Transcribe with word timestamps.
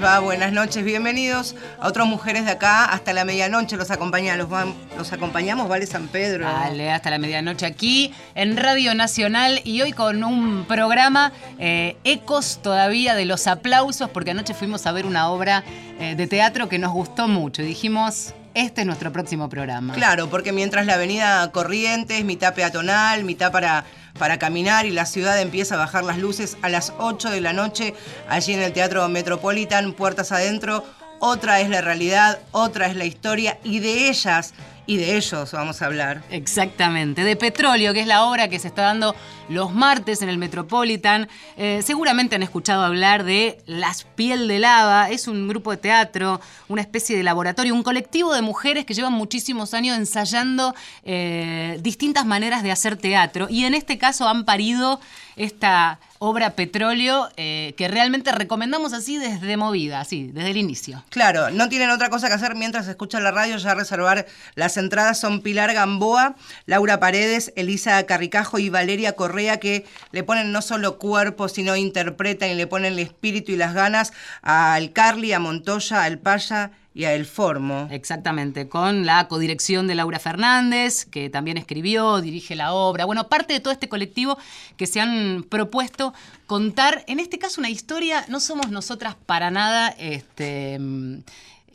Hola, 0.00 0.08
¿cómo 0.08 0.16
les 0.16 0.20
va? 0.20 0.24
Buenas 0.24 0.52
noches, 0.52 0.82
bienvenidos 0.82 1.54
a 1.78 1.88
otras 1.88 2.06
mujeres 2.06 2.46
de 2.46 2.52
acá 2.52 2.86
hasta 2.86 3.12
la 3.12 3.26
medianoche. 3.26 3.76
Los, 3.76 3.90
acompaña, 3.90 4.34
los, 4.36 5.12
acompañamos, 5.12 5.68
Vale 5.68 5.86
San 5.86 6.08
Pedro. 6.08 6.46
Vale, 6.46 6.90
hasta 6.90 7.10
la 7.10 7.18
medianoche 7.18 7.66
aquí 7.66 8.14
en 8.34 8.56
Radio 8.56 8.94
Nacional 8.94 9.60
y 9.62 9.82
hoy 9.82 9.92
con 9.92 10.24
un 10.24 10.64
programa 10.64 11.32
eh, 11.58 11.96
ecos 12.04 12.60
todavía 12.62 13.14
de 13.14 13.26
los 13.26 13.46
aplausos, 13.46 14.08
porque 14.08 14.30
anoche 14.30 14.54
fuimos 14.54 14.86
a 14.86 14.92
ver 14.92 15.04
una 15.04 15.28
obra 15.28 15.64
eh, 15.98 16.14
de 16.14 16.26
teatro 16.26 16.68
que 16.68 16.78
nos 16.78 16.92
gustó 16.92 17.28
mucho 17.28 17.62
dijimos, 17.62 18.32
este 18.54 18.82
es 18.82 18.86
nuestro 18.86 19.12
próximo 19.12 19.48
programa. 19.48 19.94
Claro, 19.94 20.28
porque 20.28 20.52
mientras 20.52 20.86
la 20.86 20.94
avenida 20.94 21.50
Corrientes, 21.52 22.24
mitad 22.24 22.54
peatonal, 22.54 23.24
mitad 23.24 23.52
para, 23.52 23.84
para 24.18 24.38
caminar 24.38 24.86
y 24.86 24.90
la 24.90 25.06
ciudad 25.06 25.40
empieza 25.40 25.74
a 25.74 25.78
bajar 25.78 26.04
las 26.04 26.18
luces 26.18 26.56
a 26.62 26.68
las 26.68 26.92
8 26.98 27.30
de 27.30 27.40
la 27.40 27.52
noche, 27.52 27.94
allí 28.28 28.52
en 28.52 28.62
el 28.62 28.72
Teatro 28.72 29.08
Metropolitan, 29.08 29.92
puertas 29.92 30.32
adentro, 30.32 30.84
otra 31.20 31.60
es 31.60 31.68
la 31.68 31.80
realidad, 31.80 32.40
otra 32.50 32.86
es 32.86 32.96
la 32.96 33.04
historia 33.04 33.58
y 33.62 33.78
de 33.78 34.08
ellas 34.08 34.52
y 34.86 34.96
de 34.96 35.16
ellos 35.16 35.52
vamos 35.52 35.82
a 35.82 35.86
hablar. 35.86 36.24
Exactamente, 36.30 37.22
de 37.22 37.36
Petróleo, 37.36 37.92
que 37.94 38.00
es 38.00 38.08
la 38.08 38.24
obra 38.24 38.48
que 38.48 38.58
se 38.58 38.66
está 38.66 38.82
dando 38.82 39.14
los 39.48 39.72
martes 39.72 40.20
en 40.22 40.28
el 40.28 40.36
Metropolitan. 40.36 41.28
Eh, 41.56 41.80
seguramente 41.84 42.34
han 42.34 42.42
escuchado 42.42 42.82
hablar 42.82 43.22
de 43.22 43.58
Las 43.66 44.02
Piel 44.02 44.48
de 44.48 44.58
Lava, 44.58 45.08
es 45.10 45.28
un 45.28 45.46
grupo 45.46 45.70
de 45.70 45.76
teatro, 45.76 46.40
una 46.66 46.80
especie 46.80 47.16
de 47.16 47.22
laboratorio, 47.22 47.72
un 47.72 47.84
colectivo 47.84 48.34
de 48.34 48.42
mujeres 48.42 48.84
que 48.84 48.94
llevan 48.94 49.12
muchísimos 49.12 49.74
años 49.74 49.96
ensayando 49.96 50.74
eh, 51.04 51.78
distintas 51.82 52.26
maneras 52.26 52.64
de 52.64 52.72
hacer 52.72 52.96
teatro 52.96 53.46
y 53.48 53.66
en 53.66 53.74
este 53.74 53.96
caso 53.96 54.26
han 54.26 54.44
parido 54.44 55.00
esta 55.36 56.00
obra 56.22 56.50
Petróleo 56.50 57.30
eh, 57.38 57.72
que 57.78 57.88
realmente 57.88 58.30
recomendamos 58.30 58.92
así 58.92 59.16
desde 59.16 59.56
movida, 59.56 60.00
así, 60.00 60.30
desde 60.32 60.50
el 60.50 60.58
inicio. 60.58 61.02
Claro, 61.08 61.50
no 61.50 61.70
tienen 61.70 61.88
otra 61.88 62.10
cosa 62.10 62.28
que 62.28 62.34
hacer 62.34 62.54
mientras 62.54 62.86
escuchan 62.88 63.24
la 63.24 63.30
radio, 63.30 63.56
ya 63.56 63.74
reservar 63.74 64.26
las 64.54 64.76
entradas 64.76 65.18
son 65.18 65.40
Pilar 65.40 65.72
Gamboa, 65.72 66.36
Laura 66.66 67.00
Paredes, 67.00 67.54
Elisa 67.56 68.04
Carricajo 68.04 68.58
y 68.58 68.68
Valeria 68.68 69.14
Correa 69.16 69.60
que 69.60 69.86
le 70.12 70.22
ponen 70.22 70.52
no 70.52 70.60
solo 70.60 70.98
cuerpo, 70.98 71.48
sino 71.48 71.74
interpretan 71.74 72.50
y 72.50 72.54
le 72.54 72.66
ponen 72.66 72.92
el 72.92 72.98
espíritu 72.98 73.52
y 73.52 73.56
las 73.56 73.72
ganas 73.72 74.12
al 74.42 74.92
Carly, 74.92 75.32
a 75.32 75.38
Montoya, 75.38 76.04
al 76.04 76.18
Paya 76.18 76.72
y 76.94 77.04
a 77.04 77.14
El 77.14 77.26
Formo. 77.26 77.88
Exactamente, 77.90 78.68
con 78.68 79.06
la 79.06 79.28
codirección 79.28 79.86
de 79.86 79.94
Laura 79.94 80.18
Fernández, 80.18 81.04
que 81.04 81.30
también 81.30 81.56
escribió, 81.56 82.20
dirige 82.20 82.56
la 82.56 82.72
obra. 82.72 83.04
Bueno, 83.04 83.28
parte 83.28 83.52
de 83.52 83.60
todo 83.60 83.72
este 83.72 83.88
colectivo 83.88 84.38
que 84.76 84.86
se 84.86 85.00
han 85.00 85.44
propuesto 85.48 86.12
contar, 86.46 87.04
en 87.06 87.20
este 87.20 87.38
caso, 87.38 87.60
una 87.60 87.70
historia, 87.70 88.24
no 88.28 88.40
somos 88.40 88.70
nosotras 88.70 89.16
para 89.26 89.50
nada, 89.50 89.88
este, 89.88 90.78
mm, 90.78 91.18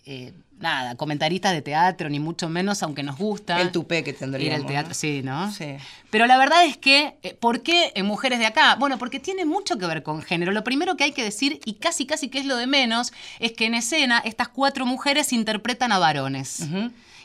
eh, 0.06 0.34
nada, 0.60 0.96
comentaristas 0.96 1.54
de 1.54 1.62
teatro, 1.62 2.10
ni 2.10 2.20
mucho 2.20 2.50
menos, 2.50 2.82
aunque 2.84 3.04
nos 3.04 3.18
gusta. 3.18 3.62
El 3.62 3.72
tupé 3.72 4.04
que 4.04 4.14
tendría. 4.14 4.48
Ir 4.48 4.54
al 4.54 4.66
teatro, 4.66 4.94
sí, 4.94 5.22
¿no? 5.24 5.52
Sí. 5.52 5.76
Pero 6.10 6.28
la 6.28 6.38
verdad 6.38 6.66
es 6.66 6.78
que, 6.78 7.18
eh, 7.24 7.34
¿por 7.34 7.62
qué 7.62 7.92
en 7.96 8.06
Mujeres 8.06 8.40
de 8.40 8.46
Acá? 8.46 8.76
Bueno, 8.76 8.98
porque 8.98 9.20
tiene 9.20 9.46
mucho 9.46 9.78
que 9.78 9.86
ver 9.86 10.04
con 10.04 10.22
género. 10.22 10.52
Lo 10.52 10.64
primero 10.64 10.96
que 10.98 11.04
hay 11.04 11.12
que 11.12 11.24
decir, 11.24 11.60
y 11.66 11.74
casi 11.74 12.06
casi 12.06 12.30
que 12.30 12.40
es 12.40 12.46
lo 12.46 12.56
de 12.56 12.68
menos, 12.68 13.12
es 13.40 13.52
que 13.52 13.66
en 13.66 13.76
escena 13.76 14.20
estas 14.20 14.48
cuatro 14.48 14.86
mujeres 14.86 15.34
interpretan 15.34 15.92
a 15.92 16.00
varones. 16.00 16.68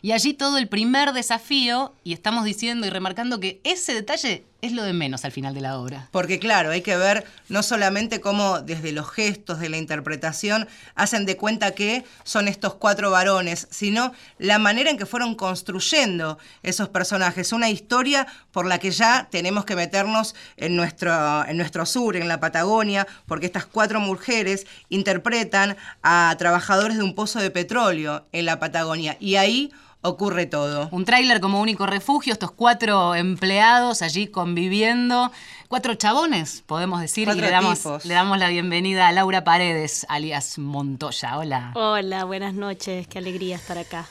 Y 0.03 0.13
allí 0.13 0.33
todo 0.33 0.59
el 0.59 0.69
primer 0.69 1.13
desafío, 1.13 1.95
y 2.05 2.13
estamos 2.13 2.45
diciendo 2.45 2.87
y 2.87 2.91
remarcando 2.91 3.39
que 3.39 3.61
ese 3.65 3.95
detalle 3.95 4.45
es 4.63 4.73
lo 4.73 4.83
de 4.83 4.93
menos 4.93 5.25
al 5.25 5.33
final 5.33 5.55
de 5.55 5.61
la 5.61 5.79
obra. 5.79 6.09
Porque 6.11 6.39
claro, 6.39 6.71
hay 6.71 6.83
que 6.83 6.97
ver 6.97 7.25
no 7.49 7.63
solamente 7.63 8.21
cómo 8.21 8.61
desde 8.61 8.93
los 8.93 9.11
gestos 9.11 9.59
de 9.59 9.69
la 9.69 9.77
interpretación 9.77 10.69
hacen 10.95 11.27
de 11.27 11.37
cuenta 11.37 11.73
que 11.73 12.05
son 12.25 12.49
estos 12.49 12.75
cuatro 12.75 13.11
varones, 13.11 13.69
sino 13.71 14.13
la 14.39 14.59
manera 14.59 14.91
en 14.91 14.99
que 14.99 15.07
fueron 15.07 15.35
construyendo 15.35 16.39
esos 16.63 16.89
personajes. 16.89 17.53
Una 17.53 17.71
historia 17.71 18.27
por 18.53 18.67
la 18.67 18.79
que 18.79 18.91
ya 18.91 19.29
tenemos 19.31 19.65
que 19.65 19.77
meternos 19.77 20.35
en 20.57 20.77
nuestro, 20.77 21.47
en 21.47 21.57
nuestro 21.57 21.87
sur, 21.87 22.17
en 22.17 22.29
la 22.29 22.41
Patagonia, 22.41 23.07
porque 23.27 23.47
estas 23.47 23.67
cuatro 23.67 24.01
mujeres 24.01 24.67
interpretan 24.89 25.77
a 26.03 26.35
trabajadores 26.39 26.97
de 26.97 27.03
un 27.03 27.15
pozo 27.15 27.39
de 27.39 27.51
petróleo 27.51 28.27
en 28.33 28.47
la 28.47 28.59
Patagonia. 28.59 29.17
Y 29.21 29.37
ahí 29.37 29.73
ocurre 30.03 30.47
todo. 30.47 30.89
Un 30.93 31.05
tráiler 31.05 31.41
como 31.41 31.61
único 31.61 31.87
refugio, 31.87 32.33
estos 32.33 32.53
cuatro 32.53 33.15
empleados 33.15 34.03
allí 34.03 34.27
conviviendo, 34.27 35.31
cuatro 35.69 35.95
chabones, 35.95 36.63
podemos 36.67 37.01
decir, 37.01 37.29
y 37.29 37.41
le 37.41 37.51
damos, 37.51 38.05
le 38.05 38.15
damos 38.15 38.39
la 38.39 38.49
bienvenida 38.49 39.09
a 39.09 39.13
Laura 39.13 39.45
Paredes, 39.45 40.07
alias 40.09 40.59
Montoya. 40.59 41.39
Hola. 41.39 41.73
Hola, 41.75 42.25
buenas 42.25 42.55
noches, 42.55 43.07
qué 43.07 43.19
alegría 43.19 43.57
estar 43.57 43.79
acá. 43.79 44.07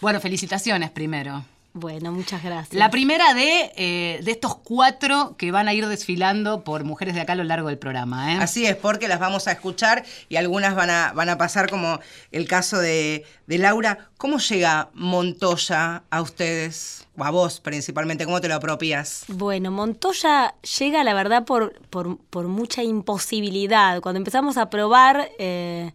Bueno, 0.00 0.20
felicitaciones 0.20 0.90
primero. 0.90 1.44
Bueno, 1.76 2.12
muchas 2.12 2.44
gracias. 2.44 2.78
La 2.78 2.88
primera 2.88 3.34
de, 3.34 3.72
eh, 3.74 4.20
de 4.22 4.30
estos 4.30 4.54
cuatro 4.58 5.34
que 5.36 5.50
van 5.50 5.66
a 5.66 5.74
ir 5.74 5.88
desfilando 5.88 6.62
por 6.62 6.84
mujeres 6.84 7.16
de 7.16 7.20
acá 7.20 7.32
a 7.32 7.36
lo 7.36 7.42
largo 7.42 7.66
del 7.66 7.78
programa. 7.78 8.32
¿eh? 8.32 8.38
Así 8.40 8.64
es, 8.64 8.76
porque 8.76 9.08
las 9.08 9.18
vamos 9.18 9.48
a 9.48 9.52
escuchar 9.52 10.04
y 10.28 10.36
algunas 10.36 10.76
van 10.76 10.90
a, 10.90 11.12
van 11.14 11.30
a 11.30 11.36
pasar 11.36 11.68
como 11.68 11.98
el 12.30 12.46
caso 12.46 12.78
de, 12.78 13.24
Laura. 13.48 14.08
¿Cómo 14.18 14.38
llega 14.38 14.90
Montoya 14.94 16.04
a 16.10 16.22
ustedes? 16.22 17.08
O 17.16 17.24
a 17.24 17.30
vos 17.30 17.58
principalmente, 17.58 18.24
¿cómo 18.24 18.40
te 18.40 18.46
lo 18.46 18.54
apropias? 18.54 19.24
Bueno, 19.26 19.72
Montoya 19.72 20.54
llega, 20.78 21.02
la 21.02 21.12
verdad, 21.12 21.44
por, 21.44 21.80
por, 21.90 22.46
mucha 22.46 22.84
imposibilidad. 22.84 24.00
Cuando 24.00 24.18
empezamos 24.18 24.58
a 24.58 24.70
probar... 24.70 25.28
Eh, 25.40 25.92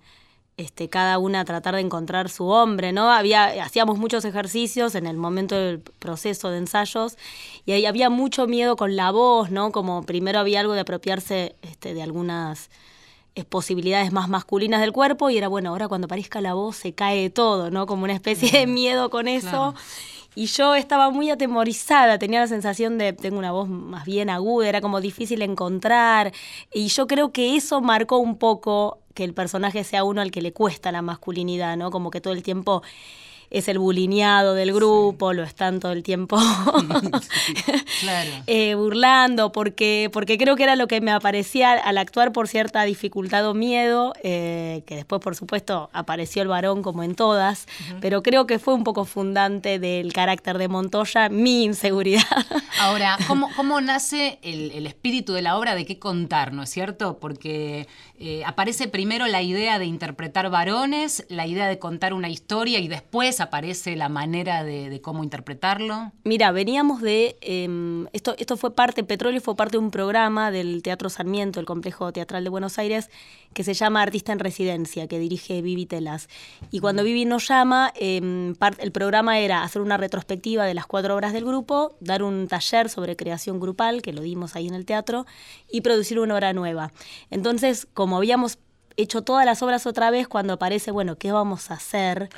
este, 0.59 0.89
cada 0.89 1.19
una 1.19 1.45
tratar 1.45 1.75
de 1.75 1.79
encontrar 1.79 2.27
su 2.27 2.47
hombre, 2.47 2.91
¿no? 2.91 3.09
Había, 3.13 3.63
hacíamos 3.63 3.97
muchos 3.97 4.25
ejercicios 4.25 4.93
en 4.93 5.07
el 5.07 5.15
momento 5.15 5.55
del 5.55 5.79
proceso 5.79 6.49
de 6.49 6.57
ensayos 6.57 7.17
y 7.65 7.71
ahí 7.71 7.85
había 7.85 8.09
mucho 8.09 8.45
miedo 8.45 8.75
con 8.75 8.97
la 8.97 9.09
voz, 9.11 9.51
¿no? 9.51 9.71
Como 9.71 10.03
primero 10.03 10.37
había 10.37 10.59
algo 10.59 10.73
de 10.73 10.81
apropiarse 10.81 11.55
este, 11.61 11.93
de 11.93 12.03
algunas 12.03 12.69
eh, 13.35 13.45
posibilidades 13.45 14.11
más 14.11 14.27
masculinas 14.27 14.81
del 14.81 14.91
cuerpo 14.91 15.29
y 15.29 15.37
era, 15.37 15.47
bueno, 15.47 15.69
ahora 15.69 15.87
cuando 15.87 16.07
aparezca 16.07 16.41
la 16.41 16.55
voz 16.55 16.75
se 16.75 16.91
cae 16.91 17.29
todo, 17.29 17.71
¿no? 17.71 17.85
Como 17.85 18.03
una 18.03 18.13
especie 18.13 18.51
de 18.51 18.67
miedo 18.67 19.09
con 19.09 19.29
eso. 19.29 19.75
Y 20.35 20.47
yo 20.47 20.75
estaba 20.75 21.09
muy 21.09 21.29
atemorizada, 21.29 22.19
tenía 22.19 22.41
la 22.41 22.47
sensación 22.47 22.97
de, 22.97 23.13
tengo 23.13 23.39
una 23.39 23.53
voz 23.53 23.69
más 23.69 24.03
bien 24.05 24.29
aguda, 24.29 24.67
era 24.67 24.81
como 24.81 24.99
difícil 24.99 25.41
encontrar. 25.41 26.33
Y 26.73 26.87
yo 26.89 27.07
creo 27.07 27.31
que 27.31 27.55
eso 27.55 27.79
marcó 27.79 28.17
un 28.17 28.37
poco 28.37 28.99
que 29.19 29.25
el 29.25 29.33
personaje 29.33 29.83
sea 29.83 30.05
uno 30.05 30.21
al 30.21 30.31
que 30.31 30.41
le 30.41 30.53
cuesta 30.53 30.93
la 30.93 31.01
masculinidad, 31.01 31.75
¿no? 31.75 31.91
Como 31.91 32.09
que 32.09 32.21
todo 32.21 32.31
el 32.31 32.41
tiempo 32.41 32.83
es 33.51 33.67
el 33.67 33.79
bulineado 33.79 34.53
del 34.53 34.73
grupo, 34.73 35.33
lo 35.33 35.43
están 35.43 35.79
todo 35.79 35.91
el 35.91 36.03
tiempo 36.03 36.37
eh, 38.47 38.75
burlando, 38.75 39.51
porque, 39.51 40.09
porque 40.13 40.37
creo 40.37 40.55
que 40.55 40.63
era 40.63 40.75
lo 40.75 40.87
que 40.87 41.01
me 41.01 41.11
aparecía 41.11 41.73
al 41.73 41.97
actuar 41.97 42.31
por 42.31 42.47
cierta 42.47 42.83
dificultad 42.83 43.47
o 43.47 43.53
miedo, 43.53 44.13
eh, 44.23 44.83
que 44.85 44.95
después 44.95 45.21
por 45.21 45.35
supuesto 45.35 45.89
apareció 45.93 46.41
el 46.41 46.47
varón 46.47 46.81
como 46.83 47.03
en 47.03 47.15
todas, 47.15 47.67
pero 48.01 48.23
creo 48.23 48.45
que 48.45 48.59
fue 48.59 48.73
un 48.73 48.83
poco 48.83 49.05
fundante 49.05 49.79
del 49.79 50.13
carácter 50.13 50.57
de 50.57 50.67
Montoya 50.67 51.29
mi 51.29 51.63
inseguridad. 51.63 52.23
Ahora, 52.79 53.17
¿cómo, 53.27 53.49
cómo 53.55 53.81
nace 53.81 54.39
el, 54.41 54.85
espíritu 54.85 55.33
de 55.33 55.41
la 55.41 55.57
obra 55.57 55.75
de 55.75 55.85
qué 55.85 55.99
contar, 55.99 56.53
no 56.53 56.63
es 56.63 56.69
cierto? 56.69 57.19
Porque 57.19 57.87
eh, 58.19 58.43
aparece 58.45 58.87
primero 58.87 59.27
la 59.27 59.41
idea 59.41 59.79
de 59.79 59.85
interpretar 59.85 60.49
varones, 60.49 61.25
la 61.29 61.47
idea 61.47 61.67
de 61.67 61.79
contar 61.79 62.13
una 62.13 62.29
historia 62.29 62.79
y 62.79 62.87
después 62.87 63.38
aparece 63.41 63.95
la 63.95 64.09
manera 64.09 64.63
de, 64.63 64.99
cómo 65.01 65.23
interpretarlo? 65.23 66.11
Mira, 66.23 66.51
veníamos 66.51 67.01
de, 67.01 67.37
em, 67.41 68.07
esto, 68.13 68.35
esto 68.37 68.57
fue 68.57 68.75
parte, 68.75 69.03
Petróleo 69.03 69.41
fue 69.41 69.55
parte 69.55 69.73
de 69.73 69.83
un 69.83 69.91
programa 69.91 70.51
del 70.51 70.81
Teatro 70.83 71.09
Sarmiento, 71.09 71.59
el 71.59 71.65
Complejo 71.65 72.11
Teatral 72.11 72.43
de 72.43 72.49
Buenos 72.49 72.77
Aires, 72.79 73.09
que 73.53 73.63
se 73.63 73.73
llama 73.73 74.01
Artista 74.01 74.31
en 74.31 74.39
Residencia, 74.39 75.07
que 75.07 75.19
dirige 75.19 75.61
Vivi 75.61 75.85
Telas. 75.85 76.29
Y 76.71 76.79
cuando 76.79 77.03
Vivi 77.03 77.25
nos 77.25 77.47
llama, 77.47 77.91
em, 77.95 78.55
el 78.79 78.91
programa 78.91 79.39
era 79.39 79.63
hacer 79.63 79.81
una 79.81 79.97
retrospectiva 79.97 80.65
de 80.65 80.73
las 80.73 80.85
cuatro 80.85 81.15
obras 81.15 81.33
del 81.33 81.45
grupo, 81.45 81.95
dar 81.99 82.23
un 82.23 82.47
taller 82.47 82.89
sobre 82.89 83.15
creación 83.15 83.59
grupal, 83.59 84.01
que 84.01 84.13
lo 84.13 84.21
dimos 84.21 84.55
ahí 84.55 84.67
en 84.67 84.75
el 84.75 84.85
teatro, 84.85 85.25
y 85.71 85.81
producir 85.81 86.19
una 86.19 86.35
obra 86.35 86.53
nueva. 86.53 86.91
Entonces, 87.29 87.87
como 87.93 88.17
habíamos 88.17 88.59
hecho 88.97 89.21
todas 89.21 89.45
las 89.45 89.61
obras 89.61 89.85
otra 89.85 90.11
vez, 90.11 90.27
cuando 90.27 90.53
aparece, 90.53 90.91
bueno, 90.91 91.17
¿qué 91.17 91.31
vamos 91.31 91.71
a 91.71 91.75
hacer? 91.75 92.29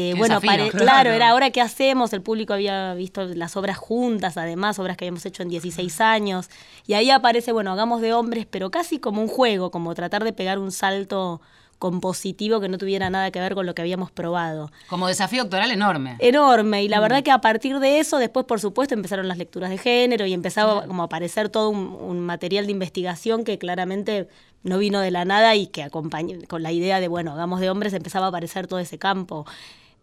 Eh, 0.00 0.14
bueno, 0.16 0.40
claro. 0.40 1.10
era 1.10 1.30
ahora 1.30 1.50
que 1.50 1.60
hacemos, 1.60 2.12
el 2.12 2.22
público 2.22 2.52
había 2.52 2.94
visto 2.94 3.24
las 3.24 3.56
obras 3.56 3.76
juntas, 3.76 4.36
además, 4.36 4.78
obras 4.78 4.96
que 4.96 5.06
habíamos 5.06 5.26
hecho 5.26 5.42
en 5.42 5.48
16 5.48 6.00
años, 6.00 6.50
y 6.86 6.94
ahí 6.94 7.10
aparece, 7.10 7.50
bueno, 7.50 7.72
hagamos 7.72 8.00
de 8.00 8.12
hombres, 8.12 8.46
pero 8.48 8.70
casi 8.70 9.00
como 9.00 9.20
un 9.20 9.26
juego, 9.26 9.72
como 9.72 9.92
tratar 9.96 10.22
de 10.22 10.32
pegar 10.32 10.60
un 10.60 10.70
salto 10.70 11.40
compositivo 11.80 12.60
que 12.60 12.68
no 12.68 12.78
tuviera 12.78 13.10
nada 13.10 13.32
que 13.32 13.40
ver 13.40 13.56
con 13.56 13.66
lo 13.66 13.74
que 13.74 13.82
habíamos 13.82 14.12
probado. 14.12 14.70
Como 14.88 15.08
desafío 15.08 15.42
doctoral 15.42 15.72
enorme. 15.72 16.14
Enorme, 16.20 16.84
y 16.84 16.88
la 16.88 17.00
verdad 17.00 17.24
que 17.24 17.32
a 17.32 17.40
partir 17.40 17.80
de 17.80 17.98
eso, 17.98 18.18
después 18.18 18.46
por 18.46 18.60
supuesto 18.60 18.94
empezaron 18.94 19.26
las 19.26 19.38
lecturas 19.38 19.68
de 19.68 19.78
género 19.78 20.26
y 20.26 20.32
empezaba 20.32 20.86
como 20.86 21.02
a 21.02 21.06
aparecer 21.06 21.48
todo 21.48 21.70
un, 21.70 21.96
un 22.00 22.20
material 22.20 22.66
de 22.66 22.72
investigación 22.72 23.42
que 23.42 23.58
claramente 23.58 24.28
no 24.62 24.78
vino 24.78 25.00
de 25.00 25.10
la 25.10 25.24
nada 25.24 25.56
y 25.56 25.66
que 25.66 25.82
acompañó 25.82 26.36
con 26.46 26.62
la 26.62 26.70
idea 26.70 27.00
de, 27.00 27.08
bueno, 27.08 27.32
hagamos 27.32 27.58
de 27.58 27.70
hombres, 27.70 27.92
empezaba 27.94 28.26
a 28.26 28.28
aparecer 28.28 28.68
todo 28.68 28.78
ese 28.78 28.98
campo. 28.98 29.44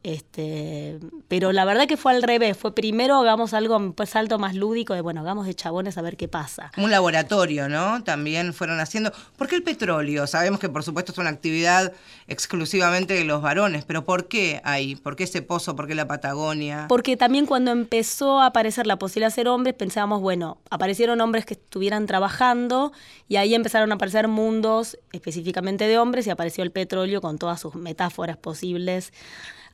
Este, 0.06 1.00
pero 1.28 1.52
la 1.52 1.66
verdad 1.66 1.88
que 1.88 1.98
fue 1.98 2.12
al 2.12 2.22
revés, 2.22 2.56
fue 2.56 2.76
primero 2.76 3.16
hagamos 3.16 3.56
algo 3.56 3.92
pues 3.94 4.12
salto 4.12 4.38
más 4.38 4.54
lúdico 4.54 4.94
de 4.94 5.02
bueno, 5.02 5.22
hagamos 5.22 5.48
de 5.48 5.56
chabones 5.56 5.98
a 5.98 6.04
ver 6.04 6.16
qué 6.16 6.28
pasa. 6.28 6.72
Un 6.78 6.92
laboratorio, 6.92 7.68
¿no? 7.70 8.04
También 8.04 8.54
fueron 8.54 8.80
haciendo. 8.80 9.12
¿Por 9.36 9.48
qué 9.48 9.56
el 9.56 9.64
petróleo? 9.64 10.28
Sabemos 10.28 10.60
que 10.60 10.70
por 10.70 10.84
supuesto 10.84 11.12
es 11.12 11.18
una 11.18 11.32
actividad 11.32 11.92
exclusivamente 12.28 13.16
de 13.16 13.24
los 13.24 13.42
varones, 13.42 13.84
pero 13.84 14.06
¿por 14.06 14.28
qué 14.28 14.62
ahí? 14.64 14.96
¿Por 14.96 15.16
qué 15.16 15.24
ese 15.24 15.42
pozo? 15.42 15.76
¿Por 15.76 15.88
qué 15.88 15.96
la 15.96 16.08
Patagonia? 16.08 16.86
Porque 16.88 17.18
también 17.18 17.48
cuando 17.48 17.72
empezó 17.72 18.42
a 18.42 18.46
aparecer 18.46 18.86
la 18.86 19.00
posibilidad 19.00 19.30
de 19.30 19.34
ser 19.34 19.48
hombres, 19.48 19.74
pensábamos, 19.74 20.22
bueno, 20.22 20.60
aparecieron 20.70 21.20
hombres 21.20 21.48
que 21.48 21.56
estuvieran 21.56 22.06
trabajando 22.06 22.94
y 23.28 23.38
ahí 23.38 23.56
empezaron 23.56 23.92
a 23.92 23.96
aparecer 23.96 24.28
mundos 24.28 25.00
específicamente 25.14 25.88
de 25.88 25.98
hombres 25.98 26.28
y 26.28 26.30
apareció 26.30 26.64
el 26.64 26.72
petróleo 26.72 27.22
con 27.22 27.40
todas 27.40 27.60
sus 27.60 27.74
metáforas 27.74 28.38
posibles 28.38 29.12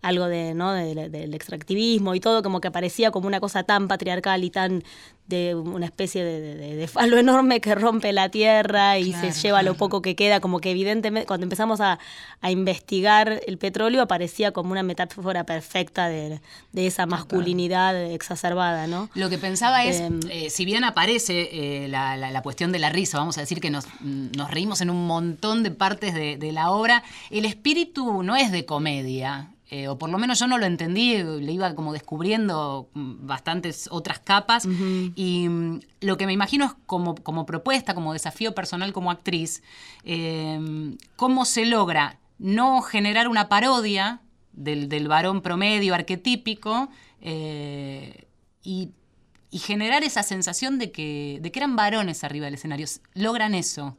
algo 0.01 0.27
de, 0.27 0.53
¿no? 0.53 0.73
del 0.73 1.33
extractivismo 1.33 2.15
y 2.15 2.19
todo, 2.19 2.41
como 2.43 2.61
que 2.61 2.71
parecía 2.71 3.11
como 3.11 3.27
una 3.27 3.39
cosa 3.39 3.63
tan 3.63 3.87
patriarcal 3.87 4.43
y 4.43 4.49
tan 4.49 4.83
de 5.27 5.55
una 5.55 5.85
especie 5.85 6.23
de, 6.23 6.87
falo 6.87 7.17
enorme 7.19 7.61
que 7.61 7.73
rompe 7.73 8.11
la 8.11 8.29
tierra 8.29 8.99
y 8.99 9.13
se 9.13 9.31
lleva 9.31 9.63
lo 9.63 9.75
poco 9.75 10.01
que 10.01 10.15
queda, 10.15 10.39
como 10.39 10.59
que 10.59 10.71
evidentemente 10.71 11.25
cuando 11.25 11.45
empezamos 11.45 11.79
a, 11.81 11.99
investigar 12.43 13.39
el 13.47 13.57
petróleo 13.57 14.01
aparecía 14.01 14.51
como 14.51 14.71
una 14.71 14.83
metáfora 14.83 15.45
perfecta 15.45 16.09
de, 16.09 16.41
esa 16.73 17.05
masculinidad 17.05 17.95
exacerbada, 18.11 18.87
¿no? 18.87 19.09
Lo 19.13 19.29
que 19.29 19.37
pensaba 19.37 19.85
es, 19.85 19.99
em, 19.99 20.19
eh, 20.29 20.49
si 20.49 20.65
bien 20.65 20.83
aparece 20.83 21.49
eh, 21.51 21.87
la, 21.87 22.41
cuestión 22.41 22.71
de 22.71 22.79
la 22.79 22.89
risa, 22.89 23.19
vamos 23.19 23.37
a 23.37 23.41
decir 23.41 23.61
que 23.61 23.69
nos, 23.69 23.85
nos 24.01 24.51
reímos 24.51 24.81
en 24.81 24.89
un 24.89 25.05
montón 25.05 25.63
de 25.63 25.71
partes 25.71 26.13
de 26.13 26.51
la 26.51 26.71
obra, 26.71 27.03
el 27.29 27.45
espíritu 27.45 28.23
no 28.23 28.35
es 28.35 28.51
de 28.51 28.65
comedia. 28.65 29.51
Eh, 29.73 29.87
o 29.87 29.97
por 29.97 30.09
lo 30.09 30.17
menos 30.17 30.37
yo 30.37 30.47
no 30.47 30.57
lo 30.57 30.65
entendí, 30.65 31.23
le 31.23 31.53
iba 31.53 31.73
como 31.75 31.93
descubriendo 31.93 32.89
bastantes 32.93 33.87
otras 33.89 34.19
capas. 34.19 34.65
Y 35.15 35.47
mm, 35.47 35.79
lo 36.01 36.17
que 36.17 36.25
me 36.25 36.33
imagino 36.33 36.65
es 36.65 36.71
como, 36.85 37.15
como 37.15 37.45
propuesta, 37.45 37.95
como 37.95 38.11
desafío 38.11 38.53
personal 38.53 38.91
como 38.91 39.11
actriz, 39.11 39.63
em, 40.03 40.97
cómo 41.15 41.45
se 41.45 41.65
logra 41.65 42.19
no 42.37 42.81
generar 42.81 43.29
una 43.29 43.47
parodia 43.47 44.19
del, 44.51 44.89
del 44.89 45.07
varón 45.07 45.41
promedio 45.41 45.95
arquetípico 45.95 46.89
eh, 47.21 48.27
y 48.63 48.89
y 49.53 49.59
generar 49.59 50.05
esa 50.05 50.23
sensación 50.23 50.79
de 50.79 50.91
que, 50.91 51.39
de 51.41 51.51
que 51.51 51.59
eran 51.59 51.75
varones 51.75 52.23
arriba 52.23 52.45
del 52.45 52.53
escenario. 52.53 52.87
Logran 53.13 53.53
eso. 53.53 53.97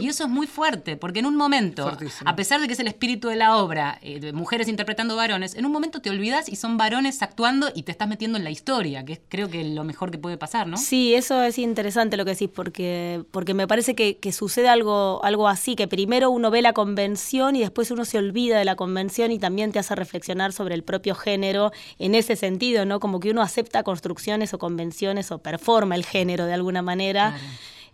Y 0.00 0.06
eso 0.06 0.24
es 0.24 0.30
muy 0.30 0.46
fuerte, 0.46 0.96
porque 0.96 1.18
en 1.18 1.26
un 1.26 1.34
momento, 1.34 1.96
a 2.24 2.36
pesar 2.36 2.60
de 2.60 2.68
que 2.68 2.74
es 2.74 2.78
el 2.78 2.86
espíritu 2.86 3.28
de 3.28 3.34
la 3.34 3.56
obra, 3.56 3.98
eh, 4.00 4.20
de 4.20 4.32
mujeres 4.32 4.68
interpretando 4.68 5.16
varones, 5.16 5.56
en 5.56 5.66
un 5.66 5.72
momento 5.72 6.00
te 6.00 6.08
olvidas 6.08 6.48
y 6.48 6.54
son 6.54 6.76
varones 6.76 7.20
actuando 7.20 7.68
y 7.74 7.82
te 7.82 7.90
estás 7.90 8.08
metiendo 8.08 8.38
en 8.38 8.44
la 8.44 8.50
historia, 8.50 9.04
que 9.04 9.14
es 9.14 9.20
creo 9.28 9.50
que 9.50 9.64
lo 9.64 9.82
mejor 9.82 10.12
que 10.12 10.18
puede 10.18 10.38
pasar, 10.38 10.68
¿no? 10.68 10.76
Sí, 10.76 11.14
eso 11.14 11.42
es 11.42 11.58
interesante 11.58 12.16
lo 12.16 12.24
que 12.24 12.30
decís, 12.30 12.50
porque, 12.54 13.24
porque 13.32 13.54
me 13.54 13.66
parece 13.66 13.96
que, 13.96 14.18
que 14.18 14.30
sucede 14.30 14.68
algo, 14.68 15.20
algo 15.24 15.48
así, 15.48 15.74
que 15.74 15.88
primero 15.88 16.30
uno 16.30 16.52
ve 16.52 16.62
la 16.62 16.74
convención 16.74 17.56
y 17.56 17.60
después 17.60 17.90
uno 17.90 18.04
se 18.04 18.18
olvida 18.18 18.56
de 18.56 18.64
la 18.64 18.76
convención 18.76 19.32
y 19.32 19.40
también 19.40 19.72
te 19.72 19.80
hace 19.80 19.96
reflexionar 19.96 20.52
sobre 20.52 20.76
el 20.76 20.84
propio 20.84 21.16
género 21.16 21.72
en 21.98 22.14
ese 22.14 22.36
sentido, 22.36 22.84
¿no? 22.84 23.00
Como 23.00 23.18
que 23.18 23.30
uno 23.30 23.42
acepta 23.42 23.82
construcciones 23.82 24.54
o 24.54 24.58
convenciones 24.58 24.91
o 25.30 25.38
performa 25.38 25.94
el 25.94 26.04
género 26.04 26.46
de 26.46 26.54
alguna 26.54 26.82
manera 26.82 27.36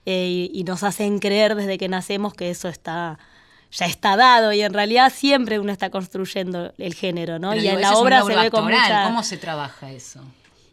eh, 0.07 0.49
y, 0.53 0.65
nos 0.65 0.83
hacen 0.83 1.19
creer 1.19 1.55
desde 1.55 1.79
que 1.79 1.89
nacemos 1.89 2.35
que 2.35 2.51
eso 2.51 2.69
está 2.69 3.19
ya 3.71 3.85
está 3.85 4.17
dado 4.17 4.53
y 4.53 4.63
en 4.63 4.73
realidad 4.73 5.13
siempre 5.15 5.59
uno 5.59 5.71
está 5.73 5.91
construyendo 5.91 6.73
el 6.79 6.95
género, 6.95 7.39
¿no? 7.39 7.55
y 7.55 7.69
en 7.69 7.81
la 7.81 7.93
obra 7.93 8.23
se 8.23 8.35
ve 8.35 8.51
como 8.51 8.71
¿Cómo 9.05 9.23
se 9.23 9.37
trabaja 9.37 9.91
eso? 9.91 10.23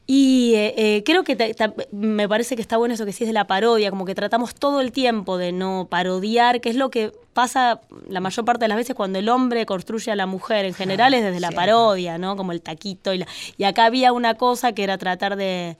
Y 0.08 0.54
eh, 0.56 0.74
eh, 0.78 1.04
creo 1.04 1.24
que 1.24 1.56
me 1.92 2.30
parece 2.30 2.56
que 2.56 2.62
está 2.62 2.78
bueno 2.78 2.94
eso 2.94 3.06
que 3.06 3.12
sí 3.12 3.24
es 3.24 3.28
de 3.28 3.34
la 3.34 3.48
parodia, 3.48 3.90
como 3.90 4.06
que 4.06 4.14
tratamos 4.14 4.54
todo 4.54 4.80
el 4.80 4.92
tiempo 4.92 5.40
de 5.40 5.52
no 5.52 5.88
parodiar, 5.90 6.62
que 6.62 6.70
es 6.70 6.76
lo 6.76 6.92
que 6.92 7.12
pasa 7.34 7.82
la 8.08 8.20
mayor 8.20 8.46
parte 8.46 8.66
de 8.66 8.70
las 8.70 8.78
veces 8.78 8.96
cuando 8.96 9.18
el 9.18 9.28
hombre 9.30 9.66
construye 9.66 10.12
a 10.12 10.16
la 10.16 10.28
mujer, 10.28 10.66
en 10.66 10.76
general 10.76 11.16
es 11.16 11.24
desde 11.24 11.40
la 11.40 11.52
parodia, 11.52 12.20
¿no? 12.20 12.38
Como 12.38 12.52
el 12.52 12.62
taquito 12.62 13.16
y, 13.16 13.26
y 13.58 13.64
acá 13.64 13.86
había 13.86 14.14
una 14.14 14.36
cosa 14.36 14.74
que 14.74 14.84
era 14.84 15.00
tratar 15.00 15.36
de 15.38 15.76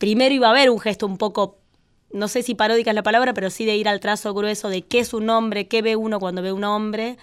primero 0.00 0.34
iba 0.34 0.48
a 0.48 0.50
haber 0.50 0.70
un 0.70 0.80
gesto 0.80 1.06
un 1.06 1.18
poco, 1.18 1.58
no 2.10 2.26
sé 2.26 2.42
si 2.42 2.56
paródica 2.56 2.90
es 2.90 2.94
la 2.96 3.04
palabra, 3.04 3.34
pero 3.34 3.50
sí 3.50 3.66
de 3.66 3.76
ir 3.76 3.88
al 3.88 4.00
trazo 4.00 4.34
grueso 4.34 4.68
de 4.68 4.82
qué 4.82 4.98
es 4.98 5.14
un 5.14 5.30
hombre, 5.30 5.68
qué 5.68 5.82
ve 5.82 5.94
uno 5.94 6.18
cuando 6.18 6.42
ve 6.42 6.50
un 6.50 6.64
hombre. 6.64 7.16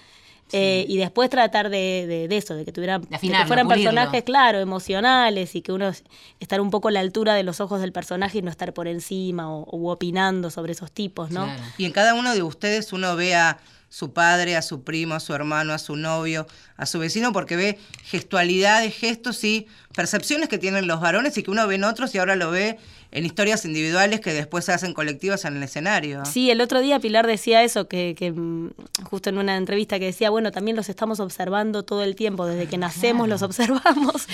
Eh, 0.54 0.86
y 0.88 0.98
después 0.98 1.30
tratar 1.30 1.70
de, 1.70 2.26
eso, 2.32 2.56
de 2.56 2.64
que 2.64 2.72
tuvieran 2.72 3.06
fueran 3.48 3.68
personajes, 3.68 4.24
claro, 4.24 4.60
emocionales 4.60 5.56
y 5.56 5.62
que 5.62 5.74
uno 5.74 5.92
estar 6.40 6.62
un 6.62 6.70
poco 6.72 6.88
a 6.88 6.92
la 6.92 7.02
altura 7.02 7.34
de 7.34 7.44
los 7.44 7.60
ojos 7.60 7.82
del 7.82 7.92
personaje 7.92 8.38
y 8.38 8.42
no 8.42 8.50
estar 8.50 8.74
por 8.74 8.88
encima 8.88 9.54
o, 9.54 9.92
opinando 9.92 10.50
sobre 10.50 10.72
esos 10.72 10.90
tipos, 10.94 11.32
¿no? 11.32 11.50
Y 11.78 11.84
en 11.84 11.92
cada 11.92 12.14
uno 12.14 12.34
de 12.34 12.44
ustedes 12.44 12.94
uno 12.94 13.18
ve 13.18 13.36
a 13.36 13.58
su 13.90 14.14
padre, 14.14 14.56
a 14.56 14.62
su 14.62 14.84
primo, 14.84 15.16
a 15.16 15.20
su 15.20 15.34
hermano, 15.34 15.74
a 15.74 15.80
su 15.80 15.96
novio, 15.96 16.48
a 16.76 16.86
su 16.86 17.00
vecino, 17.00 17.32
porque 17.34 17.56
ve 17.56 17.80
gestualidades, 18.04 18.96
gestos 18.96 19.44
y 19.44 19.68
percepciones 19.96 20.50
que 20.50 20.58
tienen 20.58 20.88
los 20.88 21.00
varones 21.00 21.38
y 21.38 21.44
que 21.44 21.52
uno 21.52 21.66
ve 21.68 21.76
en 21.76 21.84
otros 21.84 22.14
y 22.14 22.18
ahora 22.18 22.36
lo 22.36 22.52
ve 22.52 22.78
en 23.12 23.26
historias 23.26 23.64
individuales 23.66 24.20
que 24.20 24.34
después 24.34 24.66
se 24.66 24.74
hacen 24.74 24.94
colectivas 24.94 25.46
en 25.46 25.58
el 25.58 25.64
escenario. 25.64 26.26
Sí, 26.26 26.52
el 26.52 26.60
otro 26.60 26.82
día 26.82 27.00
Pilar 27.00 27.26
decía 27.26 27.64
eso, 27.64 27.88
que, 27.88 28.14
mm, 28.36 29.04
justo 29.06 29.30
en 29.30 29.38
una 29.38 29.56
entrevista 29.56 29.98
que 29.98 30.06
decía, 30.06 30.30
bueno, 30.30 30.52
también 30.52 30.76
los 30.76 30.90
estamos 30.90 31.20
observando 31.20 31.84
todo 31.84 32.04
el 32.04 32.16
tiempo, 32.16 32.46
desde 32.46 32.68
que 32.68 32.78
nacemos 32.78 33.28
los 33.30 33.42
observamos. 33.42 34.28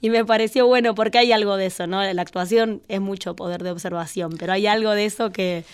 Y 0.00 0.10
me 0.10 0.24
pareció 0.24 0.66
bueno, 0.66 0.94
porque 0.94 1.18
hay 1.18 1.32
algo 1.32 1.56
de 1.56 1.66
eso, 1.66 1.86
¿no? 1.86 2.02
La 2.02 2.22
actuación 2.22 2.82
es 2.88 3.00
mucho 3.00 3.36
poder 3.36 3.62
de 3.62 3.70
observación, 3.70 4.36
pero 4.38 4.52
hay 4.52 4.66
algo 4.66 4.90
de 4.90 5.06
eso 5.06 5.30
que 5.30 5.64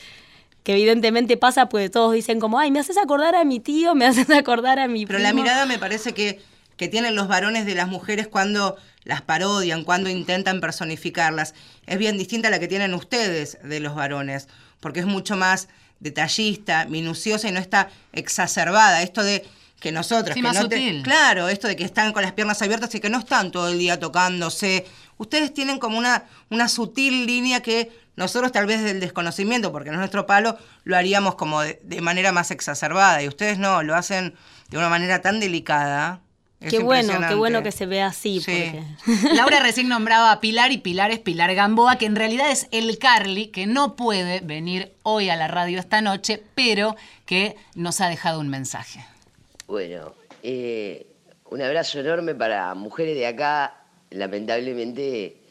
que 0.62 0.73
evidentemente 0.73 1.37
pasa, 1.37 1.69
pues 1.69 1.90
todos 1.90 2.14
dicen 2.14 2.40
como, 2.40 2.59
ay, 2.59 2.71
me 2.71 2.81
haces 2.81 2.97
acordar 2.97 3.35
a 3.35 3.45
mi 3.45 3.61
tío, 3.61 3.95
me 3.95 4.07
haces 4.07 4.31
acordar 4.31 4.78
a 4.78 4.88
mi 4.88 5.07
Pero 5.07 5.19
la 5.19 5.33
mirada 5.33 5.66
me 5.66 5.78
parece 5.78 6.12
que, 6.12 6.40
que 6.76 6.88
tienen 6.88 7.14
los 7.14 7.28
varones 7.28 7.66
de 7.66 7.75
las 7.75 7.88
mujeres 7.88 8.28
cuando 8.28 8.76
las 9.04 9.23
parodian, 9.23 9.85
cuando 9.85 10.09
intentan 10.09 10.61
personificarlas, 10.61 11.54
es 11.87 11.99
bien 11.99 12.19
distinta 12.19 12.49
a 12.49 12.50
la 12.50 12.61
que 12.61 12.69
tienen 12.69 12.95
ustedes 12.95 13.59
de 13.62 13.81
los 13.81 13.95
varones, 13.95 14.49
porque 14.81 15.00
es 15.00 15.07
mucho 15.07 15.37
más 15.37 15.69
detallista, 16.00 16.87
minuciosa 16.87 17.49
y 17.49 17.52
no 17.52 17.61
está 17.61 17.90
exacerbada. 18.12 19.02
Esto 19.02 19.23
de 19.23 19.45
que 19.81 19.90
nosotros, 19.90 20.35
que 20.35 20.42
no 20.42 21.02
claro, 21.02 21.49
esto 21.49 21.66
de 21.66 21.75
que 21.75 21.85
están 21.85 22.12
con 22.12 22.23
las 22.23 22.33
piernas 22.33 22.62
abiertas 22.62 22.95
y 22.95 23.00
que 23.00 23.11
no 23.11 23.19
están 23.19 23.50
todo 23.50 23.69
el 23.69 23.78
día 23.78 23.99
tocándose. 23.99 24.87
Ustedes 25.19 25.52
tienen 25.52 25.78
como 25.78 25.99
una, 25.99 26.25
una 26.50 26.69
sutil 26.69 27.26
línea 27.26 27.61
que 27.61 27.90
nosotros 28.16 28.52
tal 28.52 28.66
vez 28.66 28.83
del 28.83 29.00
desconocimiento, 29.00 29.73
porque 29.73 29.90
no 29.90 29.95
es 29.95 30.00
nuestro 30.00 30.26
palo, 30.26 30.59
lo 30.85 30.97
haríamos 30.97 31.35
como 31.35 31.62
de, 31.62 31.78
manera 32.00 32.33
más 32.33 32.50
exacerbada 32.50 33.23
y 33.23 33.28
ustedes 33.28 33.59
no, 33.59 33.83
lo 33.83 33.95
hacen 33.95 34.35
de 34.69 34.78
una 34.78 34.88
manera 34.88 35.23
tan 35.23 35.40
delicada. 35.40 36.21
qué 36.61 36.78
bueno, 36.78 37.14
qué 37.26 37.35
bueno 37.35 37.62
que 37.62 37.73
se 37.73 37.87
vea 37.87 38.07
así. 38.07 38.45
Laura 39.35 39.61
recién 39.61 39.88
nombraba 39.88 40.33
a 40.33 40.40
Pilar 40.40 40.73
y 40.73 40.78
Pilar 40.78 41.11
es 41.11 41.21
Pilar 41.21 41.54
Gamboa, 41.54 41.97
que 41.97 42.07
en 42.07 42.16
realidad 42.16 42.50
es 42.50 42.69
el 42.71 42.99
Carly, 42.99 43.49
que 43.49 43.66
no 43.66 43.97
puede 43.97 44.40
venir 44.40 44.92
hoy 45.02 45.31
a 45.31 45.37
la 45.37 45.49
radio 45.49 45.78
esta 45.78 46.00
noche, 46.00 46.42
pero 46.54 46.97
que 47.25 47.57
nos 47.75 48.00
ha 48.00 48.09
dejado 48.09 48.40
un 48.40 48.49
mensaje. 48.49 49.04
Bueno, 49.66 50.14
eh, 50.42 51.07
un 51.49 51.62
abrazo 51.62 52.00
enorme 52.00 52.35
para 52.35 52.75
mujeres 52.75 53.14
de 53.14 53.26
acá. 53.26 53.78
Lamentablemente, 54.11 55.42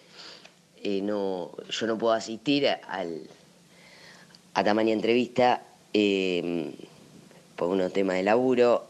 eh, 0.84 1.02
no, 1.02 1.52
yo 1.70 1.88
no 1.88 1.98
puedo 1.98 2.14
asistir 2.14 2.68
al, 2.68 3.22
a 4.54 4.64
tamaña 4.64 4.94
entrevista 4.94 5.62
eh, 5.94 6.72
por 7.56 7.70
unos 7.70 7.94
temas 7.94 8.16
de 8.16 8.24
laburo. 8.24 8.86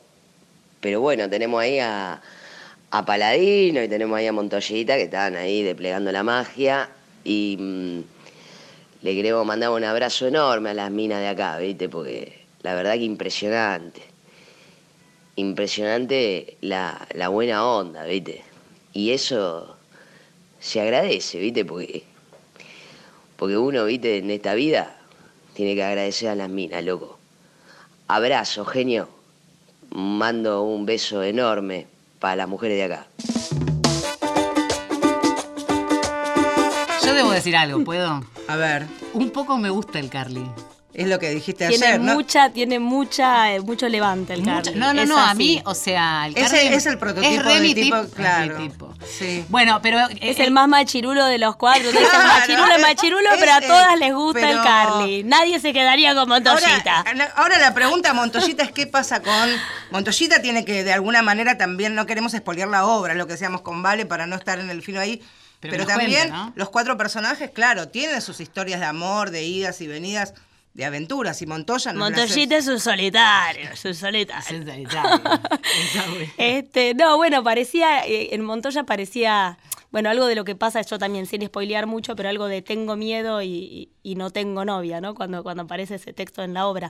Pero 0.79 1.01
bueno, 1.01 1.29
tenemos 1.29 1.61
ahí 1.61 1.79
a, 1.79 2.21
a 2.89 3.05
Paladino 3.05 3.83
y 3.83 3.87
tenemos 3.87 4.17
ahí 4.17 4.27
a 4.27 4.31
Montoyita 4.31 4.95
que 4.95 5.03
están 5.03 5.35
ahí 5.35 5.63
desplegando 5.63 6.11
la 6.11 6.23
magia. 6.23 6.89
Y 7.23 7.57
mm, 7.59 7.99
le 9.03 9.15
queremos 9.15 9.45
mandar 9.45 9.69
un 9.71 9.83
abrazo 9.83 10.27
enorme 10.27 10.71
a 10.71 10.73
las 10.73 10.91
minas 10.91 11.19
de 11.19 11.27
acá, 11.27 11.57
¿viste? 11.57 11.89
Porque 11.89 12.41
la 12.63 12.73
verdad 12.73 12.93
que 12.93 13.03
impresionante 13.03 14.11
impresionante 15.35 16.57
la, 16.61 17.07
buena 17.29 17.65
onda, 17.65 18.03
¿viste? 18.05 18.43
Y 18.93 19.11
eso 19.11 19.77
se 20.61 20.79
agradece, 20.79 21.39
¿viste? 21.39 21.65
Porque, 21.65 22.03
porque 23.35 23.57
uno, 23.57 23.83
¿viste? 23.85 24.17
En 24.19 24.31
esta 24.31 24.53
vida 24.53 24.95
tiene 25.53 25.75
que 25.75 25.83
agradecer 25.83 26.29
a 26.29 26.35
las 26.35 26.49
minas, 26.49 26.83
loco. 26.85 27.17
Abrazo, 28.07 28.63
genio. 28.65 29.09
mando 29.93 30.61
un 30.63 30.85
beso 30.85 31.21
enorme 31.23 31.85
para 32.19 32.37
las 32.37 32.47
mujeres 32.47 32.77
de 32.77 32.83
acá. 32.85 33.07
Yo 37.03 37.13
debo 37.13 37.31
decir 37.31 37.55
algo, 37.57 37.83
¿puedo? 37.83 38.23
A 38.47 38.55
ver, 38.55 38.85
Un 39.13 39.31
poco 39.31 39.57
me 39.57 39.69
gusta 39.69 39.99
el 39.99 40.09
Carly. 40.09 40.45
es 40.93 41.07
lo 41.07 41.19
que 41.19 41.29
dijiste 41.31 41.67
Tiene 41.67 41.85
ayer, 41.87 41.99
¿no? 42.01 42.13
mucha, 42.13 42.51
tiene 42.51 42.79
mucha, 42.79 43.53
eh, 43.53 43.59
mucho 43.61 43.89
levante 43.89 44.33
el 44.33 44.41
Mucha- 44.43 44.61
Carly. 44.63 44.79
no, 44.79 44.93
no, 44.93 45.01
Es 45.01 45.09
no, 45.09 45.17
a 45.17 45.31
así. 45.31 45.37
mí, 45.37 45.61
o 45.65 45.73
sea, 45.73 46.27
el 46.27 46.37
Ese 46.37 46.55
Carly 46.55 46.67
es 46.75 46.85
el 46.85 46.97
prototipo 46.97 47.33
es 47.33 47.43
re 47.45 47.53
de 47.55 47.59
mi 47.61 47.73
tipo, 47.73 47.95
es 47.97 48.03
mi 48.09 48.13
claro. 48.13 48.57
tipo. 48.57 48.90
Sí. 49.07 49.45
Bueno, 49.49 49.79
pero 49.81 49.99
Es 50.19 50.39
eh, 50.39 50.43
el 50.43 50.51
más 50.51 50.67
machirulo 50.67 51.25
de 51.25 51.37
los 51.37 51.55
cuatro. 51.55 51.89
Machirulo, 52.27 52.75
es- 52.75 52.81
machirulo, 52.81 53.29
pero 53.39 53.51
a 53.53 53.57
es, 53.57 53.67
todas 53.67 53.93
eh, 53.95 53.97
les 53.97 54.13
gusta 54.13 54.49
el 54.49 54.61
Carly. 54.61 55.23
Nadie 55.23 55.59
se 55.59 55.73
quedaría 55.73 56.13
con 56.15 56.29
Montoyita. 56.29 56.99
Ahora, 56.99 57.33
ahora 57.35 57.57
la 57.59 57.73
pregunta 57.73 58.11
a 58.11 58.13
Montoyita 58.13 58.63
es 58.63 58.71
qué 58.71 58.87
pasa 58.87 59.21
con... 59.21 59.49
Montoyita 59.91 60.41
tiene 60.41 60.65
que, 60.65 60.83
de 60.83 60.93
alguna 60.93 61.21
manera, 61.21 61.57
también, 61.57 61.95
no 61.95 62.05
queremos 62.05 62.33
expoliar 62.33 62.67
la 62.67 62.85
obra, 62.85 63.13
lo 63.13 63.27
que 63.27 63.33
decíamos 63.33 63.61
con 63.61 63.81
Vale, 63.83 64.05
para 64.05 64.27
no 64.27 64.35
estar 64.35 64.59
en 64.59 64.69
el 64.69 64.81
filo 64.81 64.99
ahí, 64.99 65.21
Pero 65.59 65.85
también 65.85 66.31
los 66.55 66.69
cuatro 66.69 66.97
personajes, 66.97 67.51
claro, 67.51 67.87
tienen 67.89 68.21
sus 68.21 68.39
historias 68.39 68.79
de 68.79 68.85
amor, 68.85 69.31
de 69.31 69.43
idas 69.43 69.81
y 69.81 69.87
venidas, 69.87 70.33
de 70.73 70.85
aventuras, 70.85 71.41
y 71.41 71.45
Montoya... 71.45 71.91
las- 71.91 71.99
Montoyita 71.99 72.57
es 72.57 72.67
un 72.67 72.79
solitario, 72.79 73.69
es 73.71 73.83
un 73.85 73.93
solitario. 73.93 74.43
es. 74.77 74.79
Está 74.89 76.07
bueno. 76.09 76.31
Este, 76.37 76.93
no, 76.93 77.17
bueno, 77.17 77.43
parecía, 77.43 78.05
eh, 78.05 78.33
en 78.33 78.41
Montoya 78.43 78.83
parecía, 78.83 79.57
bueno, 79.91 80.09
algo 80.09 80.25
de 80.27 80.35
lo 80.35 80.45
que 80.45 80.55
pasa, 80.55 80.81
yo 80.81 80.97
también, 80.97 81.25
sin 81.25 81.45
spoilear 81.45 81.87
mucho, 81.87 82.15
pero 82.15 82.29
algo 82.29 82.47
de 82.47 82.61
tengo 82.61 82.95
miedo 82.95 83.41
y 83.41 83.89
no 84.03 84.29
tengo 84.31 84.63
novia, 84.63 85.01
¿no? 85.01 85.13
Cuando, 85.13 85.43
cuando 85.43 85.63
aparece 85.63 85.95
ese 85.95 86.13
texto 86.13 86.41
en 86.43 86.53
la 86.53 86.65
obra. 86.67 86.89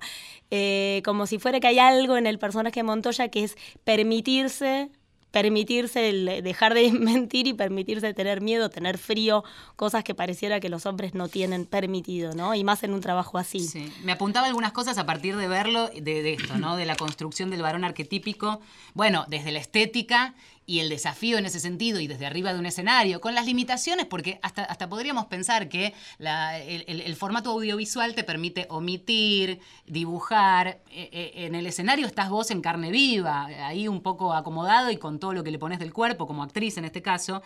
Eh, 0.51 1.01
como 1.03 1.25
si 1.25 1.39
fuera 1.39 1.59
que 1.59 1.67
hay 1.67 1.79
algo 1.79 2.17
en 2.17 2.27
el 2.27 2.37
personaje 2.37 2.81
de 2.81 2.83
Montoya 2.83 3.29
que 3.29 3.43
es 3.45 3.55
permitirse 3.83 4.89
permitirse 5.31 6.09
el 6.09 6.43
dejar 6.43 6.73
de 6.73 6.91
mentir 6.91 7.47
y 7.47 7.53
permitirse 7.53 8.13
tener 8.13 8.41
miedo, 8.41 8.69
tener 8.69 8.97
frío, 8.97 9.43
cosas 9.75 10.03
que 10.03 10.13
pareciera 10.13 10.59
que 10.59 10.69
los 10.69 10.85
hombres 10.85 11.13
no 11.13 11.27
tienen 11.27 11.65
permitido, 11.65 12.33
¿no? 12.33 12.53
Y 12.53 12.63
más 12.63 12.83
en 12.83 12.93
un 12.93 13.01
trabajo 13.01 13.37
así. 13.37 13.61
Sí, 13.61 13.91
me 14.03 14.11
apuntaba 14.11 14.47
algunas 14.47 14.71
cosas 14.73 14.97
a 14.97 15.05
partir 15.05 15.37
de 15.37 15.47
verlo, 15.47 15.87
de, 15.89 16.01
de 16.01 16.33
esto, 16.33 16.57
¿no? 16.57 16.75
De 16.75 16.85
la 16.85 16.95
construcción 16.95 17.49
del 17.49 17.61
varón 17.61 17.83
arquetípico. 17.83 18.61
Bueno, 18.93 19.25
desde 19.27 19.51
la 19.51 19.59
estética 19.59 20.35
y 20.65 20.79
el 20.79 20.89
desafío 20.89 21.37
en 21.37 21.45
ese 21.45 21.59
sentido 21.59 21.99
y 21.99 22.07
desde 22.07 22.25
arriba 22.25 22.53
de 22.53 22.59
un 22.59 22.65
escenario, 22.65 23.19
con 23.19 23.35
las 23.35 23.45
limitaciones, 23.45 24.05
porque 24.05 24.39
hasta, 24.41 24.63
hasta 24.63 24.87
podríamos 24.87 25.25
pensar 25.25 25.69
que 25.69 25.93
el 26.19 27.15
formato 27.15 27.51
audiovisual 27.51 28.15
te 28.15 28.23
permite 28.23 28.67
omitir, 28.69 29.59
dibujar. 29.85 30.81
Eh, 30.91 31.09
eh, 31.11 31.31
en 31.45 31.55
el 31.55 31.65
escenario 31.65 32.05
estás 32.05 32.29
vos 32.29 32.51
en 32.51 32.61
carne 32.61 32.91
viva, 32.91 33.45
ahí 33.45 33.87
un 33.87 34.01
poco 34.01 34.33
acomodado 34.33 34.91
y 34.91 34.97
con 34.97 35.19
todo 35.19 35.33
lo 35.33 35.43
que 35.43 35.51
le 35.51 35.59
pones 35.59 35.79
del 35.79 35.93
cuerpo, 35.93 36.27
como 36.27 36.43
actriz 36.43 36.77
en 36.77 36.85
este 36.85 37.01
caso. 37.01 37.41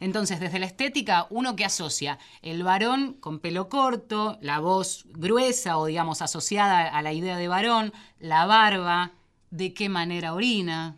Entonces, 0.00 0.38
desde 0.38 0.58
la 0.58 0.66
estética, 0.66 1.26
uno 1.30 1.56
que 1.56 1.64
asocia 1.64 2.18
el 2.42 2.62
varón 2.62 3.14
con 3.14 3.40
pelo 3.40 3.68
corto, 3.68 4.38
la 4.40 4.60
voz 4.60 5.06
gruesa 5.08 5.78
o 5.78 5.86
digamos 5.86 6.22
asociada 6.22 6.88
a 6.88 7.02
la 7.02 7.12
idea 7.12 7.36
de 7.36 7.48
varón, 7.48 7.92
la 8.20 8.46
barba, 8.46 9.12
de 9.50 9.72
qué 9.72 9.88
manera 9.88 10.34
orina, 10.34 10.96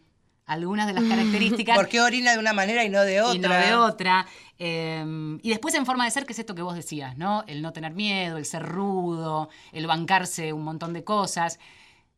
algunas 0.53 0.87
de 0.87 0.93
las 0.95 1.05
características 1.09 1.77
¿Por 1.77 1.89
qué 1.89 2.01
orina 2.01 2.33
de 2.33 2.39
una 2.39 2.53
manera 2.53 2.85
y 2.85 2.89
no 2.89 3.03
de 3.03 3.21
otra? 3.23 3.35
y 3.35 3.39
no 3.39 3.49
de 3.55 3.75
otra. 3.75 4.27
Eh, 4.59 5.39
y 5.43 5.49
después 5.49 5.75
en 5.75 5.87
forma 5.87 6.05
de 6.05 6.11
ser, 6.11 6.27
que 6.27 6.33
es 6.33 6.39
esto 6.39 6.55
que 6.55 6.63
vos 6.63 6.75
decías, 6.75 7.17
¿no? 7.17 7.45
El 7.47 7.63
no 7.63 7.73
tener 7.73 7.93
miedo, 7.95 8.37
el 8.37 8.45
ser 8.45 8.63
rudo, 8.65 9.49
el 9.73 9.87
bancarse 9.87 10.53
un 10.53 10.65
montón 10.65 10.93
de 10.93 11.03
cosas. 11.05 11.59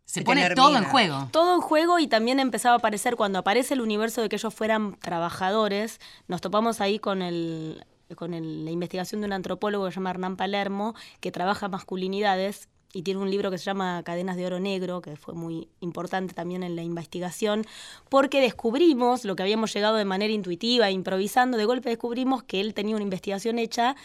Se 0.05 0.23
pone 0.23 0.51
todo 0.51 0.77
en 0.77 0.85
juego. 0.85 1.29
Todo 1.31 1.55
en 1.55 1.61
juego 1.61 1.99
y 2.01 2.09
también 2.09 2.41
empezaba 2.41 2.75
a 2.75 2.79
aparecer 2.79 3.15
cuando 3.17 3.39
aparece 3.39 3.75
el 3.75 3.81
universo 3.81 4.21
de 4.21 4.29
que 4.29 4.37
ellos 4.37 4.53
fueran 4.53 4.97
trabajadores. 4.99 6.01
Nos 6.27 6.41
topamos 6.41 6.81
ahí 6.81 6.99
con 6.99 7.23
el 7.23 7.85
con 8.17 8.35
el- 8.35 8.67
la 8.67 8.71
investigación 8.71 9.23
de 9.23 9.27
un 9.29 9.33
antropólogo 9.33 9.87
que 9.87 9.91
se 9.93 9.95
llama 9.97 10.11
Hernán 10.11 10.37
Palermo, 10.37 10.95
que 11.21 11.33
trabaja 11.33 11.69
masculinidades 11.69 12.69
y 12.93 13.03
tiene 13.03 13.21
un 13.21 13.31
libro 13.31 13.51
que 13.51 13.59
se 13.59 13.65
llama 13.65 14.03
Cadenas 14.05 14.37
de 14.37 14.47
Oro 14.47 14.61
Negro, 14.61 15.01
que 15.01 15.17
fue 15.17 15.35
muy 15.35 15.69
importante 15.81 16.35
también 16.35 16.63
en 16.63 16.77
la 16.77 16.83
investigación, 16.83 17.65
porque 18.09 18.41
descubrimos 18.41 19.25
lo 19.25 19.35
que 19.35 19.43
habíamos 19.43 19.73
llegado 19.73 19.97
de 19.97 20.05
manera 20.05 20.33
intuitiva, 20.33 20.91
improvisando, 20.91 21.57
de 21.57 21.65
golpe 21.65 21.89
descubrimos 21.89 22.43
que 22.43 22.61
él 22.61 22.75
tenía 22.75 22.95
una 22.95 23.05
investigación 23.05 23.59
hecha 23.59 23.97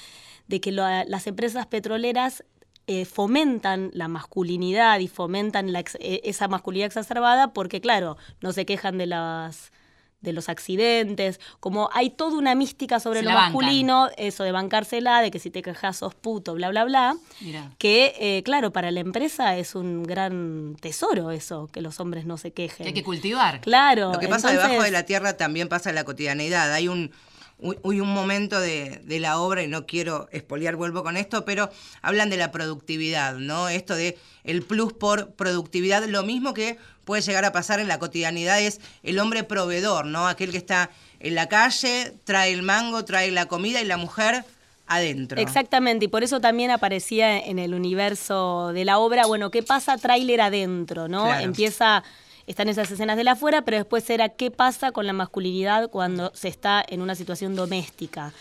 de 0.47 0.61
que 0.61 0.71
las 0.71 1.27
empresas 1.27 1.67
petroleras 1.67 2.43
eh, 2.87 3.03
fomentan 3.03 3.91
la 3.93 4.07
masculinidad 4.07 4.99
y 4.99 5.09
fomentan 5.09 5.73
la 5.73 5.81
eh, 5.99 6.21
esa 6.23 6.47
masculinidad 6.47 6.87
exacerbada 6.87 7.51
porque, 7.51 7.81
claro, 7.81 8.15
no 8.39 8.53
se 8.53 8.65
quejan 8.65 8.97
de 8.97 9.07
las 9.07 9.73
de 10.21 10.33
los 10.33 10.49
accidentes, 10.49 11.39
como 11.59 11.89
hay 11.93 12.09
toda 12.09 12.37
una 12.37 12.55
mística 12.55 12.99
sobre 12.99 13.19
Se 13.19 13.25
lo 13.25 13.29
bancan. 13.31 13.53
masculino, 13.53 14.09
eso 14.17 14.43
de 14.43 14.51
bancársela, 14.51 15.21
de 15.21 15.29
que 15.31 15.39
si 15.39 15.51
te 15.51 15.61
quejas 15.61 15.97
sos 15.97 16.15
puto, 16.15 16.55
bla, 16.55 16.69
bla, 16.69 16.85
bla, 16.85 17.15
Mirá. 17.41 17.71
que, 17.77 18.15
eh, 18.19 18.41
claro, 18.43 18.71
para 18.71 18.89
la 18.91 18.99
empresa 18.99 19.57
es 19.57 19.75
un 19.75 20.03
gran 20.03 20.75
tesoro 20.81 21.29
eso, 21.31 21.69
que 21.71 21.81
los 21.81 21.99
hombres 21.99 22.25
no 22.25 22.37
se 22.37 22.51
quejen. 22.51 22.83
Que 22.85 22.87
hay 22.89 22.93
que 22.93 23.03
cultivar. 23.03 23.61
Claro. 23.61 24.11
Lo 24.11 24.19
que 24.19 24.27
pasa 24.27 24.49
entonces- 24.49 24.69
debajo 24.71 24.83
de 24.83 24.91
la 24.91 25.03
tierra 25.03 25.37
también 25.37 25.69
pasa 25.69 25.89
en 25.89 25.95
la 25.95 26.03
cotidianidad. 26.03 26.73
Hay 26.73 26.87
un, 26.87 27.11
hay 27.61 27.99
un 28.01 28.13
momento 28.13 28.59
de, 28.59 29.01
de 29.03 29.19
la 29.19 29.39
obra, 29.39 29.63
y 29.63 29.67
no 29.67 29.85
quiero 29.85 30.27
espoliar, 30.31 30.75
vuelvo 30.75 31.03
con 31.03 31.17
esto, 31.17 31.43
pero 31.45 31.69
hablan 32.01 32.29
de 32.29 32.37
la 32.37 32.51
productividad, 32.51 33.35
¿no? 33.35 33.69
Esto 33.69 33.95
de 33.95 34.17
el 34.43 34.61
plus 34.61 34.93
por 34.93 35.31
productividad, 35.31 36.03
lo 36.05 36.23
mismo 36.23 36.53
que 36.53 36.77
puede 37.03 37.21
llegar 37.21 37.45
a 37.45 37.51
pasar 37.51 37.79
en 37.79 37.87
la 37.87 37.99
cotidianidad 37.99 38.59
es 38.59 38.79
el 39.01 39.17
hombre 39.19 39.43
proveedor, 39.43 40.05
¿no? 40.05 40.27
Aquel 40.27 40.51
que 40.51 40.57
está 40.57 40.91
en 41.19 41.35
la 41.35 41.47
calle, 41.47 42.13
trae 42.25 42.51
el 42.51 42.61
mango, 42.61 43.05
trae 43.05 43.31
la 43.31 43.47
comida 43.47 43.81
y 43.81 43.85
la 43.85 43.97
mujer 43.97 44.45
adentro. 44.85 45.39
Exactamente, 45.39 46.05
y 46.05 46.07
por 46.07 46.23
eso 46.23 46.39
también 46.39 46.71
aparecía 46.71 47.39
en 47.39 47.59
el 47.59 47.73
universo 47.73 48.71
de 48.73 48.85
la 48.85 48.99
obra, 48.99 49.25
bueno, 49.25 49.51
¿qué 49.51 49.63
pasa 49.63 49.97
tráiler 49.97 50.41
adentro, 50.41 51.07
no? 51.07 51.25
Claro. 51.25 51.43
Empieza, 51.43 52.03
están 52.47 52.69
esas 52.69 52.89
escenas 52.89 53.17
de 53.17 53.23
la 53.23 53.33
afuera, 53.33 53.63
pero 53.63 53.77
después 53.77 54.09
era 54.09 54.29
qué 54.29 54.49
pasa 54.51 54.91
con 54.91 55.05
la 55.05 55.13
masculinidad 55.13 55.89
cuando 55.89 56.31
se 56.33 56.47
está 56.47 56.83
en 56.87 57.01
una 57.01 57.13
situación 57.15 57.55
doméstica. 57.55 58.33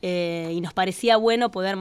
Eh, 0.00 0.52
y 0.54 0.60
nos 0.60 0.72
parecía 0.72 1.16
bueno 1.16 1.50
poder 1.50 1.76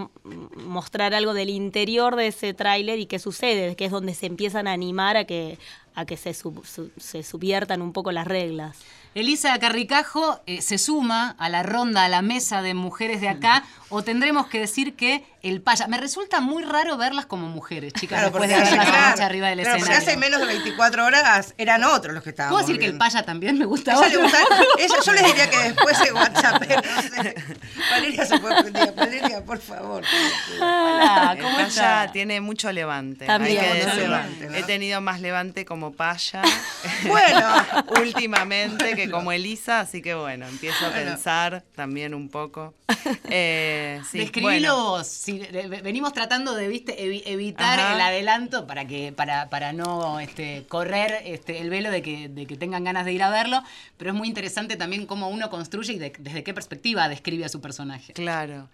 mostrar 0.56 1.14
algo 1.14 1.36
del 1.36 1.52
interior 1.52 2.16
de 2.16 2.28
ese 2.28 2.56
tráiler 2.56 2.98
y 2.98 3.06
qué 3.06 3.20
sucede, 3.20 3.76
que 3.76 3.86
es 3.86 3.92
donde 3.92 4.16
se 4.16 4.26
empiezan 4.26 4.68
a 4.68 4.72
animar 4.74 5.18
a 5.18 5.26
que, 5.26 5.60
a 5.94 6.06
que 6.06 6.18
se, 6.18 6.34
sub- 6.34 6.66
su- 6.66 6.90
se 6.98 7.22
subviertan 7.22 7.82
un 7.84 7.94
poco 7.94 8.12
las 8.12 8.26
reglas. 8.26 8.80
Elisa 9.16 9.58
Carricajo 9.60 10.42
eh, 10.46 10.62
se 10.62 10.78
suma 10.78 11.36
a 11.40 11.50
la 11.50 11.64
ronda, 11.64 12.04
a 12.04 12.10
la 12.10 12.22
mesa 12.22 12.62
de 12.62 12.74
mujeres 12.74 13.20
de 13.22 13.30
acá, 13.30 13.64
o 13.90 14.04
tendremos 14.04 14.48
que 14.48 14.60
decir 14.60 14.96
que 14.96 15.24
el 15.42 15.62
paya. 15.62 15.88
Me 15.88 15.98
resulta 15.98 16.42
muy 16.42 16.64
raro 16.64 16.98
verlas 16.98 17.26
como 17.26 17.48
mujeres, 17.48 17.94
chicas, 17.94 18.20
Claro, 18.20 18.32
después 18.32 18.52
porque, 18.52 18.70
de 18.70 18.78
claro, 18.86 19.24
arriba 19.24 19.48
del 19.48 19.62
claro, 19.62 19.80
porque 19.80 19.94
escenario. 19.94 20.10
hace 20.10 20.18
menos 20.18 20.40
de 20.42 20.46
24 20.48 21.06
horas 21.06 21.54
eran 21.58 21.84
otros 21.86 22.14
los 22.14 22.22
que 22.24 22.32
estaban. 22.32 22.52
¿Puedo 22.52 22.66
decir 22.68 22.80
que 22.80 22.86
el 22.88 22.98
paya 22.98 23.24
también 23.24 23.58
me 23.58 23.66
gusta? 23.66 23.94
Ella 23.94 24.08
le 24.10 24.18
gusta- 24.18 24.38
ella- 24.78 24.96
yo 25.06 25.12
les 25.14 25.26
diría 25.26 25.50
que 25.50 25.58
después 25.58 25.98
se 25.98 26.12
WhatsApp, 26.12 26.62
no 26.62 27.02
sé. 27.24 27.36
Valeria 27.92 28.26
se 28.26 28.40
fue 28.40 28.52
prendida. 28.62 28.92
Valeria, 28.92 29.44
por 29.46 29.60
favor. 29.60 30.04
Hola, 30.60 31.34
El 31.38 31.44
¿cómo 31.44 31.56
paya 31.56 31.68
está? 31.68 32.12
tiene 32.12 32.42
mucho 32.42 32.72
levante. 32.72 33.26
También, 33.26 33.60
hay 33.64 33.68
que 33.72 33.86
decirlo. 33.86 34.02
levante, 34.04 34.50
¿no? 34.50 34.56
He 34.56 34.64
tenido 34.64 35.02
más 35.02 35.22
levante 35.22 35.66
como 35.66 35.94
paya 35.94 36.42
Bueno. 37.08 37.50
últimamente 38.02 38.96
que 38.96 39.07
como 39.12 39.32
Elisa, 39.32 39.80
así 39.80 40.02
que 40.02 40.14
bueno, 40.16 40.48
empiezo 40.48 40.86
a 40.86 40.90
Bueno. 40.90 41.12
pensar 41.12 41.64
también 41.76 42.14
un 42.14 42.30
poco. 42.30 42.74
Eh, 43.30 44.02
sí, 44.12 44.18
Describilo 44.20 44.50
bueno. 44.76 44.76
vos. 44.92 45.08
Si- 45.08 45.40
venimos 45.82 46.12
tratando 46.14 46.56
de 46.56 46.66
evitar 46.66 47.80
Ajá. 47.80 47.96
el 47.96 48.02
adelanto 48.02 48.68
para 48.68 48.86
que 48.86 49.14
para, 49.14 49.50
para 49.50 49.72
no 49.74 50.20
este, 50.20 50.66
correr 50.68 51.22
este, 51.26 51.60
el 51.60 51.70
velo 51.70 51.90
de 51.90 52.02
que, 52.02 52.28
de 52.30 52.46
que 52.46 52.58
tengan 52.58 52.84
ganas 52.84 53.06
de 53.06 53.14
ir 53.14 53.24
a 53.24 53.30
verlo, 53.30 53.64
pero 53.98 54.12
es 54.12 54.16
muy 54.18 54.28
interesante 54.28 54.76
también 54.76 55.06
cómo 55.06 55.30
uno 55.30 55.50
construye 55.50 55.94
y 55.94 56.00
de- 56.00 56.14
desde 56.20 56.44
qué 56.44 56.54
perspectiva 56.54 57.08
describe 57.10 57.46
a 57.46 57.50
su 57.50 57.62
personaje. 57.62 58.14
Claro. 58.14 58.68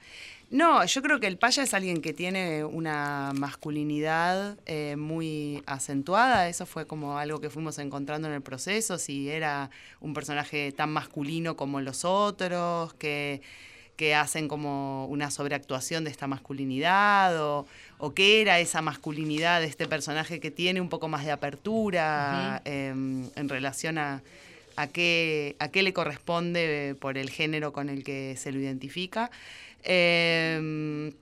No, 0.53 0.85
yo 0.85 1.01
creo 1.01 1.19
que 1.19 1.25
el 1.25 1.39
paya 1.39 1.63
es 1.63 1.73
alguien 1.73 1.99
que 1.99 2.13
tiene 2.13 2.63
una 2.63 3.31
masculinidad 3.33 4.55
eh, 4.67 4.95
muy 4.95 5.63
acentuada. 5.65 6.47
Eso 6.47 6.67
fue 6.67 6.85
como 6.85 7.17
algo 7.17 7.41
que 7.41 7.49
fuimos 7.49 7.79
encontrando 7.79 8.27
en 8.27 8.35
el 8.35 8.43
proceso. 8.43 8.99
Si 8.99 9.31
era 9.31 9.71
un 9.99 10.13
personaje 10.13 10.71
tan 10.71 10.91
masculino 10.91 11.55
como 11.55 11.81
los 11.81 12.05
otros, 12.05 12.93
que, 12.93 13.41
que 13.95 14.13
hacen 14.13 14.47
como 14.47 15.07
una 15.07 15.31
sobreactuación 15.31 16.03
de 16.03 16.11
esta 16.11 16.27
masculinidad, 16.27 17.43
o, 17.43 17.65
o 17.97 18.13
qué 18.13 18.39
era 18.41 18.59
esa 18.59 18.83
masculinidad 18.83 19.59
de 19.59 19.65
este 19.65 19.87
personaje 19.87 20.39
que 20.39 20.51
tiene 20.51 20.81
un 20.81 20.89
poco 20.89 21.07
más 21.07 21.25
de 21.25 21.31
apertura 21.31 22.61
em, 22.63 23.27
en 23.35 23.49
relación 23.49 23.97
a, 23.97 24.21
a 24.75 24.85
qué, 24.85 25.55
a 25.57 25.69
qué 25.69 25.81
le 25.81 25.93
corresponde 25.93 26.95
por 26.99 27.17
el 27.17 27.31
género 27.31 27.73
con 27.73 27.89
el 27.89 28.03
que 28.03 28.35
se 28.37 28.51
lo 28.51 28.59
identifica. 28.59 29.31
Eh, 29.83 31.13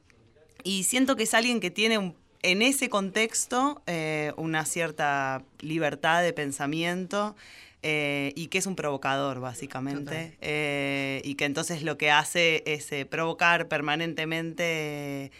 y 0.63 0.83
siento 0.83 1.15
que 1.15 1.23
es 1.23 1.33
alguien 1.33 1.59
que 1.59 1.71
tiene 1.71 1.97
un 1.97 2.15
en 2.43 2.63
ese 2.63 2.89
contexto 2.89 3.83
eh, 3.85 4.33
una 4.35 4.65
cierta 4.65 5.43
libertad 5.59 6.23
de 6.23 6.33
pensamiento. 6.33 7.35
eh, 7.83 8.31
y 8.35 8.47
que 8.47 8.59
es 8.59 8.67
un 8.67 8.75
provocador, 8.75 9.39
básicamente. 9.39 10.37
eh, 10.41 11.19
y 11.23 11.33
que 11.33 11.45
entonces 11.45 11.81
lo 11.81 11.97
que 11.97 12.11
hace 12.11 12.61
es 12.67 12.91
eh, 12.91 13.05
provocar 13.07 13.67
permanentemente 13.67 15.31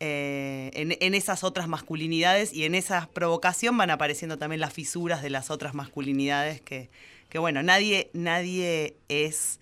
en, 0.00 0.96
en 1.00 1.14
esas 1.14 1.44
otras 1.44 1.68
masculinidades 1.68 2.52
y 2.52 2.64
en 2.64 2.74
esa 2.74 3.08
provocación 3.12 3.76
van 3.78 3.90
apareciendo 3.90 4.38
también 4.38 4.60
las 4.60 4.72
fisuras 4.72 5.22
de 5.22 5.30
las 5.30 5.50
otras 5.50 5.72
masculinidades 5.72 6.60
que, 6.60 6.90
que 7.28 7.38
bueno, 7.38 7.62
nadie, 7.62 8.10
nadie 8.12 8.96
es 9.08 9.60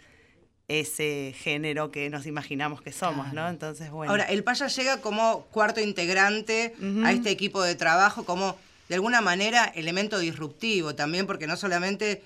ese 0.81 1.35
género 1.39 1.91
que 1.91 2.09
nos 2.11 2.27
imaginamos 2.27 2.83
que 2.83 2.93
somos, 2.93 3.33
¿no? 3.33 3.49
Entonces, 3.49 3.91
bueno. 3.91 4.11
Ahora, 4.11 4.25
el 4.25 4.43
Paya 4.45 4.67
llega 4.69 5.01
como 5.01 5.43
cuarto 5.51 5.81
integrante 5.81 6.75
a 7.05 7.13
este 7.13 7.31
equipo 7.31 7.63
de 7.63 7.75
trabajo, 7.75 8.25
como 8.25 8.57
de 8.89 8.95
alguna 8.97 9.21
manera 9.21 9.65
elemento 9.75 10.19
disruptivo 10.19 10.95
también, 10.95 11.27
porque 11.27 11.47
no 11.47 11.57
solamente 11.57 12.23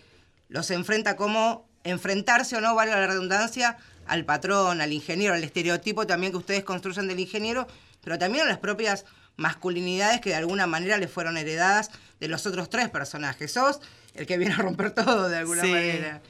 los 0.48 0.70
enfrenta 0.70 1.16
como 1.16 1.66
enfrentarse 1.84 2.56
o 2.56 2.60
no, 2.60 2.74
valga 2.74 2.98
la 2.98 3.06
redundancia, 3.06 3.76
al 4.06 4.24
patrón, 4.24 4.80
al 4.80 4.92
ingeniero, 4.92 5.34
al 5.34 5.42
estereotipo 5.44 6.06
también 6.06 6.32
que 6.32 6.38
ustedes 6.38 6.64
construyen 6.64 7.08
del 7.08 7.18
ingeniero, 7.20 7.66
pero 8.04 8.18
también 8.18 8.44
a 8.44 8.48
las 8.48 8.58
propias 8.58 9.04
masculinidades 9.36 10.20
que 10.20 10.30
de 10.30 10.36
alguna 10.36 10.66
manera 10.66 10.96
le 10.98 11.08
fueron 11.08 11.36
heredadas 11.36 11.90
de 12.20 12.28
los 12.28 12.46
otros 12.46 12.70
tres 12.70 12.88
personajes. 12.88 13.52
Sos 13.52 13.80
el 14.14 14.26
que 14.26 14.38
viene 14.38 14.54
a 14.54 14.58
romper 14.58 14.92
todo 14.92 15.28
de 15.28 15.36
alguna 15.36 15.62
Sí. 15.62 15.70
manera. 15.70 16.22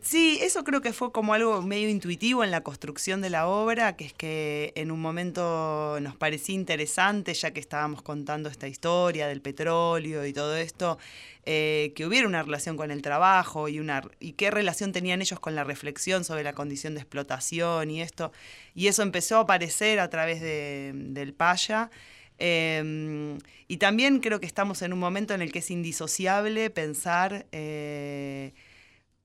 Sí, 0.00 0.38
eso 0.40 0.64
creo 0.64 0.80
que 0.80 0.92
fue 0.94 1.12
como 1.12 1.34
algo 1.34 1.60
medio 1.60 1.88
intuitivo 1.90 2.42
en 2.42 2.50
la 2.50 2.62
construcción 2.62 3.20
de 3.20 3.28
la 3.28 3.46
obra, 3.46 3.94
que 3.96 4.06
es 4.06 4.12
que 4.14 4.72
en 4.74 4.90
un 4.90 5.00
momento 5.00 5.98
nos 6.00 6.16
parecía 6.16 6.54
interesante, 6.54 7.34
ya 7.34 7.50
que 7.50 7.60
estábamos 7.60 8.00
contando 8.00 8.48
esta 8.48 8.68
historia 8.68 9.26
del 9.28 9.42
petróleo 9.42 10.24
y 10.24 10.32
todo 10.32 10.56
esto, 10.56 10.98
eh, 11.44 11.92
que 11.94 12.06
hubiera 12.06 12.26
una 12.26 12.42
relación 12.42 12.76
con 12.78 12.90
el 12.90 13.02
trabajo 13.02 13.68
y, 13.68 13.80
una, 13.80 14.02
y 14.20 14.32
qué 14.32 14.50
relación 14.50 14.92
tenían 14.92 15.20
ellos 15.20 15.40
con 15.40 15.54
la 15.54 15.64
reflexión 15.64 16.24
sobre 16.24 16.42
la 16.42 16.54
condición 16.54 16.94
de 16.94 17.00
explotación 17.00 17.90
y 17.90 18.00
esto. 18.00 18.32
Y 18.74 18.86
eso 18.86 19.02
empezó 19.02 19.36
a 19.36 19.40
aparecer 19.40 20.00
a 20.00 20.08
través 20.08 20.40
de- 20.40 20.92
del 20.94 21.34
Paya. 21.34 21.90
Eh, 22.38 23.36
y 23.66 23.76
también 23.76 24.20
creo 24.20 24.40
que 24.40 24.46
estamos 24.46 24.80
en 24.82 24.92
un 24.94 25.00
momento 25.00 25.34
en 25.34 25.42
el 25.42 25.52
que 25.52 25.58
es 25.58 25.70
indisociable 25.70 26.70
pensar... 26.70 27.46
eh, 27.52 28.52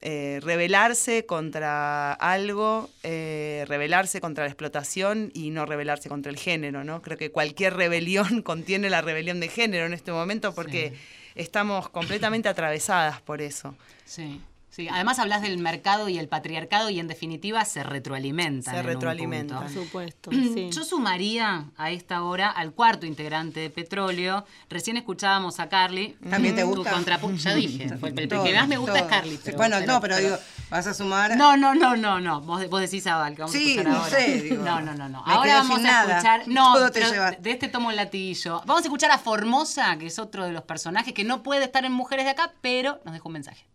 eh, 0.06 0.42
rebelarse 0.44 1.26
contra 1.26 2.12
algo, 2.12 2.90
eh, 3.04 3.64
rebelarse 3.70 4.20
contra 4.20 4.44
la 4.44 4.50
explotación 4.50 5.32
y 5.34 5.50
no 5.50 5.66
rebelarse 5.66 6.10
contra 6.10 6.30
el 6.30 6.38
género, 6.38 6.84
¿no? 6.84 7.02
Creo 7.02 7.18
que 7.18 7.32
cualquier 7.32 7.76
rebelión 7.76 8.42
contiene 8.44 8.90
la 8.90 9.02
rebelión 9.02 9.40
de 9.40 9.48
género 9.48 9.86
en 9.86 9.94
este 9.94 10.12
momento 10.12 10.54
porque 10.54 10.94
estamos 11.36 11.88
completamente 11.88 12.50
atravesadas 12.50 13.22
por 13.22 13.42
eso. 13.42 13.78
Sí. 14.04 14.42
Sí, 14.76 14.88
además 14.92 15.20
hablas 15.20 15.44
del 15.44 15.60
mercado 15.60 16.10
y 16.10 16.18
el 16.18 16.28
patriarcado 16.28 16.90
y 16.90 17.00
en 17.00 17.08
definitiva 17.08 17.64
se 17.64 17.84
retroalimentan. 17.84 18.74
Se 18.74 18.80
en 18.80 18.86
un 18.88 18.92
retroalimentan. 18.94 19.60
Por 19.60 19.70
supuesto, 19.70 20.32
sí. 20.32 20.70
Yo 20.72 20.84
sumaría 20.84 21.66
a 21.78 21.92
esta 21.92 22.24
hora 22.24 22.50
al 22.50 22.72
cuarto 22.74 23.06
integrante 23.06 23.60
de 23.60 23.70
Petróleo. 23.70 24.46
Recién 24.70 24.98
escuchábamos 24.98 25.60
a 25.60 25.70
Carly. 25.70 26.18
¿También 26.28 26.56
te 26.56 26.64
Tu 26.64 26.70
gusta? 26.70 26.92
contrapu- 26.92 27.36
ya 27.38 27.54
dije. 27.54 27.84
el, 27.84 28.20
el 28.20 28.28
Todo, 28.28 28.44
que 28.44 28.54
más 28.56 28.68
me 28.68 28.78
gusta 28.78 28.94
todo. 28.94 29.04
es 29.04 29.10
Carly. 29.10 29.40
Pero- 29.44 29.58
bueno, 29.58 29.80
no, 29.82 30.02
pero, 30.02 30.18
digo, 30.18 30.38
vas 30.72 30.88
a 30.88 30.94
sumar. 30.96 31.38
No, 31.38 31.56
no, 31.56 31.76
no, 31.76 31.96
no, 31.96 32.20
no. 32.20 32.42
Vos, 32.42 32.68
vos 32.68 32.82
decís 32.82 33.06
a 33.06 33.18
Val, 33.18 33.36
que 33.36 33.42
vamos 33.44 33.52
Sí, 33.56 33.60
a 33.78 33.82
escuchar 33.82 33.92
no 33.94 33.98
ahora. 34.00 34.10
sé, 34.18 34.42
digo, 34.42 34.64
no, 34.64 34.82
no, 34.82 34.94
no, 34.96 35.08
no. 35.10 35.24
me 35.24 35.34
Ahora 35.34 35.44
quedo 35.52 35.58
vamos 35.60 35.78
sin 35.78 35.86
a 35.88 35.92
nada. 35.92 36.12
escuchar. 36.18 36.48
No, 36.48 36.74
Todo 36.74 36.90
te 36.92 37.00
de 37.40 37.52
este 37.52 37.68
tomo 37.68 37.92
el 37.92 37.98
latillo. 37.98 38.62
Vamos 38.66 38.82
a 38.84 38.86
escuchar 38.88 39.12
a 39.12 39.20
Formosa, 39.20 39.96
que 40.00 40.08
es 40.08 40.18
otro 40.18 40.46
de 40.46 40.52
los 40.52 40.64
personajes 40.64 41.14
que 41.14 41.24
no 41.24 41.44
puede 41.44 41.66
estar 41.66 41.86
en 41.86 41.92
Mujeres 41.92 42.26
de 42.26 42.32
Acá, 42.32 42.54
pero 42.62 43.00
nos 43.06 43.14
dejó 43.14 43.30
un 43.30 43.34
mensaje. 43.34 43.68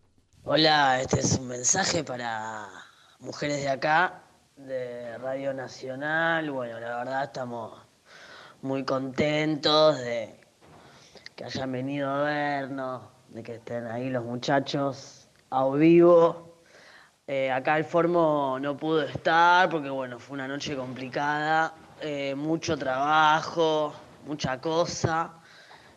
Hola, 0.45 1.01
este 1.01 1.19
es 1.19 1.37
un 1.37 1.49
mensaje 1.49 2.01
para 2.01 2.69
mujeres 3.19 3.61
de 3.61 3.69
acá, 3.69 4.21
de 4.55 5.17
Radio 5.17 5.53
Nacional. 5.53 6.49
Bueno, 6.49 6.79
la 6.79 6.99
verdad 6.99 7.25
estamos 7.25 7.77
muy 8.61 8.85
contentos 8.85 9.99
de 9.99 10.39
que 11.35 11.43
hayan 11.43 11.73
venido 11.73 12.09
a 12.09 12.23
vernos, 12.23 13.01
de 13.27 13.43
que 13.43 13.55
estén 13.55 13.85
ahí 13.87 14.09
los 14.09 14.23
muchachos 14.23 15.27
a 15.49 15.67
vivo. 15.71 16.55
Eh, 17.27 17.51
acá 17.51 17.77
el 17.77 17.83
Formo 17.83 18.57
no 18.61 18.77
pudo 18.77 19.03
estar 19.03 19.69
porque, 19.69 19.89
bueno, 19.89 20.19
fue 20.19 20.35
una 20.35 20.47
noche 20.47 20.73
complicada, 20.77 21.73
eh, 21.99 22.33
mucho 22.33 22.77
trabajo, 22.77 23.93
mucha 24.25 24.59
cosa, 24.61 25.33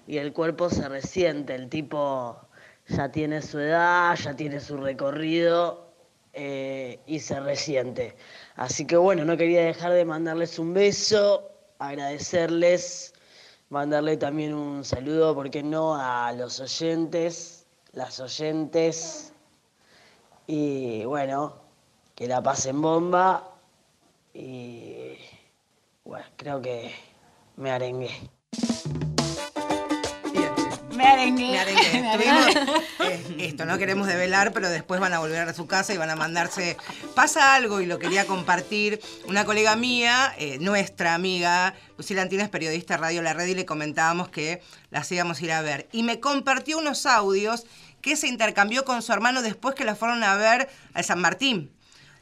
y 0.09 0.19
el 0.19 0.33
cuerpo 0.33 0.69
se 0.69 0.89
resiente, 0.89 1.55
el 1.55 1.69
tipo 1.69 2.49
ya 2.97 3.11
tiene 3.11 3.43
su 3.43 3.59
edad, 3.59 4.17
ya 4.17 4.35
tiene 4.35 4.61
su 4.61 4.77
recorrido 4.77 5.93
eh, 6.33 7.01
y 7.07 7.21
se 7.21 7.41
resiente. 7.41 8.17
Así 8.57 8.87
que 8.87 8.97
bueno, 8.97 9.25
no 9.25 9.37
quería 9.37 9.65
dejar 9.65 9.93
de 9.93 10.05
mandarles 10.05 10.59
un 10.59 10.75
beso, 10.75 11.51
agradecerles, 11.79 13.15
mandarle 13.71 14.17
también 14.17 14.55
un 14.55 14.85
saludo, 14.85 15.35
¿por 15.35 15.51
qué 15.51 15.63
no?, 15.63 15.97
a 15.97 16.33
los 16.33 16.61
oyentes, 16.61 17.67
las 17.93 18.21
oyentes, 18.21 19.33
y 20.47 21.05
bueno, 21.05 21.55
que 22.15 22.27
la 22.27 22.43
pasen 22.43 22.81
bomba 22.81 23.49
y 24.35 25.17
bueno, 26.05 26.27
creo 26.37 26.61
que 26.61 26.93
me 27.57 27.71
arengué. 27.71 28.11
Me 31.03 31.09
arengué. 31.09 31.51
Me 32.01 32.11
arengué. 32.11 32.61
Eh, 33.03 33.37
esto, 33.39 33.65
no 33.65 33.79
queremos 33.79 34.07
develar, 34.07 34.53
pero 34.53 34.71
después 34.71 35.01
van 35.01 35.13
a 35.13 35.19
volver 35.19 35.49
a 35.49 35.53
su 35.53 35.67
casa 35.67 35.93
y 35.93 35.97
van 35.97 36.11
a 36.11 36.15
mandarse. 36.15 36.77
Pasa 37.17 37.55
algo 37.55 37.81
y 37.81 37.87
lo 37.87 37.99
quería 37.99 38.27
compartir. 38.27 39.01
Una 39.27 39.45
colega 39.45 39.75
mía, 39.75 40.33
eh, 40.39 40.59
nuestra 40.61 41.15
amiga, 41.15 41.75
Lucila 41.99 42.23
Antina, 42.23 42.45
es 42.45 42.49
periodista 42.49 42.95
de 42.95 43.01
Radio 43.01 43.23
La 43.23 43.33
Red, 43.33 43.47
y 43.47 43.55
le 43.55 43.67
comentábamos 43.67 44.29
que 44.29 44.63
las 44.91 45.11
íbamos 45.11 45.41
a 45.41 45.45
ir 45.45 45.53
a 45.53 45.63
ver. 45.63 45.89
Y 45.91 46.05
me 46.05 46.21
compartió 46.21 46.79
unos 46.79 47.07
audios 47.07 47.65
que 48.01 48.17
se 48.17 48.29
intercambió 48.29 48.85
con 48.85 49.03
su 49.03 49.13
hermano 49.13 49.43
después 49.43 49.75
que 49.75 49.85
la 49.85 49.97
fueron 49.97 50.23
a 50.23 50.37
ver 50.37 50.69
a 50.95 51.03
San 51.03 51.21
Martín. 51.21 51.73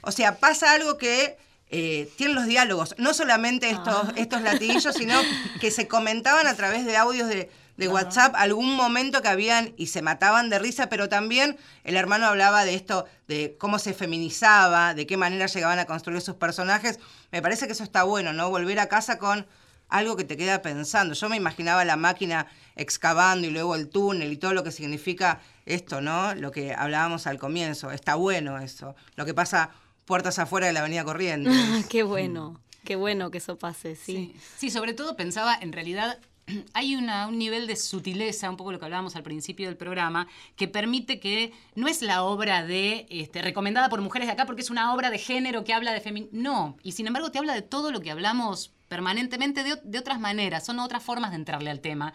O 0.01 0.13
sea, 0.13 0.39
pasa 0.39 0.73
algo 0.73 0.97
que 0.97 1.37
eh, 1.69 2.11
tienen 2.17 2.35
los 2.35 2.47
diálogos, 2.47 2.95
no 2.99 3.13
solamente 3.13 3.71
estos, 3.71 4.09
estos 4.17 4.41
latiguillos, 4.43 4.95
sino 4.95 5.15
que 5.61 5.71
se 5.71 5.87
comentaban 5.87 6.47
a 6.47 6.55
través 6.55 6.85
de 6.87 6.97
audios 6.97 7.29
de, 7.29 7.51
de 7.81 7.89
WhatsApp 7.89 8.35
algún 8.37 8.77
momento 8.77 9.23
que 9.23 9.29
habían 9.29 9.73
y 9.79 9.87
se 9.87 10.03
mataban 10.03 10.51
de 10.51 10.59
risa, 10.59 10.91
pero 10.91 11.09
también 11.09 11.57
el 11.83 11.97
hermano 11.97 12.27
hablaba 12.27 12.67
de 12.67 12.75
esto, 12.75 13.07
de 13.27 13.57
cómo 13.59 13.79
se 13.79 13.95
feminizaba, 13.95 14.93
de 14.93 15.07
qué 15.07 15.17
manera 15.17 15.47
llegaban 15.47 15.79
a 15.79 15.87
construir 15.87 16.21
sus 16.21 16.35
personajes. 16.35 16.99
Me 17.33 17.41
parece 17.41 17.67
que 17.67 17.73
eso 17.73 17.83
está 17.83 18.03
bueno, 18.03 18.35
¿no? 18.35 18.51
Volver 18.51 18.79
a 18.81 18.89
casa 18.91 19.17
con 19.17 19.47
algo 19.89 20.15
que 20.15 20.25
te 20.25 20.37
queda 20.37 20.61
pensando. 20.61 21.15
Yo 21.15 21.31
me 21.31 21.39
imaginaba 21.39 21.83
la 21.87 21.97
máquina 21.97 22.49
excavando 22.77 23.47
y 23.47 23.51
luego 23.51 23.75
el 23.75 23.89
túnel 23.89 24.31
y 24.31 24.37
todo 24.37 24.53
lo 24.53 24.63
que 24.63 24.73
significa 24.73 25.41
esto, 25.65 26.03
¿no? 26.03 26.35
Lo 26.35 26.51
que 26.51 26.75
hablábamos 26.75 27.27
al 27.27 27.39
comienzo. 27.39 27.91
Está 27.93 28.15
bueno 28.15 28.59
eso. 28.59 28.95
Lo 29.17 29.25
que 29.25 29.33
pasa 29.33 29.71
puertas 30.05 30.39
afuera 30.39 30.67
de 30.67 30.75
la 30.75 30.81
Avenida 30.81 31.03
Corrientes. 31.03 31.55
qué 31.89 32.03
bueno, 32.03 32.61
qué 32.85 32.97
bueno 32.97 33.31
que 33.31 33.39
eso 33.39 33.57
pase, 33.57 33.97
sí. 33.97 34.35
Sí. 34.35 34.41
Sí, 34.59 34.71
sobre 34.71 34.93
todo 34.93 35.17
pensaba, 35.17 35.57
en 35.59 35.73
realidad, 35.73 36.19
hay 36.75 36.97
una- 36.97 37.27
un 37.29 37.39
nivel 37.39 37.67
de 37.67 37.77
sutileza, 37.77 38.49
un 38.51 38.57
poco 38.57 38.73
lo 38.73 38.79
que 38.79 38.85
hablábamos 38.85 39.17
al 39.17 39.23
principio 39.23 39.67
del 39.67 39.77
programa, 39.77 40.27
que 40.57 40.69
permite 40.69 41.21
que 41.21 41.53
no 41.75 41.89
es 41.89 42.03
la 42.03 42.23
obra 42.23 42.65
de 42.65 43.07
este, 43.11 43.43
recomendada 43.43 43.89
por 43.89 44.01
mujeres 44.01 44.27
de 44.29 44.33
acá 44.33 44.47
porque 44.47 44.63
es 44.63 44.71
una 44.71 44.95
obra 44.95 45.11
de 45.11 45.19
género 45.19 45.65
que 45.65 45.73
habla 45.75 45.93
de 45.93 46.01
feminismo. 46.01 46.31
No, 46.41 46.77
y 46.83 46.93
sin 46.93 47.07
embargo 47.07 47.31
te 47.31 47.39
habla 47.39 47.55
de 47.55 47.63
todo 47.63 47.91
lo 47.93 48.01
que 48.01 48.11
hablamos 48.11 48.73
permanentemente 48.89 49.63
de, 49.63 49.77
de 49.85 49.99
otras 49.99 50.19
maneras, 50.21 50.67
son 50.67 50.79
otras 50.81 51.03
formas 51.03 51.31
de 51.31 51.37
entrarle 51.37 51.71
al 51.71 51.81
tema. 51.81 52.13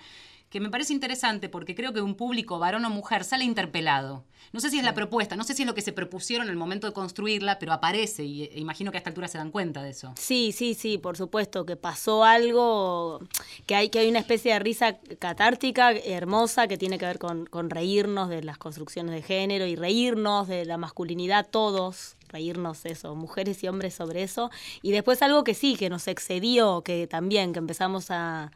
Que 0.55 0.61
me 0.61 0.69
parece 0.69 0.93
interesante 0.93 1.49
porque 1.49 1.75
creo 1.75 1.91
que 1.91 1.99
un 1.99 2.15
público, 2.15 2.59
varón 2.59 2.85
o 2.85 2.89
mujer, 2.89 3.25
sale 3.25 3.43
interpelado. 3.43 4.23
No 4.53 4.61
sé 4.61 4.69
si 4.69 4.77
es 4.77 4.85
la 4.85 4.93
propuesta, 4.93 5.35
no 5.35 5.43
sé 5.43 5.53
si 5.53 5.63
es 5.63 5.67
lo 5.67 5.75
que 5.75 5.81
se 5.81 5.91
propusieron 5.91 6.47
en 6.47 6.51
el 6.51 6.55
momento 6.55 6.87
de 6.87 6.93
construirla, 6.93 7.59
pero 7.59 7.73
aparece 7.73 8.23
y 8.23 8.43
e 8.43 8.59
imagino 8.61 8.89
que 8.89 8.95
a 8.95 8.99
esta 8.99 9.09
altura 9.09 9.27
se 9.27 9.37
dan 9.37 9.51
cuenta 9.51 9.83
de 9.83 9.89
eso. 9.89 10.13
Sí, 10.17 10.53
sí, 10.53 10.73
sí, 10.73 10.97
por 10.97 11.17
supuesto, 11.17 11.65
que 11.65 11.75
pasó 11.75 12.23
algo, 12.23 13.19
que 13.65 13.75
hay, 13.75 13.89
que 13.89 13.99
hay 13.99 14.07
una 14.07 14.19
especie 14.19 14.53
de 14.53 14.59
risa 14.59 14.97
catártica, 15.19 15.91
hermosa, 15.91 16.69
que 16.69 16.77
tiene 16.77 16.97
que 16.97 17.05
ver 17.05 17.19
con, 17.19 17.47
con 17.47 17.69
reírnos 17.69 18.29
de 18.29 18.41
las 18.41 18.57
construcciones 18.57 19.13
de 19.13 19.23
género 19.23 19.65
y 19.65 19.75
reírnos 19.75 20.47
de 20.47 20.63
la 20.63 20.77
masculinidad 20.77 21.49
todos, 21.51 22.15
reírnos 22.29 22.85
eso, 22.85 23.13
mujeres 23.13 23.61
y 23.61 23.67
hombres 23.67 23.93
sobre 23.93 24.23
eso. 24.23 24.49
Y 24.81 24.91
después 24.91 25.21
algo 25.21 25.43
que 25.43 25.53
sí, 25.53 25.75
que 25.75 25.89
nos 25.89 26.07
excedió, 26.07 26.81
que 26.81 27.07
también, 27.07 27.51
que 27.51 27.59
empezamos 27.59 28.09
a, 28.09 28.53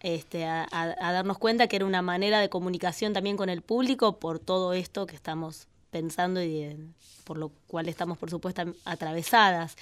este, 0.00 0.44
a, 0.46 0.66
a- 0.70 0.94
a 1.08 1.12
darnos 1.12 1.38
cuenta 1.38 1.66
que 1.68 1.76
era 1.76 1.84
una 1.86 2.02
manera 2.02 2.40
de 2.40 2.48
comunicación 2.48 3.12
también 3.12 3.36
con 3.36 3.48
el 3.48 3.62
público 3.62 4.18
por 4.18 4.38
todo 4.38 4.72
esto 4.72 5.06
que 5.06 5.16
estamos 5.16 5.66
pensando 5.90 6.40
y 6.42 6.60
de- 6.62 6.76
por 7.24 7.36
lo 7.38 7.50
cual 7.66 7.88
estamos, 7.88 8.18
por 8.18 8.30
supuesto, 8.30 8.62
atravesadas. 8.84 9.76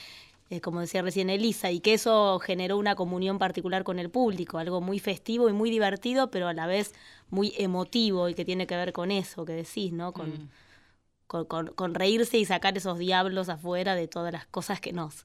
eh, 0.48 0.60
como 0.60 0.78
decía 0.80 1.02
recién 1.02 1.28
Elisa, 1.28 1.72
y 1.72 1.80
que 1.80 1.94
eso 1.94 2.38
generó 2.38 2.78
una 2.78 2.94
comunión 2.94 3.36
particular 3.38 3.82
con 3.82 3.98
el 3.98 4.10
público, 4.10 4.58
algo 4.58 4.80
muy 4.80 5.00
festivo 5.00 5.48
y 5.48 5.52
muy 5.52 5.70
divertido, 5.70 6.30
pero 6.30 6.46
a 6.46 6.52
la 6.54 6.68
vez 6.68 6.94
muy 7.30 7.52
emotivo 7.58 8.28
y 8.28 8.34
que 8.34 8.44
tiene 8.44 8.68
que 8.68 8.76
ver 8.76 8.92
con 8.92 9.10
eso 9.10 9.44
que 9.44 9.54
decís, 9.54 9.92
¿no? 9.92 10.12
Con, 10.12 10.30
Mm. 10.30 10.48
con, 11.26 11.44
con- 11.46 11.66
con 11.74 11.94
reírse 11.94 12.38
y 12.38 12.44
sacar 12.44 12.76
esos 12.76 12.98
diablos 12.98 13.48
afuera 13.48 13.96
de 13.96 14.06
todas 14.06 14.32
las 14.32 14.46
cosas 14.46 14.80
que 14.80 14.92
nos, 14.92 15.24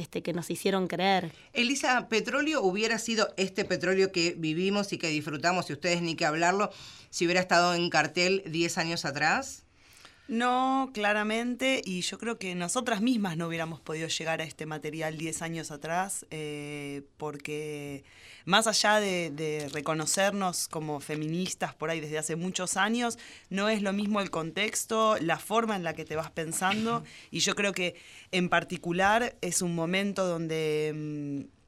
este, 0.00 0.22
que 0.22 0.32
nos 0.32 0.50
hicieron 0.50 0.88
creer. 0.88 1.30
Elisa, 1.52 2.08
¿petróleo 2.08 2.62
hubiera 2.62 2.98
sido 2.98 3.32
este 3.36 3.64
petróleo 3.64 4.10
que 4.12 4.34
vivimos 4.36 4.92
y 4.92 4.98
que 4.98 5.08
disfrutamos, 5.08 5.70
y 5.70 5.74
ustedes 5.74 6.02
ni 6.02 6.16
que 6.16 6.24
hablarlo, 6.24 6.70
si 7.10 7.26
hubiera 7.26 7.40
estado 7.40 7.74
en 7.74 7.90
cartel 7.90 8.42
10 8.46 8.78
años 8.78 9.04
atrás? 9.04 9.64
No, 10.30 10.92
claramente, 10.94 11.82
y 11.84 12.02
yo 12.02 12.16
creo 12.16 12.38
que 12.38 12.54
nosotras 12.54 13.00
mismas 13.00 13.36
no 13.36 13.48
hubiéramos 13.48 13.80
podido 13.80 14.06
llegar 14.06 14.40
a 14.40 14.44
este 14.44 14.64
material 14.64 15.18
10 15.18 15.42
años 15.42 15.72
atrás, 15.72 16.24
eh, 16.30 17.02
porque 17.16 18.04
más 18.44 18.68
allá 18.68 19.00
de, 19.00 19.68
reconocernos 19.72 20.68
como 20.68 21.00
feministas 21.00 21.74
por 21.74 21.90
ahí 21.90 21.98
desde 21.98 22.16
hace 22.16 22.36
muchos 22.36 22.76
años, 22.76 23.18
no 23.48 23.68
es 23.68 23.82
lo 23.82 23.92
mismo 23.92 24.20
el 24.20 24.30
contexto, 24.30 25.16
la 25.18 25.40
forma 25.40 25.74
en 25.74 25.82
la 25.82 25.94
que 25.94 26.04
te 26.04 26.14
vas 26.14 26.30
pensando, 26.30 27.02
y 27.32 27.40
yo 27.40 27.56
creo 27.56 27.72
que 27.72 27.96
en 28.30 28.48
particular 28.48 29.36
es 29.40 29.62
un 29.62 29.74
momento 29.74 30.24
donde... 30.28 31.48
mm, 31.48 31.59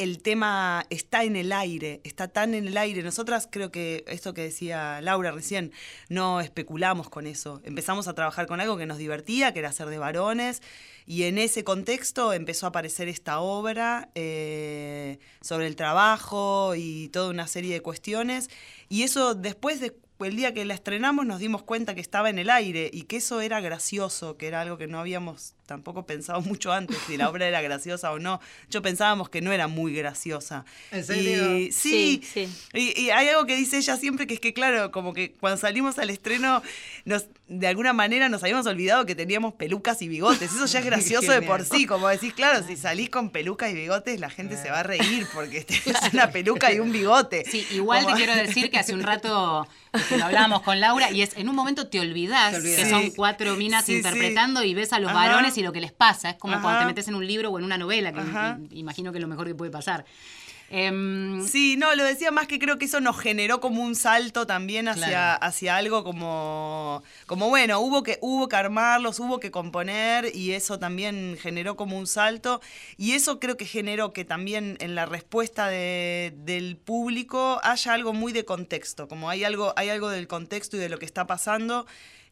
el 0.00 0.22
tema 0.22 0.86
está 0.88 1.24
en 1.24 1.36
el 1.36 1.52
aire, 1.52 2.00
está 2.04 2.26
tan 2.26 2.54
en 2.54 2.66
el 2.66 2.78
aire. 2.78 3.02
Nosotras 3.02 3.46
creo 3.50 3.70
que 3.70 4.02
esto 4.08 4.32
que 4.32 4.40
decía 4.40 5.02
Laura 5.02 5.30
recién, 5.30 5.72
no 6.08 6.40
especulamos 6.40 7.10
con 7.10 7.26
eso. 7.26 7.60
Empezamos 7.64 8.08
a 8.08 8.14
trabajar 8.14 8.46
con 8.46 8.62
algo 8.62 8.78
que 8.78 8.86
nos 8.86 8.96
divertía, 8.96 9.52
que 9.52 9.58
era 9.58 9.72
ser 9.72 9.88
de 9.88 9.98
varones, 9.98 10.62
y 11.04 11.24
en 11.24 11.36
ese 11.36 11.64
contexto 11.64 12.32
empezó 12.32 12.64
a 12.64 12.70
aparecer 12.70 13.08
esta 13.08 13.40
obra 13.40 14.08
eh, 14.14 15.18
sobre 15.42 15.66
el 15.66 15.76
trabajo 15.76 16.74
y 16.74 17.08
toda 17.08 17.28
una 17.28 17.46
serie 17.46 17.74
de 17.74 17.82
cuestiones. 17.82 18.48
Y 18.88 19.02
eso 19.02 19.34
después 19.34 19.80
de 19.80 19.94
el 20.24 20.36
día 20.36 20.54
que 20.54 20.64
la 20.64 20.74
estrenamos 20.74 21.26
nos 21.26 21.40
dimos 21.40 21.62
cuenta 21.62 21.94
que 21.94 22.00
estaba 22.00 22.30
en 22.30 22.38
el 22.38 22.50
aire 22.50 22.90
y 22.92 23.02
que 23.02 23.16
eso 23.18 23.40
era 23.40 23.60
gracioso, 23.60 24.36
que 24.36 24.48
era 24.48 24.60
algo 24.60 24.78
que 24.78 24.86
no 24.86 24.98
habíamos 24.98 25.54
tampoco 25.70 26.04
pensado 26.04 26.40
mucho 26.50 26.72
antes, 26.72 26.96
si 27.06 27.16
la 27.16 27.30
obra 27.30 27.46
era 27.46 27.62
graciosa 27.62 28.10
o 28.10 28.18
no. 28.18 28.40
Yo 28.70 28.82
pensábamos 28.82 29.28
que 29.28 29.40
no 29.40 29.52
era 29.52 29.68
muy 29.68 29.94
graciosa. 29.94 30.64
¿En 30.90 31.04
serio? 31.04 31.56
Y, 31.56 31.70
sí, 31.70 32.20
Sí, 32.24 32.48
sí. 32.48 32.48
Y, 32.74 33.00
y 33.02 33.10
hay 33.10 33.28
algo 33.28 33.46
que 33.46 33.54
dice 33.54 33.78
ella 33.78 33.96
siempre 33.96 34.26
que 34.26 34.34
es 34.34 34.40
que, 34.40 34.52
claro, 34.52 34.90
como 34.90 35.14
que 35.14 35.30
cuando 35.30 35.58
salimos 35.58 36.00
al 36.00 36.10
estreno, 36.10 36.60
nos, 37.04 37.26
de 37.52 37.66
alguna 37.66 37.92
manera 37.92 38.28
nos 38.28 38.42
habíamos 38.44 38.64
olvidado 38.66 39.04
que 39.06 39.16
teníamos 39.16 39.54
pelucas 39.54 40.00
y 40.02 40.08
bigotes. 40.08 40.52
Eso 40.54 40.66
ya 40.66 40.78
es 40.78 40.84
gracioso 40.86 41.32
de 41.32 41.42
por 41.42 41.64
sí, 41.64 41.84
como 41.84 42.06
decís, 42.08 42.32
claro, 42.32 42.64
si 42.64 42.76
salís 42.76 43.10
con 43.10 43.30
pelucas 43.30 43.70
y 43.72 43.74
bigotes, 43.74 44.20
la 44.20 44.30
gente 44.30 44.56
se 44.56 44.70
va 44.70 44.78
a 44.80 44.82
reír 44.84 45.26
porque 45.34 45.60
tenés 45.64 46.12
una 46.12 46.30
peluca 46.30 46.72
y 46.72 46.78
un 46.78 46.92
bigote. 46.92 47.44
Sí, 47.50 47.66
igual 47.72 48.04
Como- 48.04 48.14
te 48.16 48.22
quiero 48.24 48.40
decir 48.40 48.70
que 48.70 48.78
hace 48.78 48.94
un 48.94 49.02
rato 49.02 49.66
que 50.08 50.16
lo 50.16 50.24
hablábamos 50.26 50.62
con 50.62 50.78
Laura 50.78 51.10
y 51.10 51.22
es 51.22 51.36
en 51.36 51.48
un 51.48 51.56
momento 51.56 51.88
te 51.88 51.98
olvidás, 51.98 52.52
Te 52.52 52.58
olvidás. 52.58 52.84
que 52.84 52.88
son 52.90 53.10
cuatro 53.10 53.56
minas 53.56 53.84
Sí, 53.84 53.92
sí. 53.92 53.98
interpretando 53.98 54.62
y 54.62 54.72
ves 54.72 54.92
a 54.92 55.00
los 55.00 55.10
Ajá. 55.10 55.18
varones 55.26 55.58
y 55.58 55.62
lo 55.64 55.72
que 55.72 55.80
les 55.80 55.90
pasa. 55.90 56.30
Es 56.30 56.36
como 56.36 56.60
cuando 56.62 56.78
te 56.80 56.86
metes 56.86 57.08
en 57.08 57.16
un 57.16 57.26
libro 57.26 57.50
o 57.50 57.58
en 57.58 57.64
una 57.64 57.76
novela, 57.78 58.12
que 58.12 58.20
Ajá. 58.20 58.58
imagino 58.70 59.10
que 59.10 59.18
es 59.18 59.22
lo 59.22 59.28
mejor 59.28 59.48
que 59.48 59.56
puede 59.56 59.72
pasar. 59.72 60.04
Em, 60.72 61.44
Sí, 61.48 61.76
no, 61.76 61.94
lo 61.96 62.04
decía 62.04 62.30
más 62.30 62.46
que 62.46 62.60
creo 62.60 62.78
que 62.78 62.84
eso 62.84 63.00
nos 63.00 63.18
generó 63.18 63.60
como 63.60 63.82
un 63.82 63.96
salto 63.96 64.46
también 64.46 64.86
hacia, 64.86 65.06
Claro. 65.08 65.38
hacia 65.44 65.76
algo 65.76 66.04
como, 66.04 67.02
como 67.26 67.48
bueno, 67.48 67.80
hubo 67.80 68.04
que, 68.04 68.18
hubo 68.20 68.48
que 68.48 68.54
armarlos, 68.54 69.18
hubo 69.18 69.40
que 69.40 69.50
componer 69.50 70.30
y 70.34 70.52
eso 70.52 70.78
también 70.78 71.36
generó 71.40 71.74
como 71.76 71.98
un 71.98 72.06
salto 72.06 72.60
y 72.96 73.12
eso 73.12 73.40
creo 73.40 73.56
que 73.56 73.64
generó 73.66 74.12
que 74.12 74.24
también 74.24 74.76
en 74.80 74.94
la 74.94 75.06
respuesta 75.06 75.66
de- 75.68 76.32
del 76.36 76.76
público 76.76 77.58
haya 77.64 77.92
algo 77.92 78.12
muy 78.12 78.32
de 78.32 78.44
contexto, 78.44 79.08
como 79.08 79.28
hay 79.28 79.42
algo, 79.42 79.72
hay 79.76 79.88
algo 79.88 80.08
del 80.08 80.28
contexto 80.28 80.76
y 80.76 80.80
de 80.80 80.88
lo 80.88 80.98
que 81.00 81.06
está 81.06 81.26
pasando 81.26 81.84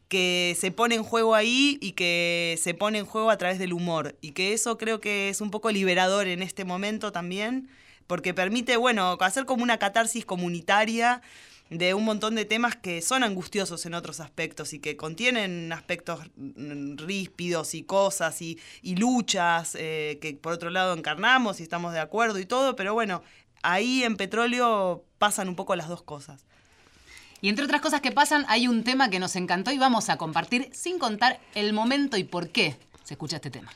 que 0.07 0.55
se 0.59 0.71
pone 0.71 0.95
en 0.95 1.03
juego 1.03 1.35
ahí 1.35 1.77
y 1.81 1.91
que 1.91 2.57
se 2.63 2.73
pone 2.73 2.99
en 2.99 3.05
juego 3.05 3.29
a 3.29 3.37
través 3.37 3.59
del 3.59 3.73
humor. 3.73 4.15
Y 4.21 4.31
que 4.31 4.53
eso 4.53 4.77
creo 4.79 4.99
que 4.99 5.29
es 5.29 5.39
un 5.39 5.51
poco 5.51 5.69
liberador 5.71 6.25
en 6.25 6.41
este 6.41 6.65
momento 6.65 7.11
también, 7.11 7.69
porque 8.09 8.33
permite, 8.33 8.75
bueno, 8.75 9.19
hacer 9.19 9.45
como 9.45 9.61
una 9.61 9.77
catarsis 9.77 10.25
comunitaria 10.25 11.21
de 11.69 11.93
un 11.93 12.03
montón 12.05 12.33
de 12.33 12.43
temas 12.43 12.75
que 12.75 13.03
son 13.03 13.21
angustiosos 13.21 13.85
en 13.85 13.93
otros 13.93 14.19
aspectos 14.19 14.73
y 14.73 14.79
que 14.79 14.97
contienen 14.97 15.71
aspectos 15.71 16.21
ríspidos 16.35 17.75
y 17.75 17.83
cosas 17.83 18.41
y, 18.41 18.57
y 18.81 18.95
luchas 18.95 19.75
eh, 19.79 20.17
que 20.23 20.33
por 20.33 20.53
otro 20.53 20.71
lado 20.71 20.95
encarnamos 20.95 21.59
y 21.59 21.63
estamos 21.63 21.93
de 21.93 21.99
acuerdo 21.99 22.39
y 22.39 22.47
todo, 22.47 22.75
pero 22.75 22.95
bueno, 22.95 23.21
ahí 23.61 24.03
en 24.03 24.17
petróleo 24.17 25.05
pasan 25.19 25.47
un 25.47 25.55
poco 25.55 25.75
las 25.75 25.87
dos 25.87 26.01
cosas. 26.01 26.45
Y 27.41 27.49
entre 27.49 27.65
otras 27.65 27.79
cosas 27.79 28.01
que 28.01 28.11
pasan, 28.11 28.43
hay 28.47 28.67
un 28.67 28.83
tema 28.83 29.11
que 29.11 29.19
nos 29.19 29.35
encantó 29.35 29.69
y 29.69 29.77
vamos 29.77 30.09
a 30.09 30.17
compartir 30.17 30.71
sin 30.73 30.97
contar 30.97 31.39
el 31.53 31.73
momento 31.73 32.17
y 32.17 32.23
por 32.23 32.49
qué 32.49 32.75
se 33.03 33.13
escucha 33.13 33.35
este 33.35 33.51
tema. 33.51 33.71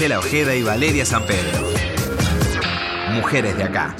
Marcela 0.00 0.18
Ojeda 0.18 0.54
y 0.56 0.62
Valeria 0.62 1.04
San 1.04 1.26
Pedro. 1.26 1.62
Mujeres 3.10 3.54
de 3.58 3.64
acá. 3.64 3.94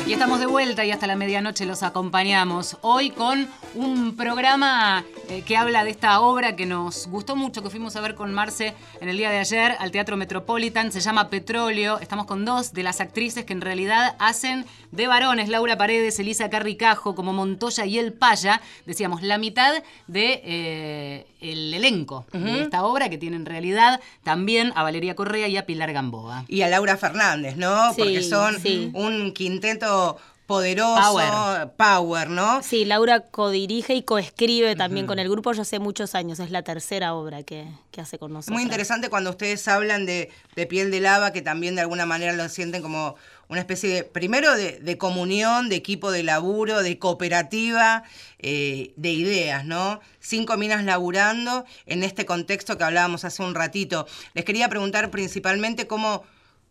Aquí 0.00 0.14
estamos 0.14 0.40
de 0.40 0.46
vuelta 0.46 0.86
y 0.86 0.90
hasta 0.90 1.06
la 1.06 1.16
medianoche 1.16 1.66
los 1.66 1.82
acompañamos. 1.82 2.78
Hoy 2.80 3.10
con 3.10 3.46
un 3.74 4.16
programa 4.16 5.04
eh, 5.28 5.42
que 5.42 5.56
habla 5.58 5.84
de 5.84 5.90
esta 5.90 6.20
obra 6.20 6.56
que 6.56 6.64
nos 6.64 7.06
gustó 7.06 7.36
mucho, 7.36 7.62
que 7.62 7.68
fuimos 7.68 7.96
a 7.96 8.00
ver 8.00 8.14
con 8.14 8.32
Marce 8.32 8.74
en 9.00 9.10
el 9.10 9.18
día 9.18 9.30
de 9.30 9.38
ayer 9.38 9.76
al 9.78 9.90
Teatro 9.90 10.16
Metropolitan. 10.16 10.90
Se 10.90 11.00
llama 11.00 11.28
Petróleo. 11.28 11.98
Estamos 11.98 12.24
con 12.24 12.46
dos 12.46 12.72
de 12.72 12.82
las 12.82 13.00
actrices 13.02 13.44
que 13.44 13.52
en 13.52 13.60
realidad 13.60 14.16
hacen 14.18 14.64
de 14.90 15.06
varones, 15.06 15.50
Laura 15.50 15.76
Paredes, 15.76 16.18
Elisa 16.18 16.48
Carricajo, 16.48 17.14
como 17.14 17.34
Montoya 17.34 17.84
y 17.84 17.98
El 17.98 18.14
Paya. 18.14 18.62
Decíamos, 18.86 19.22
la 19.22 19.36
mitad 19.36 19.82
de 20.06 20.40
eh, 20.44 21.26
el 21.40 21.74
elenco 21.74 22.26
de 22.32 22.62
esta 22.62 22.84
obra 22.84 23.10
que 23.10 23.18
tiene 23.18 23.36
en 23.36 23.44
realidad 23.46 24.00
también 24.22 24.72
a 24.76 24.82
Valeria 24.82 25.14
Correa 25.14 25.46
y 25.48 25.56
a 25.58 25.66
Pilar 25.66 25.92
Gamboa. 25.92 26.46
Y 26.48 26.62
a 26.62 26.68
Laura 26.68 26.96
Fernández, 26.96 27.56
¿no? 27.56 27.92
Sí, 27.92 28.00
Porque 28.00 28.22
son 28.22 28.58
sí. 28.60 28.90
un 28.94 29.32
quinteto 29.32 30.16
poderoso, 30.48 31.00
Power. 31.00 31.68
power, 31.76 32.30
¿no? 32.30 32.62
Sí, 32.62 32.84
Laura 32.86 33.20
codirige 33.20 33.94
y 33.94 34.02
coescribe 34.02 34.74
también 34.76 35.06
con 35.06 35.18
el 35.18 35.28
grupo 35.28 35.52
ya 35.52 35.62
hace 35.62 35.78
muchos 35.78 36.14
años. 36.14 36.40
Es 36.40 36.50
la 36.50 36.62
tercera 36.62 37.12
obra 37.14 37.42
que, 37.42 37.68
que 37.92 38.00
hace 38.00 38.18
con 38.18 38.30
Es 38.30 38.34
nosotros. 38.34 38.54
muy 38.54 38.62
interesante 38.62 39.10
cuando 39.10 39.28
ustedes 39.30 39.68
hablan 39.68 40.06
de, 40.06 40.30
de 40.56 40.66
piel 40.66 40.90
de 40.90 41.00
lava, 41.00 41.32
que 41.32 41.42
también 41.42 41.74
de 41.74 41.82
alguna 41.82 42.06
manera 42.06 42.32
lo 42.32 42.48
sienten 42.48 42.80
como 42.82 43.14
una 43.48 43.60
especie 43.60 43.90
de, 43.92 44.04
primero 44.04 44.54
de, 44.56 44.78
de 44.80 44.96
comunión, 44.98 45.68
de 45.68 45.76
equipo 45.76 46.10
de 46.10 46.22
laburo, 46.22 46.82
de 46.82 46.98
cooperativa, 46.98 48.02
eh, 48.38 48.92
de 48.96 49.10
ideas, 49.12 49.66
¿no? 49.66 50.00
Cinco 50.18 50.56
minas 50.56 50.82
laburando 50.84 51.66
en 51.84 52.02
este 52.02 52.24
contexto 52.24 52.78
que 52.78 52.84
hablábamos 52.84 53.24
hace 53.24 53.42
un 53.42 53.54
ratito. 53.54 54.06
Les 54.32 54.44
quería 54.46 54.68
preguntar 54.70 55.10
principalmente 55.10 55.86
cómo, 55.86 56.22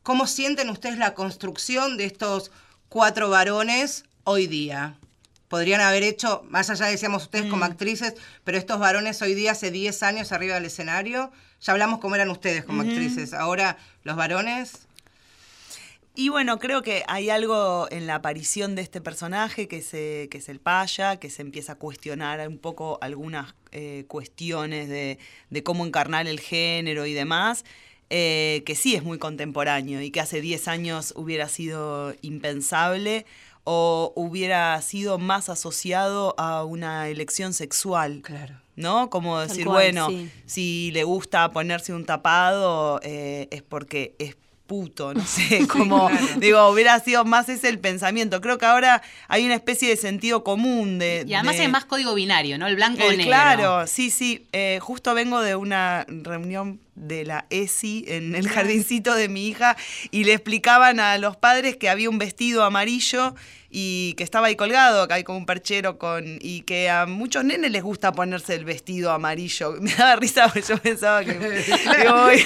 cómo 0.01 0.25
sienten 0.25 0.69
ustedes 0.71 0.97
la 0.97 1.13
construcción 1.13 1.95
de 1.97 2.05
estos 2.05 2.51
cuatro 2.89 3.29
varones 3.29 4.05
hoy 4.23 4.47
día. 4.47 4.97
Podrían 5.47 5.79
haber 5.79 6.03
hecho, 6.03 6.43
más 6.49 6.69
allá 6.69 6.87
decíamos 6.87 7.23
ustedes 7.23 7.49
como 7.49 7.63
actrices, 7.63 8.15
pero 8.43 8.57
estos 8.57 8.79
varones 8.79 9.21
hoy 9.21 9.33
día 9.33 9.51
hace 9.53 9.71
10 9.71 10.03
años 10.03 10.31
arriba 10.33 10.55
del 10.55 10.65
escenario, 10.65 11.31
ya 11.61 11.71
hablamos 11.71 11.99
cómo 11.99 12.15
eran 12.15 12.29
ustedes 12.29 12.65
como 12.65 12.81
actrices, 12.81 13.33
ahora 13.33 13.77
los 14.03 14.17
varones, 14.17 14.87
Y 16.19 16.29
bueno, 16.29 16.57
creo 16.57 16.81
que 16.81 17.03
hay 17.07 17.29
algo 17.29 17.87
en 17.91 18.07
la 18.07 18.15
aparición 18.15 18.73
de 18.73 18.81
este 18.81 19.01
personaje 19.01 19.67
que, 19.67 19.83
se, 19.83 20.27
que 20.31 20.39
es 20.39 20.49
el 20.49 20.59
Paya, 20.59 21.17
que 21.17 21.29
se 21.29 21.43
empieza 21.43 21.73
a 21.73 21.75
cuestionar 21.75 22.45
un 22.47 22.57
poco 22.57 22.97
algunas 23.01 23.53
eh, 23.71 24.03
cuestiones 24.07 24.89
de, 24.89 25.19
de 25.51 25.63
cómo 25.63 25.85
encarnar 25.85 26.25
el 26.25 26.39
género 26.39 27.05
y 27.05 27.13
demás, 27.13 27.63
eh, 28.09 28.63
que 28.65 28.75
sí 28.75 28.95
es 28.95 29.03
muy 29.03 29.17
contemporáneo 29.17 30.01
y 30.01 30.11
que 30.11 30.21
hace 30.21 30.41
10 30.41 30.67
años 30.67 31.13
hubiera 31.15 31.49
sido 31.49 32.13
impensable 32.21 33.25
o 33.63 34.13
hubiera 34.15 34.81
sido 34.81 35.17
más 35.17 35.49
asociado 35.49 36.33
a 36.37 36.63
una 36.63 37.09
elección 37.09 37.53
sexual. 37.53 38.21
Claro. 38.23 38.55
¿no? 38.77 39.09
Como 39.09 39.39
decir, 39.39 39.65
cual, 39.65 39.75
bueno, 39.77 40.07
sí. 40.09 40.29
si 40.45 40.91
le 40.91 41.03
gusta 41.03 41.49
ponerse 41.51 41.93
un 41.93 42.05
tapado 42.05 42.99
eh, 43.03 43.47
es 43.51 43.63
porque 43.63 44.13
es 44.19 44.37
puto, 44.67 45.13
no 45.13 45.25
sé, 45.25 45.67
como 45.67 46.09
digo, 46.39 46.67
hubiera 46.69 46.99
sido 46.99 47.25
más 47.25 47.49
ese 47.49 47.69
el 47.69 47.79
pensamiento. 47.79 48.39
Creo 48.39 48.57
que 48.57 48.65
ahora 48.67 49.01
hay 49.27 49.45
una 49.45 49.55
especie 49.55 49.89
de 49.89 49.95
sentido 49.97 50.43
común 50.43 50.99
de... 50.99 51.23
Y 51.27 51.33
además 51.33 51.57
de- 51.57 51.63
es 51.65 51.69
más 51.71 51.85
código 51.85 52.13
binario, 52.13 52.57
¿no? 52.57 52.67
El 52.67 52.75
blanco 52.75 53.01
o 53.03 53.11
Eh, 53.11 53.17
negro. 53.17 53.25
Claro, 53.31 53.87
sí, 53.87 54.11
sí. 54.11 54.45
Eh, 54.51 54.77
justo 54.81 55.13
vengo 55.15 55.41
de 55.41 55.55
una 55.55 56.05
reunión 56.07 56.79
de 56.97 57.23
la 57.23 57.45
ESI 57.49 58.05
en 58.07 58.35
el 58.35 58.49
jardincito 58.49 59.15
de 59.15 59.29
mi 59.29 59.47
hija 59.47 59.77
y 60.11 60.23
le 60.23 60.33
explicaban 60.33 60.99
a 60.99 61.17
los 61.17 61.37
padres 61.37 61.77
que 61.77 61.89
había 61.89 62.09
un 62.09 62.17
vestido 62.17 62.63
amarillo 62.63 63.35
y 63.69 64.13
que 64.13 64.23
estaba 64.23 64.47
ahí 64.47 64.55
colgado, 64.55 65.07
que 65.07 65.13
hay 65.15 65.23
como 65.23 65.37
un 65.39 65.45
perchero 65.45 65.97
con 65.97 66.23
y 66.41 66.61
que 66.61 66.89
a 66.89 67.05
muchos 67.05 67.43
nenes 67.43 67.69
les 67.71 67.83
gusta 67.83 68.11
ponerse 68.13 68.55
el 68.55 68.63
vestido 68.65 69.11
amarillo. 69.11 69.75
Me 69.79 69.93
daba 69.93 70.15
risa 70.15 70.45
porque 70.45 70.61
yo 70.67 70.77
pensaba 70.77 71.23
que 71.23 71.31
"Uy, 71.37 72.45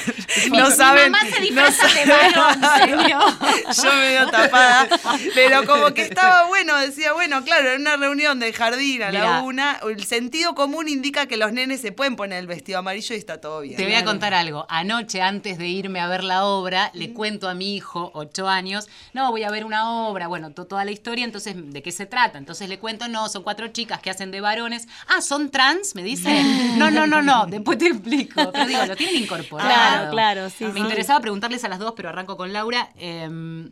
no 0.51 0.69
Mi 0.69 0.75
saben, 0.75 1.11
mamá 1.11 1.25
se 1.25 1.39
no 1.39 1.45
disfraza 1.45 1.87
de 1.87 2.05
saben". 2.05 2.33
varón, 2.35 2.61
señor. 3.01 3.83
yo 3.83 3.93
medio 3.93 4.29
tapada, 4.31 4.87
pero 5.35 5.65
como 5.65 5.93
que 5.93 6.01
estaba 6.03 6.47
bueno, 6.47 6.75
decía, 6.77 7.13
bueno, 7.13 7.43
claro, 7.43 7.71
en 7.73 7.81
una 7.81 7.97
reunión 7.97 8.39
de 8.39 8.51
jardín 8.53 9.03
a 9.03 9.11
la 9.11 9.19
Mirá. 9.19 9.41
una, 9.41 9.79
el 9.87 10.03
sentido 10.05 10.55
común 10.55 10.87
indica 10.89 11.27
que 11.27 11.37
los 11.37 11.51
nenes 11.53 11.81
se 11.81 11.91
pueden 11.91 12.15
poner 12.15 12.39
el 12.39 12.47
vestido 12.47 12.79
amarillo 12.79 13.15
y 13.15 13.17
está 13.19 13.39
todo 13.39 13.61
bien. 13.61 13.75
Te 13.77 13.83
voy 13.83 13.93
a 13.95 14.03
contar 14.03 14.33
algo. 14.33 14.65
Anoche, 14.69 15.21
antes 15.21 15.57
de 15.57 15.67
irme 15.67 15.99
a 15.99 16.07
ver 16.07 16.23
la 16.23 16.45
obra, 16.45 16.89
le 16.93 17.13
cuento 17.13 17.47
a 17.47 17.53
mi 17.53 17.75
hijo, 17.75 18.11
ocho 18.13 18.47
años, 18.47 18.87
no, 19.13 19.29
voy 19.31 19.43
a 19.43 19.51
ver 19.51 19.65
una 19.65 20.07
obra, 20.07 20.27
bueno, 20.27 20.51
to- 20.51 20.65
toda 20.65 20.83
la 20.85 20.91
historia, 20.91 21.10
entonces, 21.19 21.55
¿de 21.57 21.81
qué 21.83 21.91
se 21.91 22.05
trata? 22.05 22.37
Entonces 22.37 22.67
le 22.69 22.79
cuento, 22.79 23.07
no, 23.07 23.27
son 23.29 23.43
cuatro 23.43 23.67
chicas 23.69 23.99
que 24.01 24.09
hacen 24.09 24.31
de 24.31 24.41
varones. 24.41 24.87
Ah, 25.07 25.21
¿son 25.21 25.49
trans? 25.51 25.95
Me 25.95 26.03
dice. 26.03 26.29
No, 26.77 26.89
no, 26.89 27.05
no, 27.05 27.21
no, 27.21 27.45
después 27.45 27.77
te 27.77 27.87
explico. 27.87 28.51
Pero 28.51 28.65
digo, 28.65 28.85
lo 28.85 28.95
tienen 28.95 29.17
incorporado. 29.23 29.69
Claro, 29.69 30.11
claro, 30.11 30.49
sí, 30.49 30.65
Me 30.65 30.73
sí. 30.73 30.79
interesaba 30.79 31.19
preguntarles 31.19 31.63
a 31.63 31.69
las 31.69 31.79
dos, 31.79 31.93
pero 31.95 32.09
arranco 32.09 32.37
con 32.37 32.53
Laura. 32.53 32.89
em, 32.97 33.71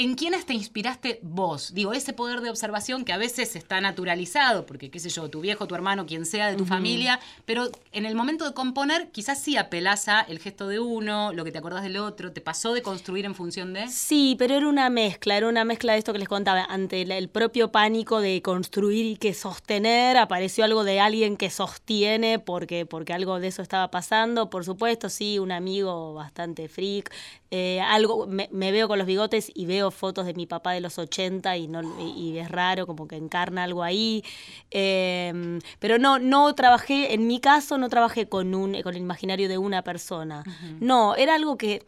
¿En 0.00 0.14
quiénes 0.14 0.46
te 0.46 0.54
inspiraste 0.54 1.18
vos? 1.20 1.74
Digo, 1.74 1.92
ese 1.92 2.14
poder 2.14 2.40
de 2.40 2.48
observación 2.48 3.04
que 3.04 3.12
a 3.12 3.18
veces 3.18 3.54
está 3.54 3.82
naturalizado, 3.82 4.64
porque 4.64 4.90
qué 4.90 4.98
sé 4.98 5.10
yo, 5.10 5.28
tu 5.28 5.42
viejo, 5.42 5.66
tu 5.66 5.74
hermano, 5.74 6.06
quien 6.06 6.24
sea 6.24 6.50
de 6.50 6.56
tu 6.56 6.64
familia, 6.64 7.20
pero 7.44 7.68
en 7.92 8.06
el 8.06 8.14
momento 8.14 8.46
de 8.46 8.54
componer 8.54 9.10
quizás 9.10 9.42
sí 9.42 9.58
apelás 9.58 10.08
a 10.08 10.22
el 10.22 10.38
gesto 10.38 10.68
de 10.68 10.80
uno, 10.80 11.34
lo 11.34 11.44
que 11.44 11.52
te 11.52 11.58
acordás 11.58 11.82
del 11.82 11.98
otro, 11.98 12.32
te 12.32 12.40
pasó 12.40 12.72
de 12.72 12.80
construir 12.80 13.26
en 13.26 13.34
función 13.34 13.74
de... 13.74 13.88
Sí, 13.88 14.36
pero 14.38 14.54
era 14.54 14.66
una 14.68 14.88
mezcla, 14.88 15.36
era 15.36 15.46
una 15.46 15.66
mezcla 15.66 15.92
de 15.92 15.98
esto 15.98 16.14
que 16.14 16.18
les 16.18 16.28
contaba. 16.28 16.64
Ante 16.64 17.02
el, 17.02 17.12
el 17.12 17.28
propio 17.28 17.70
pánico 17.70 18.22
de 18.22 18.40
construir 18.40 19.04
y 19.04 19.16
que 19.16 19.34
sostener, 19.34 20.16
apareció 20.16 20.64
algo 20.64 20.82
de 20.82 21.00
alguien 21.00 21.36
que 21.36 21.50
sostiene 21.50 22.38
porque, 22.38 22.86
porque 22.86 23.12
algo 23.12 23.38
de 23.38 23.48
eso 23.48 23.60
estaba 23.60 23.90
pasando. 23.90 24.48
Por 24.48 24.64
supuesto, 24.64 25.10
sí, 25.10 25.38
un 25.38 25.52
amigo 25.52 26.14
bastante 26.14 26.68
freak. 26.68 27.12
Eh, 27.50 27.80
algo, 27.80 28.26
me, 28.26 28.48
me 28.52 28.70
veo 28.70 28.86
con 28.88 28.96
los 28.96 29.08
bigotes 29.08 29.50
y 29.54 29.66
veo 29.66 29.89
fotos 29.94 30.26
de 30.26 30.34
mi 30.34 30.46
papá 30.46 30.72
de 30.72 30.80
los 30.80 30.98
80 30.98 31.56
y, 31.56 31.68
no, 31.68 31.82
y, 32.00 32.10
y 32.18 32.38
es 32.38 32.50
raro, 32.50 32.86
como 32.86 33.06
que 33.08 33.16
encarna 33.16 33.64
algo 33.64 33.82
ahí. 33.82 34.24
Eh, 34.70 35.60
pero 35.78 35.98
no, 35.98 36.18
no 36.18 36.54
trabajé, 36.54 37.14
en 37.14 37.26
mi 37.26 37.40
caso, 37.40 37.78
no 37.78 37.88
trabajé 37.88 38.28
con, 38.28 38.54
un, 38.54 38.80
con 38.82 38.94
el 38.94 39.00
imaginario 39.00 39.48
de 39.48 39.58
una 39.58 39.82
persona. 39.82 40.44
No, 40.80 41.14
era 41.16 41.34
algo 41.34 41.56
que... 41.56 41.82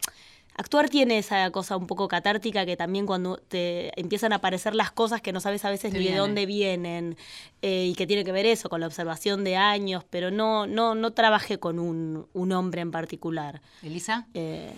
Actuar 0.55 0.91
tiene 0.91 1.17
esa 1.17 1.51
cosa 1.51 1.79
un 1.79 1.87
poco 1.87 2.09
catártica 2.09 2.67
que 2.67 2.77
también 2.77 3.07
cuando 3.07 3.39
te 3.39 3.99
empiezan 3.99 4.35
a 4.35 4.37
aparecer 4.37 4.75
las 4.75 4.93
cosas 4.93 5.23
que 5.23 5.33
no 5.33 5.41
sabes 5.41 5.65
a 5.65 5.71
veces 5.71 5.95
ni 5.95 6.05
de 6.05 6.17
dónde 6.17 6.45
vienen 6.45 7.17
eh, 7.63 7.87
y 7.87 7.95
que 7.95 8.07
tiene 8.07 8.23
que 8.23 8.33
ver 8.33 8.45
eso 8.45 8.69
con 8.69 8.81
la 8.81 8.87
observación 8.87 9.45
de 9.45 9.57
años, 9.57 10.05
pero 10.11 10.31
no 10.31 10.67
no 10.67 10.95
no 10.95 11.13
trabajé 11.15 11.59
con 11.59 11.79
un, 11.79 12.27
un 12.35 12.53
hombre 12.53 12.83
en 12.83 12.91
particular. 12.91 13.63
Elisa. 13.83 14.27
Eh, 14.35 14.75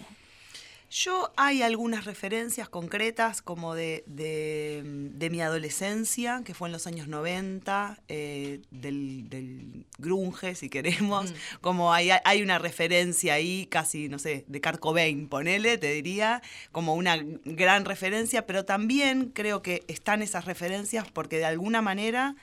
Yo 0.95 1.33
hay 1.37 1.63
algunas 1.63 2.05
referencias 2.05 2.69
concretas 2.69 3.43
como 3.43 3.75
de, 3.75 4.05
de, 4.07 4.81
de 4.85 5.29
mi 5.29 5.41
adolescencia, 5.41 6.43
que 6.45 6.55
fue 6.55 6.69
en 6.69 6.73
los 6.73 6.87
años 6.87 7.09
90, 7.09 7.99
eh, 8.07 8.61
del, 8.71 9.29
del 9.29 9.87
grunge, 9.99 10.55
si 10.55 10.69
queremos, 10.71 11.35
como 11.61 11.93
hay, 11.93 12.11
hay 12.25 12.43
una 12.43 12.61
referencia 12.61 13.35
ahí, 13.35 13.67
casi, 13.69 14.09
no 14.09 14.21
sé, 14.21 14.45
de 14.47 14.61
Kurt 14.61 14.79
Cobain, 14.79 15.29
ponele, 15.29 15.79
te 15.79 15.93
diría, 15.93 16.43
como 16.71 16.95
una 16.95 17.19
gran 17.45 17.85
referencia, 17.85 18.47
pero 18.47 18.65
también 18.65 19.33
creo 19.35 19.63
que 19.63 19.83
están 19.89 20.23
esas 20.23 20.45
referencias 20.45 21.11
porque 21.11 21.39
de 21.39 21.47
alguna 21.47 21.83
manera 21.83 22.37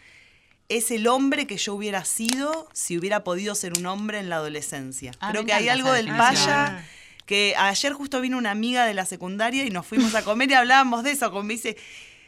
es 0.67 0.91
el 0.91 1.07
hombre 1.07 1.47
que 1.47 1.55
yo 1.55 1.73
hubiera 1.73 2.03
sido 2.03 2.67
si 2.73 2.97
hubiera 2.97 3.23
podido 3.23 3.55
ser 3.55 3.77
un 3.77 3.85
hombre 3.85 4.19
en 4.19 4.27
la 4.27 4.35
adolescencia. 4.35 5.13
Ah, 5.21 5.29
creo 5.31 5.45
que 5.45 5.53
hay 5.53 5.69
algo 5.69 5.93
del 5.93 6.07
paya 6.07 6.83
que 7.31 7.55
ayer 7.57 7.93
justo 7.93 8.19
vino 8.19 8.37
una 8.37 8.51
amiga 8.51 8.85
de 8.85 8.93
la 8.93 9.05
secundaria 9.05 9.65
y 9.65 9.69
nos 9.69 9.87
fuimos 9.87 10.13
a 10.15 10.21
comer 10.25 10.51
y 10.51 10.53
hablábamos 10.53 11.01
de 11.05 11.11
eso, 11.11 11.31
como 11.31 11.43
me 11.43 11.53
dice, 11.53 11.77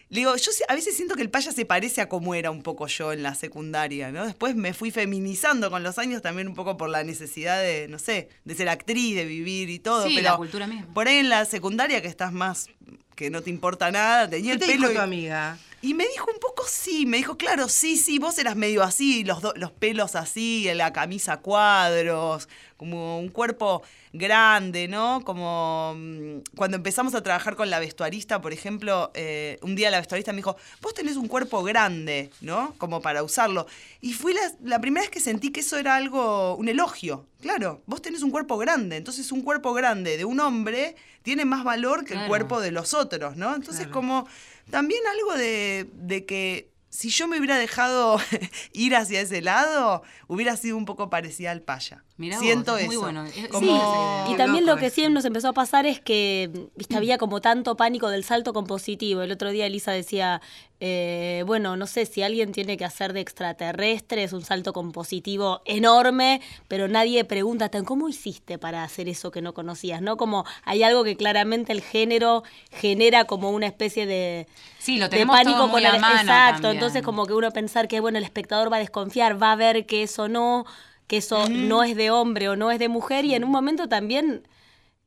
le 0.07 0.19
digo, 0.21 0.33
yo 0.37 0.49
a 0.69 0.75
veces 0.75 0.95
siento 0.95 1.15
que 1.15 1.21
el 1.23 1.29
paya 1.29 1.51
se 1.51 1.65
parece 1.65 1.99
a 1.99 2.07
cómo 2.07 2.35
era 2.35 2.51
un 2.51 2.61
poco 2.63 2.87
yo 2.87 3.11
en 3.11 3.21
la 3.21 3.35
secundaria, 3.35 4.13
¿no? 4.13 4.25
Después 4.25 4.55
me 4.55 4.73
fui 4.73 4.91
feminizando 4.91 5.69
con 5.69 5.83
los 5.83 5.97
años 5.99 6.21
también 6.21 6.47
un 6.47 6.55
poco 6.55 6.77
por 6.77 6.87
la 6.87 7.03
necesidad 7.03 7.61
de, 7.61 7.89
no 7.89 7.99
sé, 7.99 8.29
de 8.45 8.55
ser 8.55 8.69
actriz, 8.69 9.13
de 9.17 9.25
vivir 9.25 9.69
y 9.69 9.79
todo, 9.79 10.07
Sí, 10.07 10.13
pero 10.15 10.29
la 10.29 10.37
cultura 10.37 10.67
misma. 10.67 10.87
por 10.93 11.09
ahí 11.09 11.17
en 11.17 11.27
la 11.27 11.43
secundaria 11.43 12.01
que 12.01 12.07
estás 12.07 12.31
más 12.31 12.67
que 13.15 13.29
no 13.29 13.41
te 13.41 13.49
importa 13.49 13.91
nada, 13.91 14.29
tenía 14.29 14.51
¿Qué 14.51 14.53
el 14.53 14.59
te 14.61 14.65
pelo 14.67 14.79
dijo 14.87 14.91
y- 14.93 14.95
tu 14.95 15.01
amiga? 15.01 15.57
Y 15.83 15.93
me 15.93 16.07
dijo 16.07 16.31
un 16.33 16.39
poco 16.39 16.63
sí, 16.67 17.05
me 17.05 17.17
dijo, 17.17 17.35
claro, 17.37 17.67
sí, 17.67 17.97
sí, 17.97 18.17
vos 18.17 18.37
eras 18.39 18.55
medio 18.55 18.81
así, 18.83 19.23
los, 19.25 19.41
do- 19.41 19.53
los 19.57 19.71
pelos 19.71 20.15
así, 20.15 20.67
la 20.73 20.93
camisa 20.93 21.33
a 21.33 21.41
cuadros, 21.41 22.47
como 22.77 23.19
un 23.19 23.27
cuerpo 23.27 23.81
grande, 24.13 24.87
¿no? 24.87 25.21
Como 25.25 25.93
mm, 25.97 26.37
cuando 26.55 26.77
empezamos 26.77 27.15
a 27.15 27.21
trabajar 27.23 27.55
con 27.57 27.69
la 27.69 27.79
vestuarista, 27.79 28.41
por 28.41 28.53
ejemplo, 28.53 29.11
eh, 29.13 29.57
un 29.61 29.75
día 29.75 29.91
la 29.91 29.97
vestuarista 29.99 30.31
me 30.31 30.37
dijo, 30.37 30.55
vos 30.81 30.93
tenés 30.93 31.17
un 31.17 31.27
cuerpo 31.27 31.63
grande, 31.63 32.29
¿no? 32.41 32.73
Como 32.77 33.01
para 33.01 33.21
usarlo. 33.21 33.67
Y 34.01 34.13
fui 34.13 34.33
la, 34.33 34.41
la 34.63 34.79
primera 34.79 35.01
vez 35.03 35.09
que 35.11 35.19
sentí 35.19 35.51
que 35.51 35.59
eso 35.61 35.77
era 35.77 35.95
algo, 35.95 36.55
un 36.55 36.69
elogio. 36.69 37.25
Claro, 37.41 37.81
vos 37.87 38.01
tenés 38.01 38.21
un 38.23 38.31
cuerpo 38.31 38.57
grande, 38.57 38.95
entonces 38.95 39.31
un 39.33 39.41
cuerpo 39.41 39.73
grande 39.73 40.15
de 40.15 40.23
un 40.23 40.39
hombre 40.39 40.95
tiene 41.23 41.43
más 41.43 41.65
valor 41.65 42.05
que 42.05 42.13
el 42.13 42.19
cuerpo 42.27 42.61
de 42.61 42.71
los 42.71 42.93
otros, 42.93 43.35
¿no? 43.35 43.53
Entonces 43.55 43.87
como 43.91 44.27
también 44.69 45.01
algo 45.07 45.33
de, 45.35 45.89
de 45.93 46.25
que 46.25 46.73
si 46.89 47.09
yo 47.09 47.27
me 47.27 47.39
hubiera 47.39 47.57
dejado 47.57 48.19
ir 48.73 48.95
hacia 48.95 49.21
ese 49.21 49.41
lado, 49.41 50.03
hubiera 50.27 50.55
sido 50.55 50.77
un 50.77 50.85
poco 50.85 51.09
parecida 51.09 51.51
al 51.51 51.61
paya. 51.61 52.03
Mirá 52.15 52.35
vos, 52.37 52.45
Siento 52.45 52.77
es 52.77 52.85
muy 52.85 52.93
eso. 52.95 53.01
bueno. 53.03 53.25
Como- 53.51 53.75
esa 53.75 54.25
idea. 54.27 54.33
Y 54.33 54.37
también 54.37 54.65
lo 54.67 54.77
que 54.77 54.91
sí 54.91 55.07
nos 55.09 55.25
empezó 55.25 55.47
a 55.49 55.53
pasar 55.53 55.87
es 55.87 55.99
que 55.99 56.49
viste, 56.75 56.95
había 56.95 57.17
como 57.17 57.41
tanto 57.41 57.75
pánico 57.75 58.07
del 58.09 58.23
salto 58.23 58.53
compositivo. 58.53 59.23
El 59.23 59.31
otro 59.31 59.49
día 59.49 59.65
Elisa 59.65 59.91
decía, 59.93 60.39
eh, 60.79 61.43
bueno, 61.47 61.75
no 61.75 61.87
sé 61.87 62.05
si 62.05 62.21
alguien 62.21 62.51
tiene 62.51 62.77
que 62.77 62.85
hacer 62.85 63.13
de 63.13 63.21
extraterrestre, 63.21 64.23
es 64.23 64.31
un 64.33 64.43
salto 64.43 64.73
compositivo 64.73 65.61
enorme, 65.65 66.39
pero 66.67 66.87
nadie 66.87 67.23
pregunta, 67.25 67.69
"Tan, 67.69 67.83
¿cómo 67.83 68.07
hiciste 68.09 68.59
para 68.59 68.83
hacer 68.83 69.09
eso 69.09 69.31
que 69.31 69.41
no 69.41 69.55
conocías? 69.55 70.01
¿No? 70.03 70.15
Como 70.15 70.45
hay 70.65 70.83
algo 70.83 71.03
que 71.03 71.17
claramente 71.17 71.71
el 71.71 71.81
género 71.81 72.43
genera 72.71 73.25
como 73.25 73.49
una 73.49 73.65
especie 73.65 74.05
de, 74.05 74.47
Sí, 74.77 74.97
lo 74.97 75.09
de 75.09 75.25
pánico 75.25 75.57
todo 75.57 75.67
muy 75.67 75.81
con 75.81 75.89
el 75.91 75.95
exacto 75.95 76.27
también. 76.61 76.73
entonces 76.73 77.01
como 77.01 77.25
que 77.25 77.33
uno 77.33 77.49
pensar 77.51 77.87
que 77.87 77.99
bueno 78.01 78.17
el 78.19 78.23
espectador 78.23 78.71
va 78.71 78.75
a 78.77 78.79
desconfiar 78.79 79.41
va 79.41 79.53
a 79.53 79.55
ver 79.55 79.85
que 79.87 80.03
eso 80.03 80.27
no 80.27 80.65
que 81.07 81.17
eso 81.17 81.47
no 81.49 81.83
es 81.83 81.95
de 81.95 82.11
hombre 82.11 82.49
o 82.49 82.55
no 82.55 82.71
es 82.71 82.79
de 82.79 82.89
mujer 82.89 83.25
y 83.25 83.35
en 83.35 83.43
un 83.43 83.51
momento 83.51 83.87
también 83.89 84.47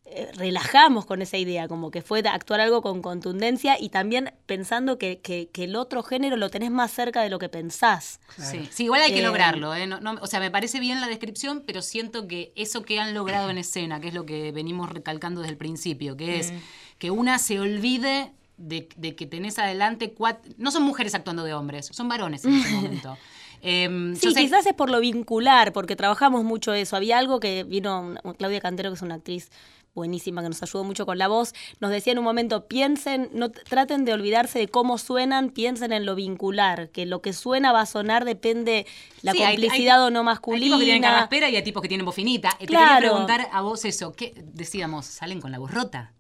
eh, 0.09 0.31
relajamos 0.37 1.05
con 1.05 1.21
esa 1.21 1.37
idea 1.37 1.67
como 1.67 1.91
que 1.91 2.01
fue 2.01 2.21
actuar 2.21 2.61
algo 2.61 2.81
con 2.81 3.03
contundencia 3.03 3.77
y 3.81 3.89
también 3.89 4.33
pensando 4.47 4.99
que, 4.99 5.19
que- 5.19 5.49
que 5.53 5.65
el 5.65 5.75
otro 5.75 6.05
género 6.05 6.37
lo 6.37 6.49
tenés 6.49 6.71
más 6.71 6.92
cerca 6.92 7.23
de 7.23 7.29
lo 7.29 7.40
que 7.40 7.49
pensás 7.49 8.21
Sí, 8.38 8.69
sí, 8.71 8.85
igual 8.85 9.01
hay 9.03 9.13
que 9.13 9.19
Eh, 9.19 9.23
lograrlo. 9.23 9.75
¿eh? 9.75 9.88
No- 9.88 9.99
no- 9.99 10.17
o 10.21 10.27
sea, 10.29 10.38
me 10.38 10.51
parece 10.53 10.79
bien 10.79 11.01
la 11.01 11.09
descripción, 11.09 11.65
pero 11.67 11.83
siento 11.83 12.29
que 12.29 12.53
eso 12.55 12.83
que 12.83 13.01
han 13.01 13.15
logrado 13.15 13.51
en 13.51 13.59
escena, 13.59 14.01
que 14.01 14.07
es 14.09 14.15
lo 14.15 14.25
que 14.27 14.53
venimos 14.53 14.90
recalcando 14.90 15.40
desde 15.40 15.53
el 15.53 15.59
principio, 15.59 16.17
que 16.17 16.38
es 16.38 16.53
que 16.99 17.11
una 17.11 17.40
se 17.40 17.59
olvide 17.59 18.31
de, 18.59 18.88
de 18.97 19.17
que 19.17 19.27
tenés 19.27 19.59
adelante 19.59 20.13
cuatro... 20.13 20.51
No 20.57 20.71
son 20.71 20.85
mujeres 20.85 21.15
actuando 21.17 21.42
de 21.42 21.53
hombres, 21.53 21.87
son 21.92 22.09
varones 22.09 22.44
en 22.44 22.55
ese 22.55 22.71
momento. 22.75 23.19
Yo 23.63 24.15
Sí, 24.17 24.33
sé- 24.33 24.40
quizás 24.40 24.67
es 24.67 24.75
por 24.75 24.90
lo 24.90 25.00
vincular, 25.00 25.73
porque 25.73 25.96
trabajamos 25.96 26.44
mucho 26.44 26.73
eso. 26.75 26.96
Había 26.96 27.19
algo 27.19 27.40
que 27.40 27.65
vino 27.65 28.00
una- 28.00 28.21
Claudia 28.35 28.61
Cantero, 28.61 28.90
que 28.90 28.94
es 28.96 29.02
una 29.02 29.17
actriz 29.17 29.50
buenísima, 29.94 30.42
que 30.42 30.48
nos 30.50 30.63
ayudó 30.63 30.85
mucho 30.85 31.07
con 31.07 31.17
la 31.17 31.27
voz, 31.27 31.54
nos 31.81 31.90
decía 31.90 32.13
en 32.13 32.19
un 32.19 32.25
momento, 32.25 32.67
piensen, 32.69 33.31
no 33.33 33.50
traten 33.50 34.04
de 34.04 34.13
olvidarse 34.13 34.59
de 34.59 34.69
cómo 34.69 34.98
suenan, 34.98 35.48
piensen 35.48 35.90
en 35.94 36.04
lo 36.04 36.15
vincular, 36.15 36.90
que 36.90 37.07
lo 37.07 37.23
que 37.23 37.33
suena 37.33 37.73
va 37.73 37.81
a 37.81 37.87
sonar 37.87 38.27
depende 38.27 38.87
la 39.23 39.33
Sí, 39.33 39.42
hay- 39.42 39.57
complicidad 39.57 40.02
hay- 40.02 40.09
o 40.09 40.11
no 40.11 40.19
Hay 40.21 40.25
masculina. 40.27 40.65
tipos 40.67 40.79
que 40.81 40.85
tienen 40.85 41.02
carraspera 41.02 41.48
y 41.48 41.57
hay 41.57 41.63
tipos 41.65 41.81
que 41.81 41.88
tienen 41.88 42.04
bofinita. 42.04 42.50
Eh, 42.59 42.61
Te 42.61 42.67
Claro. 42.67 42.94
quería 42.96 43.11
preguntar 43.11 43.48
a 43.50 43.61
vos 43.63 43.87
eso. 43.87 44.13
¿Qué 44.13 44.35
decíamos? 44.52 45.07
¿Salen 45.07 45.40
con 45.40 45.50
la 45.50 45.59
voz 45.59 45.71
rota? 45.73 46.13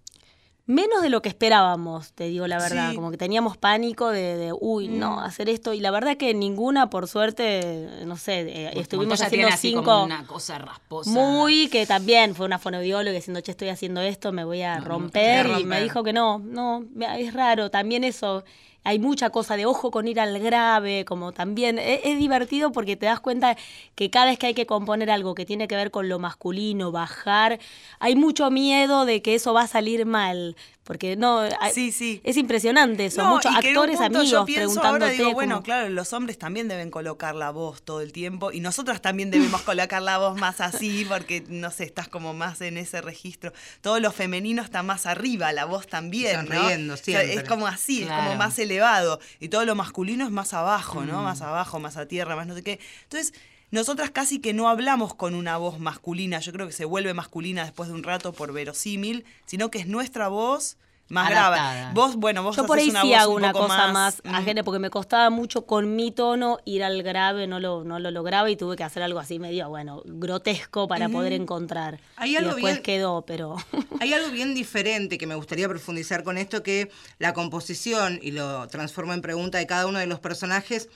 Menos 0.68 1.00
de 1.00 1.10
lo 1.10 1.22
que 1.22 1.28
esperábamos, 1.28 2.12
te 2.12 2.24
digo 2.24 2.48
la 2.48 2.58
verdad. 2.58 2.90
Sí. 2.90 2.96
Como 2.96 3.12
que 3.12 3.16
teníamos 3.16 3.56
pánico 3.56 4.08
de, 4.08 4.36
de, 4.36 4.52
uy, 4.52 4.88
Mm. 4.88 4.98
no, 4.98 5.20
hacer 5.20 5.48
esto. 5.48 5.72
Y 5.72 5.78
la 5.80 5.92
verdad 5.92 6.16
que 6.16 6.34
ninguna, 6.34 6.90
por 6.90 7.06
suerte, 7.06 7.88
no 8.04 8.16
sé, 8.16 8.40
eh, 8.40 8.70
estuvimos 8.74 9.20
Montoya 9.20 9.26
haciendo 9.26 9.48
así 9.48 9.72
como 9.74 9.82
cinco. 9.84 10.04
una 10.04 10.26
cosa 10.26 10.58
rasposa. 10.58 11.10
Muy, 11.10 11.68
que 11.68 11.86
también 11.86 12.34
fue 12.34 12.46
una 12.46 12.58
fonoaudióloga 12.58 13.14
diciendo, 13.14 13.40
che, 13.42 13.52
estoy 13.52 13.68
haciendo 13.68 14.00
esto, 14.00 14.32
me 14.32 14.42
voy 14.42 14.62
a 14.62 14.78
No, 14.80 14.84
romper. 14.86 15.46
voy 15.46 15.54
a 15.56 15.60
Y 15.60 15.64
me 15.64 15.76
romper. 15.76 15.82
dijo 15.84 16.02
que 16.02 16.12
no, 16.12 16.38
no, 16.40 16.84
es 17.16 17.32
raro. 17.32 17.70
También 17.70 18.02
eso, 18.02 18.42
hay 18.86 19.00
mucha 19.00 19.30
cosa 19.30 19.56
de 19.56 19.66
ojo 19.66 19.90
con 19.90 20.06
ir 20.06 20.20
al 20.20 20.38
grave, 20.38 21.04
como 21.04 21.32
también. 21.32 21.76
Es, 21.80 22.02
es 22.04 22.18
divertido 22.18 22.70
porque 22.70 22.94
te 22.96 23.06
das 23.06 23.18
cuenta 23.18 23.56
que 23.96 24.10
cada 24.10 24.26
vez 24.26 24.38
que 24.38 24.46
hay 24.46 24.54
que 24.54 24.64
componer 24.64 25.10
algo 25.10 25.34
que 25.34 25.44
tiene 25.44 25.66
que 25.66 25.74
ver 25.74 25.90
con 25.90 26.08
lo 26.08 26.20
masculino, 26.20 26.92
bajar, 26.92 27.58
hay 27.98 28.14
mucho 28.14 28.48
miedo 28.52 29.04
de 29.04 29.22
que 29.22 29.34
eso 29.34 29.52
va 29.52 29.62
a 29.62 29.66
salir 29.66 30.06
mal. 30.06 30.54
Porque 30.86 31.16
no, 31.16 31.40
hay- 31.40 31.72
Sí, 31.74 31.90
sí. 31.90 32.20
es 32.22 32.36
impresionante 32.36 33.06
eso. 33.06 33.20
No, 33.20 33.30
Muchos 33.34 33.52
actores, 33.56 34.00
amigos, 34.00 34.30
yo 34.30 34.44
pienso 34.44 34.80
preguntándote. 34.80 35.04
ahora, 35.04 35.08
digo, 35.18 35.32
bueno, 35.32 35.54
como- 35.56 35.64
claro, 35.64 35.88
los 35.88 36.12
hombres 36.12 36.38
también 36.38 36.68
deben 36.68 36.92
colocar 36.92 37.34
la 37.34 37.50
voz 37.50 37.82
todo 37.82 38.00
el 38.02 38.12
tiempo 38.12 38.52
y 38.52 38.60
nosotras 38.60 39.02
también 39.02 39.32
debemos 39.32 39.62
colocar 39.62 40.00
la 40.00 40.18
voz 40.18 40.38
más 40.38 40.60
así 40.60 41.04
porque, 41.08 41.42
no 41.48 41.72
sé, 41.72 41.82
estás 41.82 42.06
como 42.08 42.34
más 42.34 42.60
en 42.60 42.76
ese 42.78 43.00
registro. 43.00 43.52
Todo 43.80 43.98
lo 43.98 44.12
femenino 44.12 44.62
está 44.62 44.84
más 44.84 45.06
arriba, 45.06 45.52
la 45.52 45.64
voz 45.64 45.88
también, 45.88 46.46
¿no? 46.48 46.54
Sonriendo 46.54 46.94
O 46.94 46.96
sea, 46.96 47.22
es 47.22 47.42
como 47.42 47.66
así, 47.66 48.04
es 48.04 48.08
como 48.08 48.36
más 48.36 48.56
elevado 48.60 49.18
y 49.40 49.48
todo 49.48 49.64
lo 49.64 49.74
masculino 49.74 50.24
es 50.24 50.30
más 50.30 50.54
abajo, 50.54 51.00
Mm. 51.00 51.06
¿no? 51.08 51.22
Más 51.22 51.42
abajo, 51.42 51.80
más 51.80 51.96
a 51.96 52.06
tierra, 52.06 52.36
más 52.36 52.46
no 52.46 52.54
sé 52.54 52.62
qué. 52.62 52.78
Entonces... 53.02 53.32
Nosotras 53.70 54.10
casi 54.10 54.40
que 54.40 54.52
no 54.54 54.68
hablamos 54.68 55.14
con 55.14 55.34
una 55.34 55.56
voz 55.56 55.78
masculina, 55.80 56.38
yo 56.40 56.52
creo 56.52 56.66
que 56.66 56.72
se 56.72 56.84
vuelve 56.84 57.14
masculina 57.14 57.64
después 57.64 57.88
de 57.88 57.94
un 57.94 58.02
rato 58.04 58.32
por 58.32 58.52
verosímil, 58.52 59.24
sino 59.44 59.70
que 59.70 59.78
es 59.78 59.86
nuestra 59.88 60.28
voz 60.28 60.76
más 61.08 61.30
Adaptada. 61.30 61.72
grave. 61.74 61.94
Vos, 61.94 62.16
bueno, 62.16 62.42
vos 62.42 62.56
Yo 62.56 62.66
por 62.66 62.78
ahí 62.78 62.90
una 62.90 63.02
sí 63.02 63.08
voz 63.10 63.16
hago 63.18 63.32
un 63.34 63.42
una 63.42 63.52
cosa 63.52 63.92
más, 63.92 64.20
mm, 64.24 64.34
ajena, 64.34 64.64
porque 64.64 64.80
me 64.80 64.90
costaba 64.90 65.30
mucho 65.30 65.64
con 65.64 65.94
mi 65.94 66.10
tono 66.10 66.58
ir 66.64 66.82
al 66.82 67.00
grave, 67.04 67.46
no 67.46 67.60
lo, 67.60 67.84
no 67.84 68.00
lo 68.00 68.10
lograba 68.10 68.50
y 68.50 68.56
tuve 68.56 68.74
que 68.74 68.82
hacer 68.82 69.04
algo 69.04 69.20
así 69.20 69.38
medio, 69.38 69.68
bueno, 69.68 70.02
grotesco 70.04 70.88
para 70.88 71.08
poder 71.08 71.32
encontrar. 71.32 72.00
Hay 72.16 72.32
y 72.32 72.36
algo 72.36 72.54
después 72.54 72.74
bien- 72.74 72.82
quedó, 72.82 73.22
pero... 73.24 73.56
Hay 74.00 74.12
algo 74.12 74.30
bien 74.30 74.54
diferente 74.54 75.16
que 75.16 75.28
me 75.28 75.36
gustaría 75.36 75.68
profundizar 75.68 76.24
con 76.24 76.38
esto, 76.38 76.64
que 76.64 76.90
la 77.20 77.32
composición, 77.34 78.18
y 78.20 78.32
lo 78.32 78.66
transformo 78.66 79.12
en 79.12 79.22
pregunta 79.22 79.58
de 79.58 79.66
cada 79.68 79.86
uno 79.86 80.00
de 80.00 80.06
los 80.06 80.18
personajes, 80.18 80.88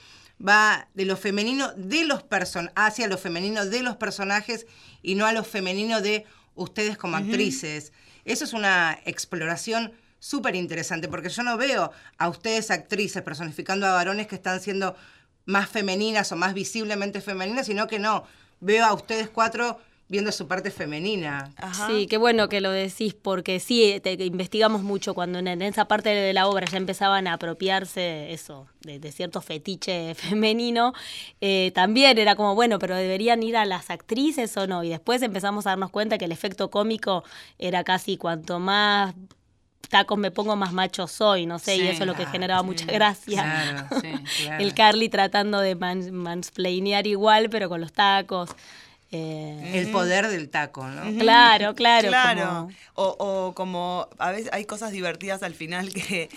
va 0.47 0.87
de 0.93 1.05
lo 1.05 1.17
femenino 1.17 1.71
de 1.75 2.05
los 2.05 2.23
person 2.23 2.71
hacia 2.75 3.07
lo 3.07 3.17
femenino 3.17 3.65
de 3.65 3.83
los 3.83 3.95
personajes 3.97 4.65
y 5.01 5.15
no 5.15 5.25
a 5.25 5.33
lo 5.33 5.43
femenino 5.43 6.01
de 6.01 6.25
ustedes 6.55 6.97
como 6.97 7.17
actrices. 7.17 7.93
Eso 8.25 8.43
es 8.43 8.53
una 8.53 8.99
exploración 9.05 9.93
súper 10.19 10.55
interesante, 10.55 11.07
porque 11.07 11.29
yo 11.29 11.43
no 11.43 11.57
veo 11.57 11.91
a 12.17 12.29
ustedes 12.29 12.71
actrices 12.71 13.23
personificando 13.23 13.87
a 13.87 13.93
varones 13.93 14.27
que 14.27 14.35
están 14.35 14.59
siendo 14.59 14.95
más 15.45 15.69
femeninas 15.69 16.31
o 16.31 16.35
más 16.35 16.53
visiblemente 16.53 17.21
femeninas, 17.21 17.65
sino 17.65 17.87
que 17.87 17.99
no, 17.99 18.25
veo 18.59 18.85
a 18.85 18.93
ustedes 18.93 19.29
cuatro 19.29 19.79
viendo 20.11 20.31
su 20.33 20.45
parte 20.45 20.71
femenina. 20.71 21.51
Ajá. 21.55 21.87
Sí, 21.87 22.05
qué 22.05 22.17
bueno 22.17 22.49
que 22.49 22.59
lo 22.59 22.69
decís, 22.69 23.13
porque 23.13 23.61
sí, 23.61 23.99
te- 24.03 24.11
investigamos 24.25 24.83
mucho 24.83 25.13
cuando 25.13 25.39
en, 25.39 25.47
en 25.47 25.61
esa 25.61 25.85
parte 25.85 26.09
de 26.09 26.33
la 26.33 26.47
obra 26.47 26.67
ya 26.67 26.77
empezaban 26.77 27.27
a 27.27 27.33
apropiarse 27.33 28.33
eso, 28.33 28.67
de, 28.81 28.99
de 28.99 29.11
cierto 29.13 29.39
fetiche 29.41 30.13
femenino, 30.15 30.93
eh, 31.39 31.71
también 31.73 32.17
era 32.17 32.35
como, 32.35 32.55
bueno, 32.55 32.77
pero 32.77 32.95
deberían 32.97 33.41
ir 33.41 33.55
a 33.55 33.63
las 33.65 33.89
actrices 33.89 34.55
o 34.57 34.67
no, 34.67 34.83
y 34.83 34.89
después 34.89 35.21
empezamos 35.21 35.65
a 35.65 35.69
darnos 35.71 35.91
cuenta 35.91 36.17
que 36.17 36.25
el 36.25 36.33
efecto 36.33 36.69
cómico 36.69 37.23
era 37.57 37.85
casi 37.85 38.17
cuanto 38.17 38.59
más 38.59 39.15
tacos 39.89 40.17
me 40.17 40.31
pongo, 40.31 40.55
más 40.57 40.73
macho 40.73 41.07
soy, 41.07 41.45
no 41.45 41.57
sé, 41.59 41.77
y 41.77 41.87
eso 41.87 42.03
es 42.03 42.07
lo 42.07 42.15
que 42.15 42.25
generaba 42.25 42.61
sí. 42.61 42.65
mucha 42.67 42.85
gracia. 42.85 43.41
Claro, 43.43 43.87
Sí, 44.01 44.11
claro. 44.43 44.63
El 44.63 44.73
Carly 44.73 45.07
tratando 45.09 45.59
de 45.59 45.75
man, 45.75 46.11
mansplainear 46.13 47.07
igual, 47.07 47.49
pero 47.49 47.69
con 47.69 47.79
los 47.81 47.91
tacos. 47.93 48.49
Eh, 49.11 49.71
El 49.75 49.91
poder 49.91 50.27
del 50.29 50.49
taco, 50.49 50.87
¿no? 50.87 51.01
Claro, 51.19 51.75
claro. 51.75 52.07
Claro. 52.07 52.41
como- 52.45 52.71
O, 52.95 53.15
o 53.47 53.53
como 53.53 54.07
a 54.17 54.31
veces 54.31 54.49
hay 54.53 54.65
cosas 54.65 54.91
divertidas 54.91 55.43
al 55.43 55.53
final 55.53 55.91
que 55.93 56.29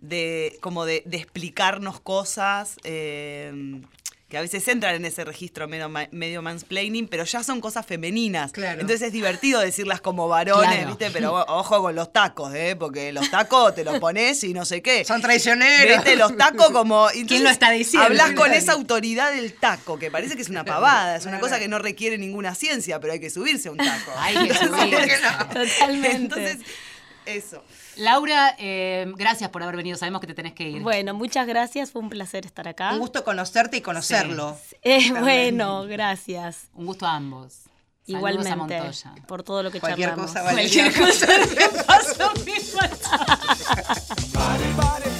de 0.00 0.58
como 0.60 0.84
de, 0.84 1.02
de 1.06 1.16
explicarnos 1.16 2.00
cosas 2.00 2.76
eh, 2.84 3.80
que 4.28 4.36
a 4.36 4.40
veces 4.40 4.66
entran 4.66 4.96
en 4.96 5.04
ese 5.04 5.24
registro 5.24 5.68
medio, 5.68 5.88
ma- 5.88 6.08
medio 6.10 6.42
mansplaining, 6.42 7.06
pero 7.06 7.22
ya 7.22 7.44
son 7.44 7.60
cosas 7.60 7.86
femeninas. 7.86 8.50
Claro. 8.50 8.80
Entonces 8.80 9.06
es 9.06 9.12
divertido 9.12 9.60
decirlas 9.60 10.00
como 10.00 10.26
varones, 10.26 10.68
Claro. 10.68 10.88
¿viste? 10.88 11.10
Pero 11.12 11.44
ojo 11.46 11.80
con 11.80 11.94
los 11.94 12.12
tacos, 12.12 12.52
¿eh? 12.52 12.74
Porque 12.76 13.12
los 13.12 13.30
tacos 13.30 13.74
te 13.76 13.84
los 13.84 14.00
pones 14.00 14.42
y 14.42 14.52
no 14.52 14.64
sé 14.64 14.82
qué. 14.82 15.04
Son 15.04 15.22
traicioneros. 15.22 15.98
¿Viste? 15.98 16.16
Los 16.16 16.36
tacos 16.36 16.70
como... 16.70 17.08
entonces 17.10 17.40
lo 17.42 17.50
está 17.50 17.70
diciendo? 17.70 18.06
Hablas 18.06 18.32
con 18.32 18.52
esa 18.52 18.72
autoridad 18.72 19.32
del 19.32 19.52
taco, 19.54 19.96
que 19.96 20.10
parece 20.10 20.34
que 20.34 20.42
es 20.42 20.48
una 20.48 20.64
pavada, 20.64 21.14
es 21.16 21.26
una 21.26 21.38
cosa 21.38 21.60
que 21.60 21.68
no 21.68 21.78
requiere 21.78 22.18
ninguna 22.18 22.56
ciencia, 22.56 22.98
pero 22.98 23.12
hay 23.12 23.20
que 23.20 23.30
subirse 23.30 23.68
a 23.68 23.72
un 23.72 23.78
taco. 23.78 24.10
Hay 24.18 24.48
que 24.48 24.54
subirse. 24.58 25.20
Totalmente. 25.52 26.16
Entonces, 26.16 26.58
eso. 27.26 27.62
Laura, 27.96 28.54
eh, 28.58 29.06
gracias 29.16 29.50
por 29.50 29.62
haber 29.62 29.76
venido. 29.76 29.96
Sabemos 29.96 30.20
que 30.20 30.26
te 30.26 30.34
tenés 30.34 30.52
que 30.54 30.68
ir. 30.68 30.82
Bueno, 30.82 31.12
muchas 31.14 31.46
gracias, 31.46 31.90
fue 31.90 32.00
un 32.02 32.08
placer 32.08 32.46
estar 32.46 32.66
acá. 32.68 32.92
Un 32.92 32.98
gusto 33.00 33.24
conocerte 33.24 33.76
y 33.76 33.80
conocerlo. 33.80 34.56
Eh, 34.82 35.12
bueno, 35.20 35.84
gracias. 35.86 36.68
Un 36.74 36.86
gusto 36.86 37.06
a 37.06 37.14
ambos. 37.16 37.52
Saludos 37.54 37.66
a 38.06 38.12
Igualmente, 38.18 38.56
Montoya. 38.56 39.14
por 39.26 39.42
todo 39.42 39.62
lo 39.64 39.70
que 39.72 39.80
Cualquier 39.80 40.10
charlamos. 40.10 40.30
cosa. 40.32 40.42
Cualquier 40.52 40.94
cosa 40.94 41.26
que 41.58 41.68
pasó, 41.86 42.32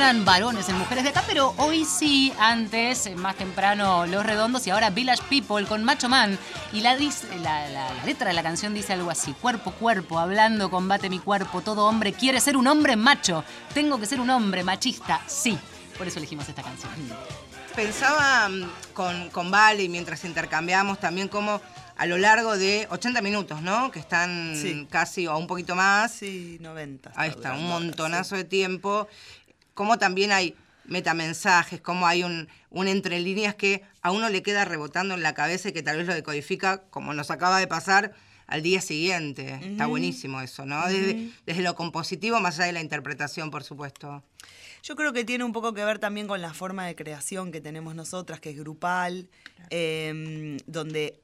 suenan 0.00 0.24
varones 0.24 0.66
en 0.70 0.78
mujeres 0.78 1.04
de 1.04 1.10
acá, 1.10 1.22
pero 1.26 1.52
hoy 1.58 1.84
sí, 1.84 2.32
antes, 2.38 3.04
eh, 3.04 3.16
más 3.16 3.36
temprano, 3.36 4.06
Los 4.06 4.24
Redondos 4.24 4.66
y 4.66 4.70
ahora 4.70 4.88
Village 4.88 5.22
People 5.28 5.66
con 5.66 5.84
Macho 5.84 6.08
Man. 6.08 6.38
Y 6.72 6.80
la, 6.80 6.94
la, 6.94 7.10
la- 7.42 7.68
la 7.68 8.04
letra 8.06 8.28
de 8.28 8.32
la 8.32 8.42
canción 8.42 8.72
dice 8.72 8.94
algo 8.94 9.10
así: 9.10 9.34
Cuerpo, 9.34 9.72
cuerpo, 9.72 10.18
hablando, 10.18 10.70
combate 10.70 11.10
mi 11.10 11.18
cuerpo. 11.18 11.60
Todo 11.60 11.84
hombre 11.84 12.14
quiere 12.14 12.40
ser 12.40 12.56
un 12.56 12.66
hombre 12.66 12.96
macho. 12.96 13.44
Tengo 13.74 14.00
que 14.00 14.06
ser 14.06 14.22
un 14.22 14.30
hombre 14.30 14.64
machista, 14.64 15.20
sí. 15.26 15.58
Por 15.98 16.08
eso 16.08 16.16
elegimos 16.18 16.48
esta 16.48 16.62
canción. 16.62 16.90
Pensaba 17.76 18.48
mm, 18.48 18.62
con, 18.94 19.28
con 19.28 19.50
Vale, 19.50 19.86
mientras 19.90 20.24
intercambiamos, 20.24 20.98
también 20.98 21.28
como 21.28 21.60
a 21.98 22.06
lo 22.06 22.16
largo 22.16 22.56
de 22.56 22.88
80 22.90 23.20
minutos, 23.20 23.60
¿no? 23.60 23.90
Que 23.90 23.98
están 23.98 24.54
Sí. 24.56 24.86
casi 24.88 25.26
o 25.26 25.36
un 25.36 25.46
poquito 25.46 25.76
más. 25.76 26.10
Sí, 26.10 26.56
90. 26.58 27.12
Ahí 27.14 27.28
está, 27.28 27.52
un 27.52 27.68
montonazo 27.68 28.30
sí. 28.30 28.36
de 28.38 28.44
tiempo. 28.44 29.06
Como 29.80 29.98
también 29.98 30.30
hay 30.30 30.54
metamensajes, 30.84 31.80
como 31.80 32.06
hay 32.06 32.22
un, 32.22 32.48
un 32.68 32.86
entre 32.86 33.18
líneas 33.18 33.54
que 33.54 33.82
a 34.02 34.10
uno 34.12 34.28
le 34.28 34.42
queda 34.42 34.66
rebotando 34.66 35.14
en 35.14 35.22
la 35.22 35.32
cabeza 35.32 35.70
y 35.70 35.72
que 35.72 35.82
tal 35.82 35.96
vez 35.96 36.06
lo 36.06 36.12
decodifica, 36.12 36.82
como 36.90 37.14
nos 37.14 37.30
acaba 37.30 37.58
de 37.58 37.66
pasar, 37.66 38.12
al 38.46 38.60
día 38.60 38.82
siguiente. 38.82 39.58
Está 39.62 39.86
buenísimo 39.86 40.42
eso, 40.42 40.66
¿no? 40.66 40.86
Desde, 40.86 41.30
desde 41.46 41.62
lo 41.62 41.74
compositivo, 41.76 42.40
más 42.40 42.58
allá 42.58 42.66
de 42.66 42.72
la 42.74 42.82
interpretación, 42.82 43.50
por 43.50 43.64
supuesto. 43.64 44.22
Yo 44.82 44.96
creo 44.96 45.14
que 45.14 45.24
tiene 45.24 45.44
un 45.44 45.54
poco 45.54 45.72
que 45.72 45.82
ver 45.82 45.98
también 45.98 46.26
con 46.26 46.42
la 46.42 46.52
forma 46.52 46.84
de 46.84 46.94
creación 46.94 47.50
que 47.50 47.62
tenemos 47.62 47.94
nosotras, 47.94 48.38
que 48.38 48.50
es 48.50 48.58
grupal, 48.58 49.30
em, 49.70 50.58
donde 50.66 51.22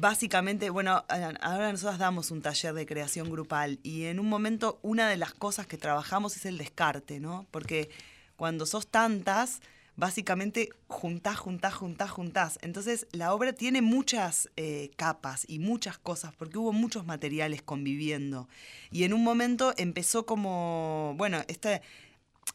básicamente, 0.00 0.70
bueno, 0.70 1.04
ahora 1.40 1.72
nosotras 1.72 1.98
damos 1.98 2.30
un 2.30 2.42
taller 2.42 2.74
de 2.74 2.86
creación 2.86 3.30
grupal 3.30 3.78
y 3.82 4.04
en 4.04 4.20
un 4.20 4.28
momento 4.28 4.78
una 4.82 5.08
de 5.08 5.16
las 5.16 5.34
cosas 5.34 5.66
que 5.66 5.78
trabajamos 5.78 6.36
es 6.36 6.46
el 6.46 6.58
descarte, 6.58 7.20
¿no? 7.20 7.46
Porque 7.50 7.90
cuando 8.36 8.66
sos 8.66 8.86
tantas, 8.86 9.60
básicamente 9.96 10.70
juntás, 10.88 11.38
juntás, 11.38 11.74
juntás, 11.74 12.10
juntás. 12.10 12.58
Entonces 12.62 13.06
la 13.12 13.34
obra 13.34 13.52
tiene 13.52 13.82
muchas 13.82 14.50
eh, 14.56 14.90
capas 14.96 15.44
y 15.48 15.58
muchas 15.58 15.98
cosas, 15.98 16.34
porque 16.36 16.58
hubo 16.58 16.72
muchos 16.72 17.04
materiales 17.04 17.62
conviviendo. 17.62 18.48
Y 18.90 19.04
en 19.04 19.12
un 19.12 19.22
momento 19.22 19.74
empezó 19.76 20.26
como, 20.26 21.14
bueno, 21.16 21.42
este, 21.48 21.82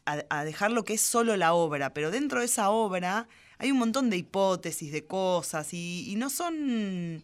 a, 0.06 0.24
a 0.30 0.44
dejar 0.44 0.72
lo 0.72 0.84
que 0.84 0.94
es 0.94 1.02
solo 1.02 1.38
la 1.38 1.54
obra, 1.54 1.94
pero 1.94 2.12
dentro 2.12 2.40
de 2.40 2.46
esa 2.46 2.70
obra 2.70 3.28
hay 3.60 3.72
un 3.72 3.78
montón 3.80 4.10
de 4.10 4.18
hipótesis, 4.18 4.92
de 4.92 5.06
cosas, 5.06 5.74
y, 5.74 6.12
y 6.12 6.16
no 6.16 6.30
son... 6.30 7.24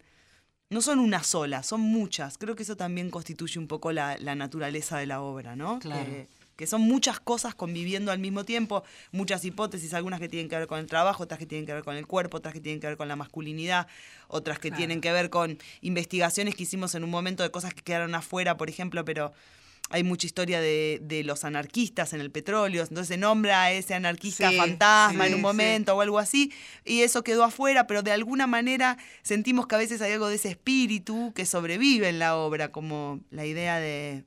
No 0.70 0.82
son 0.82 0.98
una 0.98 1.22
sola, 1.22 1.62
son 1.62 1.82
muchas. 1.82 2.40
Creo 2.40 2.56
que 2.56 2.64
eso 2.64 2.76
también 2.76 3.12
constituye 3.12 3.60
un 3.60 3.68
poco 3.68 3.92
la, 3.92 4.18
la 4.18 4.34
naturaleza 4.34 4.98
de 4.98 5.06
la 5.06 5.22
obra, 5.22 5.56
¿no? 5.56 5.78
Claro. 5.80 6.04
Que- 6.06 6.28
que 6.56 6.68
son 6.68 6.82
muchas 6.82 7.20
cosas 7.20 7.56
conviviendo 7.56 8.12
al 8.12 8.20
mismo 8.20 8.44
tiempo, 8.46 8.84
muchas 9.12 9.44
hipótesis, 9.44 9.94
algunas 9.96 10.20
que 10.20 10.30
tienen 10.30 10.50
que 10.50 10.56
ver 10.56 10.68
con 10.68 10.80
el 10.80 10.86
trabajo, 10.86 11.24
otras 11.24 11.40
que 11.40 11.48
tienen 11.48 11.66
que 11.66 11.74
ver 11.74 11.84
con 11.84 11.96
el 11.96 12.06
cuerpo, 12.06 12.38
otras 12.38 12.54
que 12.54 12.60
tienen 12.62 12.80
que 12.80 12.86
ver 12.86 12.96
con 12.96 13.08
la 13.08 13.16
masculinidad, 13.16 13.88
otras 14.28 14.60
que 14.60 14.70
tienen 14.70 15.02
que 15.02 15.12
ver 15.12 15.32
con 15.32 15.58
investigaciones 15.82 16.54
que 16.56 16.64
hicimos 16.64 16.94
en 16.94 17.04
un 17.04 17.10
momento 17.10 17.42
de 17.42 17.50
cosas 17.50 17.74
que 17.74 17.82
quedaron 17.82 18.14
afuera, 18.14 18.56
por 18.56 18.70
ejemplo, 18.70 19.04
pero 19.04 19.34
hay 19.90 20.04
mucha 20.04 20.26
historia 20.26 20.60
de, 20.60 21.00
de 21.04 21.24
los 21.24 21.44
anarquistas 21.44 22.14
en 22.14 22.22
el 22.22 22.32
petróleo, 22.32 22.82
entonces 22.82 23.08
se 23.08 23.18
nombra 23.18 23.64
a 23.64 23.72
ese 23.72 23.94
anarquista 23.94 24.50
Sí, 24.50 24.58
fantasma 24.58 25.26
sí, 25.26 25.28
en 25.28 25.34
un 25.36 25.40
sí. 25.42 25.44
momento 25.44 25.96
o 25.96 26.02
algo 26.02 26.18
así, 26.20 26.52
y 26.84 27.02
eso 27.02 27.24
quedó 27.24 27.44
afuera, 27.44 27.86
pero 27.86 28.02
de 28.02 28.12
alguna 28.12 28.48
manera 28.48 28.98
sentimos 29.22 29.68
que 29.68 29.76
a 29.76 29.78
veces 29.78 30.02
hay 30.02 30.14
algo 30.14 30.28
de 30.30 30.36
ese 30.36 30.50
espíritu 30.50 31.32
que 31.36 31.46
sobrevive 31.46 32.10
en 32.10 32.18
la 32.18 32.36
obra, 32.38 32.72
como 32.72 33.20
la 33.30 33.46
idea 33.46 33.78
de, 33.80 34.24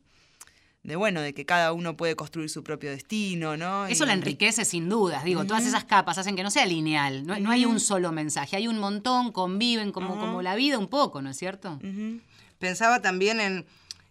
de 0.85 0.95
bueno, 0.95 1.21
de 1.21 1.35
que 1.35 1.45
cada 1.45 1.73
uno 1.73 1.97
puede 1.97 2.15
construir 2.15 2.49
su 2.49 2.63
propio 2.63 2.91
destino, 2.91 3.57
¿no? 3.57 3.87
Eso 3.89 4.05
Y- 4.05 4.07
la 4.07 4.13
enriquece 4.13 4.65
sin 4.65 4.89
dudas, 4.89 5.25
digo, 5.25 5.47
todas 5.47 5.67
esas 5.67 5.85
capas 5.85 6.17
hacen 6.19 6.37
que 6.37 6.45
no 6.45 6.51
sea 6.53 6.65
lineal, 6.67 7.27
no, 7.27 7.37
no 7.41 7.51
hay 7.51 7.65
un 7.65 7.81
solo 7.81 8.13
mensaje, 8.13 8.55
hay 8.57 8.69
un 8.69 8.79
montón, 8.79 9.33
conviven 9.33 9.91
como, 9.91 10.17
como 10.21 10.43
la 10.43 10.55
vida 10.55 10.79
un 10.79 10.87
poco, 10.87 11.23
¿no 11.23 11.31
es 11.31 11.37
cierto? 11.39 11.81
Pensaba 12.61 13.03
también 13.03 13.41
en 13.41 13.67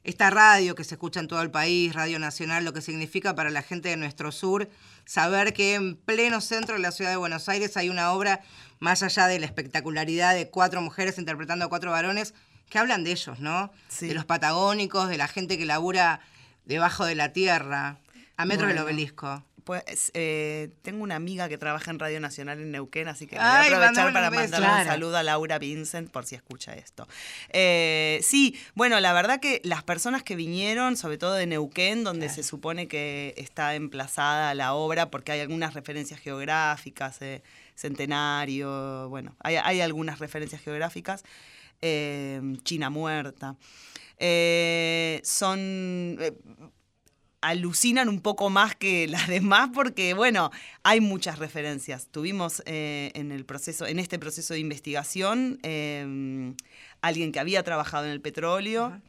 esta 0.05 0.29
radio 0.29 0.75
que 0.75 0.83
se 0.83 0.95
escucha 0.95 1.19
en 1.19 1.27
todo 1.27 1.41
el 1.41 1.49
país, 1.49 1.93
Radio 1.93 2.19
Nacional, 2.19 2.63
lo 2.63 2.73
que 2.73 2.81
significa 2.81 3.33
para 3.33 3.49
la 3.49 3.63
gente 3.63 3.89
de 3.89 3.97
nuestro 3.97 4.31
sur 4.31 4.69
saber 5.03 5.53
que 5.53 5.73
en 5.73 5.95
pleno 5.95 6.41
centro 6.41 6.75
de 6.75 6.81
la 6.81 6.91
ciudad 6.91 7.09
de 7.09 7.17
Buenos 7.17 7.49
Aires 7.49 7.75
hay 7.75 7.89
una 7.89 8.11
obra, 8.11 8.41
más 8.79 9.01
allá 9.01 9.27
de 9.27 9.39
la 9.39 9.47
espectacularidad 9.47 10.35
de 10.35 10.49
cuatro 10.49 10.81
mujeres 10.81 11.17
interpretando 11.17 11.65
a 11.65 11.69
cuatro 11.69 11.89
varones, 11.91 12.35
que 12.69 12.77
hablan 12.77 13.03
de 13.03 13.11
ellos, 13.11 13.39
¿no? 13.39 13.71
Sí. 13.87 14.07
De 14.07 14.13
los 14.13 14.25
patagónicos, 14.25 15.09
de 15.09 15.17
la 15.17 15.27
gente 15.27 15.57
que 15.57 15.65
labura 15.65 16.19
debajo 16.65 17.05
de 17.05 17.15
la 17.15 17.33
tierra. 17.33 17.97
A 18.37 18.45
metros 18.45 18.67
del 18.67 18.79
obelisco. 18.79 19.43
Pues 19.65 20.11
eh, 20.13 20.69
tengo 20.83 21.01
una 21.03 21.15
amiga 21.15 21.49
que 21.49 21.57
trabaja 21.57 21.89
en 21.89 21.97
Radio 21.97 22.19
Nacional 22.19 22.59
en 22.61 22.71
Neuquén, 22.71 23.07
así 23.07 23.25
que 23.25 23.35
voy 23.35 23.43
a 23.43 23.61
aprovechar 23.63 24.13
para 24.13 24.29
mandarle 24.29 24.57
Claro. 24.67 24.81
un 24.83 24.87
saludo 24.87 25.17
a 25.17 25.23
Laura 25.23 25.57
Vincent 25.57 26.11
por 26.11 26.23
si 26.27 26.35
escucha 26.35 26.75
esto. 26.75 27.07
Eh, 27.49 28.19
sí, 28.21 28.55
bueno, 28.75 28.99
la 28.99 29.11
verdad 29.11 29.39
que 29.39 29.61
las 29.63 29.81
personas 29.83 30.21
que 30.21 30.35
vinieron, 30.35 30.97
sobre 30.97 31.17
todo 31.17 31.33
de 31.33 31.47
Neuquén, 31.47 32.03
donde 32.03 32.29
se 32.29 32.43
supone 32.43 32.87
que 32.87 33.33
está 33.37 33.73
emplazada 33.73 34.53
la 34.53 34.75
obra, 34.75 35.09
porque 35.09 35.31
hay 35.31 35.39
algunas 35.39 35.73
referencias 35.73 36.19
geográficas, 36.19 37.19
eh, 37.23 37.41
centenario, 37.73 39.09
bueno, 39.09 39.35
hay, 39.39 39.55
hay 39.55 39.81
algunas 39.81 40.19
referencias 40.19 40.61
geográficas, 40.61 41.23
China 41.81 42.89
muerta. 42.91 43.55
Son 45.23 46.17
alucinan 47.49 48.09
un 48.09 48.21
poco 48.21 48.49
más 48.49 48.75
que 48.75 49.07
las 49.07 49.27
demás 49.27 49.69
porque, 49.73 50.13
bueno, 50.13 50.51
hay 50.83 50.99
muchas 50.99 51.39
referencias. 51.39 52.07
Tuvimos 52.11 52.63
eh, 52.65 53.11
en 53.13 53.31
el 53.31 53.45
proceso, 53.45 53.85
en 53.85 53.99
este 53.99 54.17
proceso 54.19 54.53
de 54.53 54.59
investigación, 54.59 55.59
eh, 55.63 56.53
alguien 57.01 57.31
que 57.31 57.39
había 57.39 57.63
trabajado 57.63 58.05
en 58.05 58.11
el 58.11 58.21
petróleo. 58.21 59.01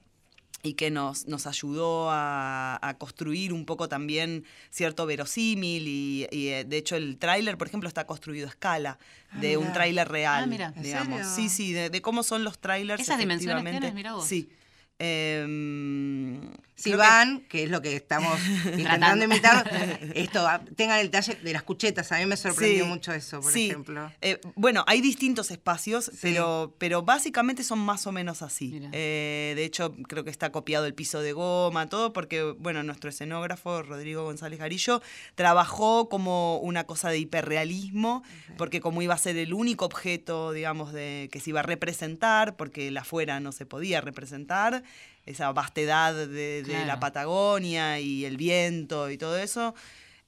Y 0.62 0.72
que 0.72 0.90
nos, 0.90 1.26
nos 1.28 1.46
ayudó 1.46 2.10
a, 2.10 2.76
a 2.82 2.94
construir 2.98 3.52
un 3.52 3.66
poco 3.66 3.88
también 3.88 4.44
cierto 4.70 5.06
verosímil. 5.06 5.86
Y, 5.86 6.26
y, 6.32 6.48
eh, 6.48 6.64
de 6.64 6.76
hecho, 6.78 6.96
el 6.96 7.18
tráiler, 7.18 7.56
por 7.56 7.68
ejemplo, 7.68 7.86
está 7.88 8.04
construido 8.04 8.46
a 8.48 8.50
escala 8.50 8.98
de 9.40 9.58
un 9.58 9.64
mira. 9.64 9.74
tráiler 9.74 10.08
real. 10.08 10.42
Ah, 10.42 10.46
mira. 10.48 10.72
¿En 10.74 10.82
digamos. 10.82 11.24
Sí, 11.36 11.48
sí, 11.50 11.72
de, 11.72 11.88
de 11.88 12.02
cómo 12.02 12.24
son 12.24 12.42
los 12.42 12.58
trailers. 12.58 13.00
¿Esas 13.00 13.18
dimensiones 13.18 13.62
tienes? 13.70 13.94
Mirá 13.94 14.14
vos. 14.14 14.26
Sí. 14.26 14.48
Em, 14.98 16.40
Si 16.74 16.92
que- 17.48 17.64
es 17.64 17.70
lo 17.70 17.80
que 17.80 17.96
estamos 17.96 18.38
intentando 18.78 19.24
imitar, 19.24 19.64
esto, 20.14 20.46
ah, 20.46 20.60
tengan 20.76 21.00
el 21.00 21.10
talle 21.10 21.34
de 21.36 21.52
las 21.54 21.62
cuchetas. 21.62 22.12
A 22.12 22.18
mí 22.18 22.26
me 22.26 22.36
sorprendió 22.36 22.84
Sí, 22.84 22.90
mucho 22.90 23.12
eso, 23.14 23.40
por 23.40 23.50
sí. 23.50 23.68
ejemplo. 23.70 24.12
Eh, 24.20 24.38
bueno, 24.56 24.84
hay 24.86 25.00
distintos 25.00 25.50
espacios, 25.50 26.10
pero, 26.20 26.74
pero 26.78 27.02
básicamente 27.02 27.64
son 27.64 27.78
más 27.78 28.06
o 28.06 28.12
menos 28.12 28.42
así. 28.42 28.78
Eh, 28.92 29.54
de 29.56 29.64
hecho, 29.64 29.94
creo 30.06 30.22
que 30.24 30.30
está 30.30 30.52
copiado 30.52 30.84
el 30.84 30.92
piso 30.92 31.20
de 31.20 31.32
goma, 31.32 31.88
todo, 31.88 32.12
porque, 32.12 32.42
bueno, 32.58 32.82
nuestro 32.82 33.08
escenógrafo, 33.08 33.82
Rodrigo 33.82 34.24
González 34.24 34.58
Garillo, 34.58 35.00
trabajó 35.34 36.10
como 36.10 36.58
una 36.58 36.84
cosa 36.84 37.08
de 37.08 37.18
hiperrealismo, 37.18 38.22
porque 38.58 38.80
como 38.82 39.00
iba 39.00 39.14
a 39.14 39.18
ser 39.18 39.36
el 39.38 39.54
único 39.54 39.86
objeto, 39.86 40.52
digamos, 40.52 40.92
de, 40.92 41.30
que 41.32 41.40
se 41.40 41.50
iba 41.50 41.60
a 41.60 41.62
representar, 41.64 42.56
porque 42.56 42.90
la 42.90 43.00
afuera 43.00 43.40
no 43.40 43.52
se 43.52 43.64
podía 43.64 44.02
representar, 44.02 44.82
esa 45.26 45.52
vastedad 45.52 46.14
de, 46.14 46.26
de 46.26 46.62
Claro. 46.64 46.86
la 46.86 47.00
Patagonia 47.00 48.00
y 48.00 48.24
el 48.24 48.36
viento 48.36 49.10
y 49.10 49.18
todo 49.18 49.36
eso. 49.38 49.74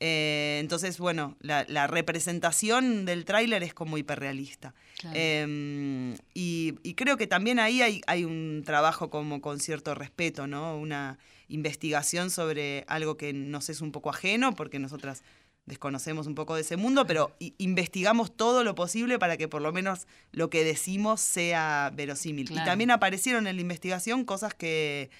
Eh, 0.00 0.58
entonces, 0.60 0.98
bueno, 0.98 1.36
la, 1.40 1.64
la 1.68 1.86
representación 1.88 3.04
del 3.04 3.24
tráiler 3.24 3.62
es 3.64 3.74
como 3.74 3.98
hiperrealista. 3.98 4.74
Claro. 4.98 5.16
Eh, 5.18 6.16
y, 6.34 6.74
y 6.82 6.94
creo 6.94 7.16
que 7.16 7.26
también 7.26 7.58
ahí 7.58 7.82
hay, 7.82 8.00
hay 8.06 8.24
un 8.24 8.62
trabajo 8.64 9.10
como 9.10 9.40
con 9.40 9.58
cierto 9.60 9.94
respeto, 9.94 10.46
¿no? 10.46 10.76
Una 10.76 11.18
investigación 11.48 12.30
sobre 12.30 12.84
algo 12.88 13.16
que 13.16 13.32
nos 13.32 13.70
es 13.70 13.80
un 13.80 13.90
poco 13.90 14.10
ajeno, 14.10 14.54
porque 14.54 14.78
nosotras 14.78 15.22
desconocemos 15.68 16.26
un 16.26 16.34
poco 16.34 16.54
de 16.54 16.62
ese 16.62 16.76
mundo, 16.76 17.06
pero 17.06 17.36
investigamos 17.58 18.36
todo 18.36 18.64
lo 18.64 18.74
posible 18.74 19.18
para 19.18 19.36
que 19.36 19.48
por 19.48 19.62
lo 19.62 19.72
menos 19.72 20.06
lo 20.32 20.50
que 20.50 20.64
decimos 20.64 21.20
sea 21.20 21.92
verosímil. 21.94 22.48
Claro. 22.48 22.62
Y 22.62 22.64
también 22.64 22.90
aparecieron 22.90 23.46
en 23.46 23.56
la 23.56 23.62
investigación 23.62 24.24
cosas 24.24 24.54
que 24.54 25.10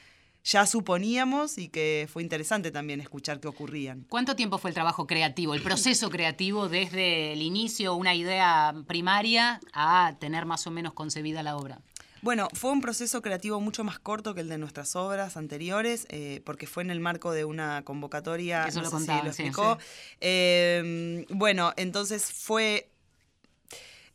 ya 0.45 0.67
suponíamos 0.67 1.59
y 1.59 1.69
que 1.69 2.09
fue 2.11 2.23
interesante 2.23 2.71
también 2.71 3.01
escuchar 3.01 3.41
que 3.41 3.49
ocurrían. 3.49 4.07
¿Cuánto 4.09 4.35
tiempo 4.35 4.59
fue 4.59 4.71
el 4.71 4.75
trabajo 4.75 5.07
creativo, 5.07 5.55
el 5.55 5.63
proceso 5.63 6.11
creativo 6.11 6.69
desde 6.69 7.33
el 7.33 7.43
inicio, 7.43 7.95
una 7.95 8.15
idea 8.15 8.75
primaria, 8.87 9.61
a 9.73 10.17
tener 10.19 10.47
más 10.47 10.67
o 10.67 10.71
menos 10.71 10.95
concebida 10.95 11.43
la 11.43 11.57
obra? 11.57 11.81
Bueno, 12.23 12.49
fue 12.53 12.71
un 12.71 12.81
proceso 12.81 13.23
creativo 13.23 13.61
mucho 13.61 13.85
más 13.85 13.99
corto 13.99 14.35
que 14.35 14.41
el 14.41 14.49
de 14.49 14.59
nuestras 14.59 14.97
obras 14.97 15.37
anteriores, 15.37 16.07
eh, 16.11 16.43
porque 16.45 16.66
fue 16.66 16.83
en 16.83 16.91
el 16.91 17.01
marco 17.01 17.33
de 17.33 17.45
una 17.45 17.83
convocatoria. 17.85 18.66
Eso 18.66 18.83
no 18.83 18.91
lo 18.91 18.99
sé 18.99 19.05
si 19.05 19.12
lo 19.12 19.33
sí, 19.33 19.43
explicó. 19.43 19.79
Eh, 20.21 21.25
bueno, 21.31 21.73
entonces 21.77 22.33
fue. 22.33 22.91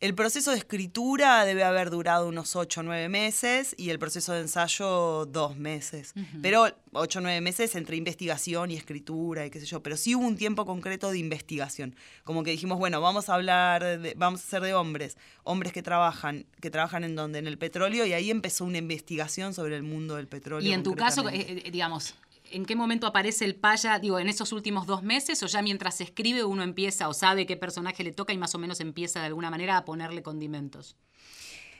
El 0.00 0.14
proceso 0.14 0.50
de 0.50 0.58
escritura 0.58 1.44
debe 1.44 1.64
haber 1.64 1.88
durado 1.90 2.28
unos 2.28 2.56
8 2.56 2.80
o 2.80 2.82
9 2.82 3.08
meses 3.08 3.74
y 3.78 3.90
el 3.90 3.98
proceso 3.98 4.32
de 4.32 4.40
ensayo 4.40 5.24
dos 5.26 5.56
meses. 5.56 6.12
Pero 6.42 6.66
8 6.92 7.18
o 7.18 7.22
9 7.22 7.40
meses 7.40 7.74
entre 7.74 7.96
investigación 7.96 8.70
y 8.70 8.76
escritura 8.76 9.46
y 9.46 9.50
qué 9.50 9.60
sé 9.60 9.66
yo. 9.66 9.82
Pero 9.82 9.96
sí 9.96 10.14
hubo 10.14 10.26
un 10.26 10.36
tiempo 10.36 10.66
concreto 10.66 11.10
de 11.10 11.18
investigación. 11.18 11.94
Como 12.24 12.42
que 12.42 12.50
dijimos, 12.50 12.78
bueno, 12.78 13.00
vamos 13.00 13.28
a 13.28 13.34
hablar, 13.34 13.82
de- 14.00 14.14
vamos 14.16 14.40
a 14.40 14.44
hacer 14.44 14.62
de 14.62 14.74
hombres. 14.74 15.16
Hombres 15.44 15.72
que 15.72 15.82
trabajan, 15.82 16.44
que 16.60 16.70
trabajan 16.70 17.04
en 17.04 17.14
donde, 17.14 17.38
en 17.38 17.46
el 17.46 17.56
petróleo. 17.58 18.04
Y 18.04 18.12
ahí 18.12 18.30
empezó 18.30 18.64
una 18.64 18.78
investigación 18.78 19.54
sobre 19.54 19.76
el 19.76 19.82
mundo 19.84 20.16
del 20.16 20.26
petróleo. 20.26 20.68
Y 20.68 20.72
en 20.72 20.82
tu 20.82 20.94
caso, 20.94 21.28
eh, 21.28 21.62
eh, 21.64 21.70
digamos, 21.70 22.14
¿en 22.54 22.64
qué 22.64 22.76
momento 22.76 23.06
aparece 23.06 23.44
el 23.44 23.56
paya? 23.56 23.98
Digo, 23.98 24.18
¿en 24.18 24.28
esos 24.28 24.52
últimos 24.52 24.86
dos 24.86 25.02
meses 25.02 25.42
o 25.42 25.46
ya 25.46 25.60
mientras 25.60 25.96
se 25.96 26.04
escribe 26.04 26.44
uno 26.44 26.62
empieza 26.62 27.08
o 27.08 27.14
sabe 27.14 27.46
qué 27.46 27.56
personaje 27.56 28.04
le 28.04 28.12
toca 28.12 28.32
y 28.32 28.38
más 28.38 28.54
o 28.54 28.58
menos 28.58 28.80
empieza 28.80 29.20
de 29.20 29.26
alguna 29.26 29.50
manera 29.50 29.76
a 29.76 29.84
ponerle 29.84 30.22
condimentos? 30.22 30.96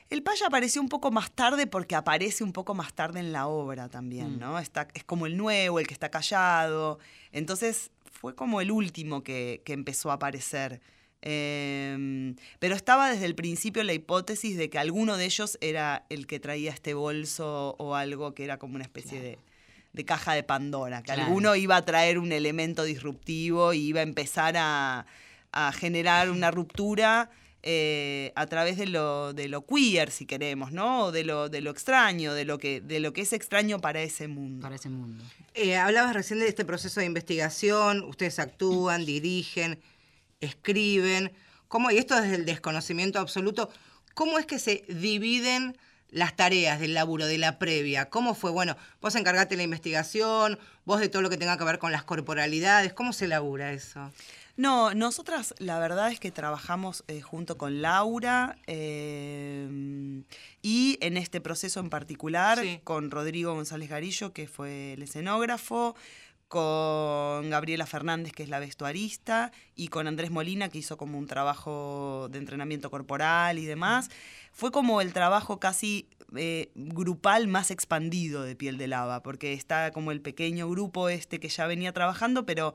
El 0.09 0.21
paya 0.21 0.47
apareció 0.47 0.81
un 0.81 0.89
poco 0.89 1.09
más 1.09 1.31
tarde 1.31 1.65
porque 1.65 1.95
aparece 1.95 2.43
un 2.43 2.53
poco 2.53 2.75
más 2.75 2.93
tarde 2.93 3.19
en 3.19 3.31
la 3.31 3.47
obra 3.47 3.89
también, 3.89 4.37
¿no? 4.37 4.59
Está, 4.59 4.87
es 4.93 5.03
como 5.03 5.25
el 5.25 5.35
nuevo, 5.35 5.79
el 5.79 5.87
que 5.87 5.93
está 5.93 6.11
callado. 6.11 6.99
Entonces 7.31 7.89
fue 8.11 8.35
como 8.35 8.61
el 8.61 8.69
último 8.69 9.23
que, 9.23 9.63
que 9.65 9.73
empezó 9.73 10.11
a 10.11 10.15
aparecer. 10.15 10.81
Eh, 11.23 12.35
pero 12.59 12.75
estaba 12.75 13.09
desde 13.09 13.25
el 13.25 13.33
principio 13.33 13.83
la 13.83 13.93
hipótesis 13.93 14.57
de 14.57 14.69
que 14.69 14.77
alguno 14.77 15.17
de 15.17 15.25
ellos 15.25 15.57
era 15.59 16.05
el 16.09 16.27
que 16.27 16.39
traía 16.39 16.71
este 16.71 16.93
bolso 16.93 17.75
o 17.79 17.95
algo 17.95 18.35
que 18.35 18.43
era 18.43 18.59
como 18.59 18.75
una 18.75 18.83
especie 18.83 19.19
de, 19.19 19.39
de 19.95 20.05
caja 20.05 20.33
de 20.33 20.43
Pandora, 20.43 20.99
que 20.99 21.05
Claro. 21.05 21.23
alguno 21.23 21.55
iba 21.55 21.75
a 21.77 21.85
traer 21.85 22.19
un 22.19 22.31
elemento 22.31 22.83
disruptivo 22.83 23.73
y 23.73 23.87
iba 23.87 24.01
a 24.01 24.03
empezar 24.03 24.55
a, 24.57 25.05
a 25.51 25.71
generar 25.71 26.29
una 26.29 26.51
ruptura 26.51 27.29
eh, 27.67 28.31
a 28.35 28.45
través 28.45 28.77
de 28.77 28.85
lo, 28.85 29.33
de 29.33 29.47
lo 29.47 29.65
queer, 29.65 30.11
si 30.11 30.27
queremos, 30.27 30.71
¿no? 30.71 31.05
O 31.05 31.11
de 31.11 31.23
lo, 31.23 31.49
de 31.49 31.61
lo 31.61 31.71
extraño, 31.71 32.33
de 32.35 32.45
lo, 32.45 32.59
que, 32.59 32.79
de 32.79 32.99
lo 32.99 33.11
que 33.11 33.21
es 33.21 33.33
extraño 33.33 33.79
para 33.79 34.03
ese 34.03 34.27
mundo. 34.27 34.61
Para 34.61 34.75
ese 34.75 34.89
mundo. 34.89 35.23
Eh, 35.55 35.75
hablabas 35.75 36.13
recién 36.13 36.39
de 36.39 36.47
este 36.47 36.63
proceso 36.63 36.99
de 36.99 37.07
investigación, 37.07 38.03
ustedes 38.03 38.37
actúan, 38.37 39.03
dirigen, 39.05 39.79
escriben. 40.41 41.31
¿Cómo, 41.67 41.89
y 41.89 41.97
esto 41.97 42.21
desde 42.21 42.35
el 42.35 42.45
desconocimiento 42.45 43.17
absoluto, 43.19 43.69
¿cómo 44.13 44.37
es 44.37 44.45
que 44.45 44.59
se 44.59 44.83
dividen 44.87 45.75
las 46.09 46.35
tareas 46.35 46.79
del 46.79 46.93
laburo, 46.93 47.25
de 47.25 47.37
la 47.37 47.59
previa? 47.59 48.09
¿Cómo 48.09 48.35
fue? 48.35 48.51
Bueno, 48.51 48.77
vos 49.01 49.15
encargate 49.15 49.49
de 49.55 49.57
la 49.57 49.63
investigación, 49.63 50.57
vos 50.85 50.99
de 50.99 51.09
todo 51.09 51.21
lo 51.21 51.29
que 51.29 51.37
tenga 51.37 51.57
que 51.57 51.63
ver 51.63 51.79
con 51.79 51.91
las 51.91 52.03
corporalidades, 52.03 52.93
¿cómo 52.93 53.11
se 53.13 53.27
labura 53.27 53.73
eso? 53.73 54.11
No, 54.57 54.93
nosotras 54.93 55.53
la 55.57 55.79
verdad 55.79 56.11
es 56.11 56.19
que 56.21 56.31
trabajamos 56.31 57.03
eh, 57.09 57.19
junto 57.19 57.57
con 57.57 57.81
Laura 57.81 58.55
eh, 58.67 59.67
y 60.61 60.97
en 61.01 61.17
este 61.17 61.41
proceso 61.41 61.79
en 61.81 61.89
particular 61.89 62.59
Sí. 62.59 62.79
con 62.85 63.11
Rodrigo 63.11 63.53
González 63.53 63.89
Garillo, 63.89 64.31
que 64.31 64.47
fue 64.47 64.93
el 64.93 65.03
escenógrafo, 65.03 65.95
con 66.47 67.49
Gabriela 67.49 67.85
Fernández, 67.85 68.31
que 68.31 68.43
es 68.43 68.49
la 68.49 68.59
vestuarista, 68.59 69.51
y 69.75 69.87
con 69.89 70.07
Andrés 70.07 70.31
Molina, 70.31 70.69
que 70.69 70.77
hizo 70.77 70.95
como 70.95 71.17
un 71.17 71.27
trabajo 71.27 72.27
de 72.31 72.37
entrenamiento 72.37 72.89
corporal 72.91 73.57
y 73.59 73.65
demás. 73.65 74.09
Fue 74.55 74.71
como 74.71 75.01
el 75.01 75.11
trabajo 75.11 75.59
casi 75.59 76.07
eh, 76.33 76.71
grupal 76.75 77.49
más 77.49 77.71
expandido 77.71 78.43
de 78.43 78.55
Piel 78.55 78.77
de 78.77 78.87
Lava, 78.87 79.21
porque 79.21 79.51
está 79.51 79.91
como 79.91 80.13
el 80.13 80.21
pequeño 80.21 80.69
grupo 80.69 81.09
este 81.09 81.41
que 81.41 81.49
ya 81.49 81.67
venía 81.67 81.91
trabajando, 81.91 82.45
pero 82.45 82.73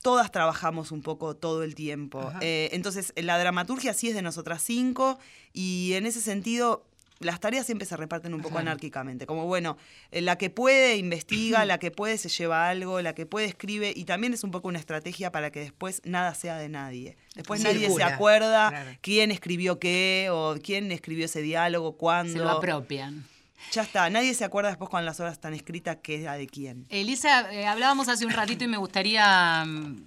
todas 0.00 0.32
trabajamos 0.32 0.92
un 0.92 1.02
poco 1.02 1.36
todo 1.36 1.62
el 1.62 1.74
tiempo. 1.74 2.32
Eh, 2.40 2.70
entonces, 2.72 3.12
la 3.16 3.38
dramaturgia 3.38 3.92
sí 3.92 4.08
es 4.08 4.14
de 4.14 4.22
nosotras 4.22 4.62
cinco 4.62 5.18
y 5.52 5.92
en 5.92 6.06
ese 6.06 6.22
sentido 6.22 6.86
las 7.20 7.38
tareas 7.38 7.66
siempre 7.66 7.86
se 7.86 7.96
reparten 7.98 8.32
un 8.32 8.40
poco 8.40 8.54
Claro. 8.54 8.70
anárquicamente. 8.70 9.26
Como, 9.26 9.44
bueno, 9.44 9.76
eh, 10.10 10.22
la 10.22 10.36
que 10.36 10.48
puede 10.48 10.96
investiga, 10.96 11.66
la 11.66 11.78
que 11.78 11.90
puede 11.90 12.16
se 12.16 12.30
lleva 12.30 12.68
algo, 12.68 13.02
la 13.02 13.14
que 13.14 13.26
puede 13.26 13.46
escribe 13.46 13.92
y 13.94 14.04
también 14.04 14.32
es 14.32 14.42
un 14.42 14.50
poco 14.50 14.68
una 14.68 14.78
estrategia 14.78 15.30
para 15.30 15.50
que 15.52 15.60
después 15.60 16.00
nada 16.04 16.34
sea 16.34 16.56
de 16.56 16.70
nadie. 16.70 17.18
Después 17.34 17.62
nadie 17.62 17.90
se 17.90 18.02
acuerda 18.02 18.70
claro. 18.70 18.90
quién 19.02 19.30
escribió 19.30 19.78
qué 19.78 20.28
o 20.32 20.56
quién 20.62 20.90
escribió 20.92 21.26
ese 21.26 21.42
diálogo, 21.42 21.98
cuándo. 21.98 22.32
Se 22.32 22.38
lo 22.38 22.50
apropian. 22.50 23.26
Ya 23.72 23.82
está, 23.82 24.08
nadie 24.08 24.32
se 24.32 24.44
acuerda 24.44 24.70
después 24.70 24.88
cuando 24.88 25.04
las 25.04 25.20
obras 25.20 25.34
están 25.34 25.52
escritas 25.52 25.98
qué 26.02 26.22
era 26.22 26.34
de 26.34 26.46
quién. 26.46 26.86
Elisa, 26.88 27.52
eh, 27.52 27.66
hablábamos 27.66 28.08
hace 28.08 28.24
un 28.24 28.32
ratito 28.32 28.64
y 28.64 28.68
me 28.68 28.78
gustaría 28.78 29.62
mm, 29.66 30.06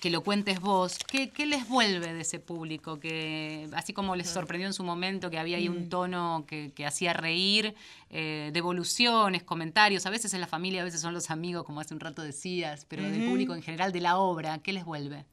que 0.00 0.10
lo 0.10 0.22
cuentes 0.22 0.60
vos, 0.60 0.98
¿qué, 1.06 1.28
qué 1.30 1.44
les 1.46 1.68
vuelve 1.68 2.12
de 2.14 2.22
ese 2.22 2.40
público? 2.40 2.98
Que, 2.98 3.68
así 3.74 3.92
como 3.92 4.16
les 4.16 4.28
sorprendió 4.28 4.66
en 4.66 4.72
su 4.72 4.82
momento 4.82 5.30
que 5.30 5.38
había 5.38 5.58
ahí 5.58 5.68
Mm. 5.68 5.72
un 5.76 5.88
tono 5.90 6.44
que, 6.48 6.72
que 6.74 6.86
hacía 6.86 7.12
reír, 7.12 7.74
eh, 8.08 8.50
devoluciones, 8.52 9.42
comentarios, 9.42 10.06
a 10.06 10.10
veces 10.10 10.32
es 10.32 10.40
la 10.40 10.46
familia, 10.46 10.80
a 10.80 10.84
veces 10.84 11.00
son 11.00 11.12
los 11.14 11.30
amigos, 11.30 11.64
como 11.64 11.80
hace 11.80 11.92
un 11.94 12.00
rato 12.00 12.22
decías, 12.22 12.86
pero 12.88 13.02
del 13.02 13.24
público 13.26 13.54
en 13.54 13.62
general, 13.62 13.92
de 13.92 14.00
la 14.00 14.16
obra, 14.18 14.58
¿qué 14.58 14.72
les 14.72 14.84
vuelve? 14.84 15.26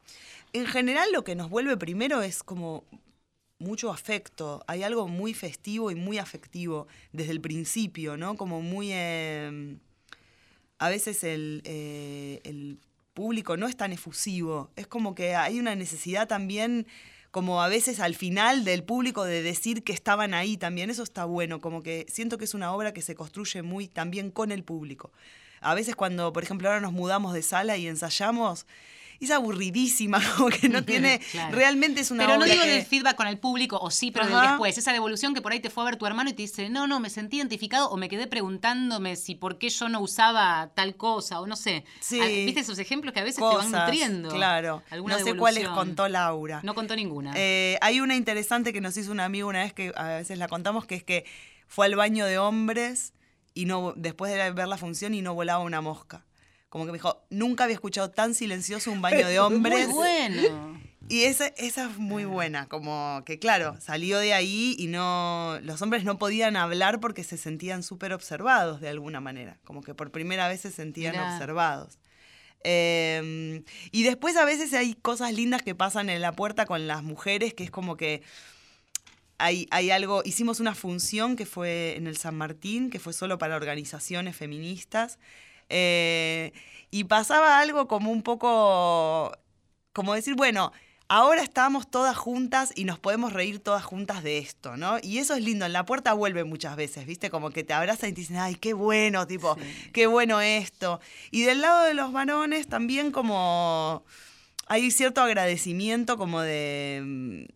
En 0.54 0.66
general 0.66 1.10
lo 1.14 1.24
que 1.24 1.36
nos 1.36 1.50
vuelve 1.50 1.78
primero 1.78 2.22
es 2.22 2.44
como 2.44 2.84
mucho 3.60 3.92
afecto. 3.92 4.64
Hay 4.68 4.84
algo 4.84 5.08
muy 5.08 5.34
festivo 5.34 5.92
y 5.92 5.96
muy 5.96 6.18
afectivo 6.20 6.88
desde 7.12 7.32
el 7.32 7.42
principio, 7.42 8.18
¿no? 8.18 8.36
Como 8.36 8.62
muy... 8.62 8.90
eh, 8.92 9.78
a 10.80 10.90
veces 10.90 11.24
el, 11.24 11.62
eh, 11.66 12.40
el 12.44 12.78
público 13.18 13.58
no 13.58 13.68
es 13.68 13.76
tan 13.76 13.92
efusivo. 13.92 14.70
Es 14.76 14.86
como 14.86 15.16
que 15.16 15.36
hay 15.36 15.60
una 15.60 15.74
necesidad 15.74 16.28
también, 16.28 16.86
como 17.32 17.64
a 17.64 17.68
veces 17.68 18.00
al 18.00 18.14
final 18.14 18.64
del 18.64 18.84
público, 18.84 19.24
de 19.24 19.42
decir 19.42 19.84
que 19.84 19.92
estaban 19.92 20.36
ahí 20.36 20.56
también. 20.56 20.92
Eso 20.92 21.02
está 21.02 21.26
bueno, 21.26 21.60
como 21.60 21.82
que 21.82 22.06
siento 22.10 22.38
que 22.38 22.46
es 22.46 22.54
una 22.54 22.72
obra 22.72 22.94
que 22.94 23.02
se 23.02 23.16
construye 23.16 23.64
muy 23.64 23.88
también 23.88 24.30
con 24.30 24.52
el 24.52 24.64
público. 24.64 25.12
A 25.62 25.74
veces 25.74 25.96
cuando, 25.96 26.32
por 26.32 26.44
ejemplo, 26.44 26.70
ahora 26.70 26.80
nos 26.80 26.94
mudamos 26.94 27.34
de 27.34 27.42
sala 27.42 27.76
y 27.76 27.88
ensayamos, 27.88 28.68
es 29.26 29.32
aburridísima, 29.32 30.22
como 30.38 30.50
que 30.50 30.70
no 30.70 30.84
tiene... 30.84 31.20
Claro. 31.32 31.56
Realmente 31.56 32.02
es 32.02 32.12
una 32.12 32.26
Pero 32.26 32.38
no 32.40 32.46
digo 32.46 32.62
que- 32.64 32.70
del 32.70 32.86
feedback 32.86 33.16
con 33.16 33.28
el 33.28 33.38
público, 33.38 33.78
o 33.80 33.92
sí, 33.92 34.12
pero 34.12 34.28
del 34.28 34.40
después. 34.42 34.78
Esa 34.78 34.94
devolución 34.94 35.34
que 35.34 35.42
por 35.42 35.52
ahí 35.52 35.60
te 35.60 35.70
fue 35.70 35.84
a 35.84 35.86
ver 35.86 35.96
tu 35.98 36.06
hermano 36.06 36.30
y 36.30 36.34
te 36.34 36.44
dice, 36.44 36.70
no, 36.70 36.88
no, 36.88 37.00
me 37.00 37.10
sentí 37.10 37.38
identificado 37.38 37.90
o 37.90 37.98
me 37.98 38.08
quedé 38.10 38.28
preguntándome 38.28 39.16
si 39.16 39.36
por 39.36 39.58
qué 39.58 39.70
yo 39.70 39.90
no 39.90 40.00
usaba 40.00 40.72
tal 40.76 40.96
cosa 40.96 41.42
o 41.42 41.48
no 41.48 41.56
sé. 41.56 41.84
Sí. 42.00 42.20
Ah, 42.22 42.26
¿Viste 42.28 42.62
esos 42.62 42.80
ejemplos 42.80 43.14
que 43.14 43.20
a 43.20 43.24
veces 43.24 43.38
te 43.38 43.56
van 43.56 43.72
nutriendo? 43.72 44.30
Claro. 44.30 44.84
Alguna 44.90 45.18
no 45.18 45.24
sé 45.24 45.36
cuáles 45.36 45.68
contó 45.70 46.08
Laura. 46.08 46.62
No 46.64 46.76
contó 46.76 46.96
ninguna. 46.96 47.34
Eh, 47.36 47.78
hay 47.82 48.00
una 48.00 48.16
interesante 48.16 48.74
que 48.74 48.82
nos 48.82 48.96
hizo 48.98 49.12
un 49.12 49.20
amigo 49.20 49.48
una 49.50 49.60
vez 49.64 49.74
que 49.74 49.92
a 49.96 50.08
veces 50.10 50.38
la 50.38 50.48
contamos, 50.48 50.86
que 50.86 50.96
es 50.96 51.04
que 51.04 51.26
fue 51.68 51.86
al 51.86 51.96
baño 51.96 52.26
de 52.26 52.38
hombres 52.38 53.14
y 53.54 53.66
no 53.66 53.94
después 53.96 54.32
de 54.34 54.52
ver 54.52 54.68
la 54.68 54.78
función 54.78 55.14
y 55.14 55.22
no 55.22 55.34
volaba 55.34 55.64
una 55.64 55.82
mosca. 55.82 56.26
Como 56.70 56.86
que 56.86 56.92
me 56.92 56.98
dijo, 56.98 57.26
nunca 57.30 57.64
había 57.64 57.76
escuchado 57.76 58.10
tan 58.10 58.36
silencioso 58.36 58.92
un 58.92 59.02
baño 59.02 59.28
de 59.28 59.40
hombres. 59.40 59.88
Muy 59.88 59.96
bueno. 59.96 60.78
Y 61.10 61.24
esa, 61.24 61.48
esa 61.56 61.90
es 61.90 61.98
muy 61.98 62.26
buena, 62.26 62.68
como 62.68 63.24
que 63.26 63.40
claro, 63.40 63.78
salió 63.80 64.20
de 64.20 64.34
ahí 64.34 64.76
y 64.78 64.88
no, 64.88 65.58
los 65.62 65.82
hombres 65.82 66.04
no 66.04 66.18
podían 66.18 66.58
hablar 66.58 67.00
porque 67.00 67.24
se 67.24 67.38
sentían 67.38 67.82
súper 67.82 68.12
observados 68.12 68.82
de 68.82 68.90
alguna 68.90 69.22
manera, 69.22 69.58
como 69.64 69.82
que 69.82 69.94
por 69.94 70.12
primera 70.12 70.50
vez 70.50 70.60
se 70.60 70.72
sentían 70.72 71.14
Mirá. 71.14 71.32
observados. 71.34 71.98
Eh, 72.66 73.64
y 73.92 74.04
después 74.04 74.36
a 74.36 74.44
veces 74.44 74.74
hay 74.74 74.96
cosas 74.96 75.32
lindas 75.32 75.62
que 75.62 75.76
pasan 75.76 76.10
en 76.10 76.20
la 76.20 76.34
puerta 76.34 76.66
con 76.66 76.88
las 76.88 77.04
mujeres, 77.04 77.54
que 77.54 77.64
es 77.64 77.72
como 77.72 77.96
que 77.96 78.22
hay, 79.38 79.68
hay 79.72 79.92
algo, 79.92 80.24
hicimos 80.26 80.60
una 80.60 80.76
función 80.76 81.38
que 81.38 81.46
fue 81.46 81.96
en 81.96 82.08
el 82.08 82.18
San 82.18 82.36
Martín, 82.36 82.90
que 82.90 83.00
fue 83.00 83.14
solo 83.14 83.38
para 83.38 83.56
organizaciones 83.56 84.36
feministas, 84.36 85.20
eh, 85.70 86.54
y 86.92 87.06
pasaba 87.06 87.60
algo 87.60 87.88
como 87.88 88.12
un 88.12 88.24
poco, 88.24 89.32
como 89.94 90.14
decir, 90.14 90.36
bueno, 90.36 90.72
ahora 91.10 91.42
estamos 91.42 91.90
todas 91.90 92.18
juntas 92.18 92.72
y 92.76 92.86
nos 92.86 93.00
podemos 93.00 93.34
reír 93.34 93.60
todas 93.60 93.84
juntas 93.84 94.24
de 94.24 94.38
esto, 94.38 94.78
¿no? 94.78 94.98
Y 95.02 95.20
eso 95.20 95.36
es 95.36 95.44
lindo, 95.44 95.66
en 95.66 95.74
la 95.74 95.86
puerta 95.86 96.14
vuelve 96.14 96.44
muchas 96.44 96.76
veces, 96.76 97.06
¿viste? 97.06 97.30
Como 97.30 97.50
que 97.52 97.64
te 97.64 97.74
abrazan 97.74 98.10
y 98.10 98.14
te 98.14 98.22
dicen, 98.22 98.38
ay, 98.38 98.56
qué 98.56 98.74
bueno, 98.74 99.28
tipo, 99.28 99.58
qué 99.94 100.08
bueno 100.08 100.42
esto. 100.42 101.00
Y 101.32 101.44
del 101.44 101.62
lado 101.62 101.84
de 101.84 101.94
los 101.94 102.12
varones 102.12 102.68
también 102.68 103.12
como 103.12 104.04
hay 104.68 104.92
cierto 104.92 105.22
agradecimiento 105.22 106.18
como 106.18 106.42
de... 106.42 107.48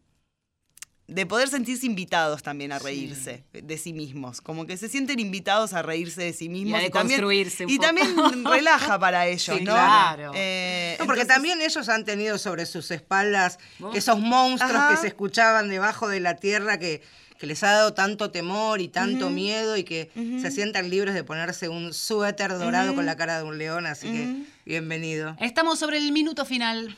de 1.14 1.26
poder 1.26 1.50
sentirse 1.50 1.86
invitados 1.86 2.42
también 2.42 2.72
a 2.72 2.80
reírse 2.80 3.44
de 3.52 3.78
sí 3.78 3.92
mismos, 3.92 4.40
como 4.40 4.66
que 4.66 4.78
se 4.78 4.88
sienten 4.88 5.20
invitados 5.20 5.74
a 5.74 5.82
reírse 5.82 6.22
de 6.24 6.32
sí 6.32 6.48
mismos 6.48 6.80
a 6.80 6.90
también, 6.90 6.92
deconstruirse 7.20 7.66
un 7.66 7.70
y 7.72 7.76
poco. 7.76 7.86
también 7.88 8.46
relaja 8.46 8.98
para 8.98 9.28
ellos, 9.28 9.58
Sí, 9.58 9.64
¿no? 9.66 9.74
claro. 9.74 10.32
Eh, 10.36 10.96
No, 11.00 11.06
porque 11.06 11.22
entonces- 11.24 11.28
también 11.36 11.62
ellos 11.62 11.90
han 11.90 12.06
tenido 12.06 12.38
sobre 12.38 12.66
sus 12.66 12.90
espaldas 12.92 13.60
¿Vos? 13.80 13.94
esos 13.96 14.20
monstruos 14.22 14.74
Ajá. 14.76 14.92
que 14.92 14.98
se 15.02 15.08
escuchaban 15.08 15.68
debajo 15.68 16.08
de 16.08 16.22
la 16.22 16.38
tierra 16.38 16.80
que, 16.80 17.02
que 17.38 17.46
les 17.46 17.62
ha 17.64 17.72
dado 17.72 17.94
tanto 17.94 18.32
temor 18.32 18.80
y 18.80 18.88
tanto 18.88 19.30
miedo 19.30 19.76
y 19.76 19.84
que 19.84 20.10
se 20.42 20.50
sientan 20.50 20.90
libres 20.90 21.14
de 21.14 21.26
ponerse 21.26 21.68
un 21.68 21.94
suéter 21.94 22.58
dorado 22.58 22.96
con 22.96 23.06
la 23.06 23.18
cara 23.18 23.38
de 23.40 23.44
un 23.44 23.58
león, 23.58 23.86
así 23.86 24.08
que 24.08 24.44
bienvenido. 24.66 25.36
Estamos 25.42 25.78
sobre 25.78 25.98
el 25.98 26.14
minuto 26.14 26.46
final. 26.46 26.96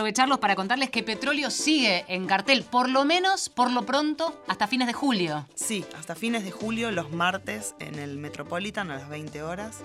Aprovecharlos 0.00 0.38
para 0.38 0.56
contarles 0.56 0.88
que 0.88 1.02
Petróleo 1.02 1.50
sigue 1.50 2.06
en 2.08 2.26
cartel, 2.26 2.62
por 2.62 2.88
lo 2.88 3.04
menos, 3.04 3.50
por 3.50 3.70
lo 3.70 3.84
pronto, 3.84 4.42
hasta 4.48 4.66
fines 4.66 4.86
de 4.86 4.94
julio. 4.94 5.46
Sí, 5.54 5.84
hasta 5.94 6.14
fines 6.14 6.42
de 6.42 6.50
julio, 6.50 6.90
los 6.90 7.12
martes, 7.12 7.74
en 7.80 7.98
el 7.98 8.16
Metropolitan 8.16 8.90
a 8.90 8.96
las 8.96 9.10
20 9.10 9.42
horas. 9.42 9.80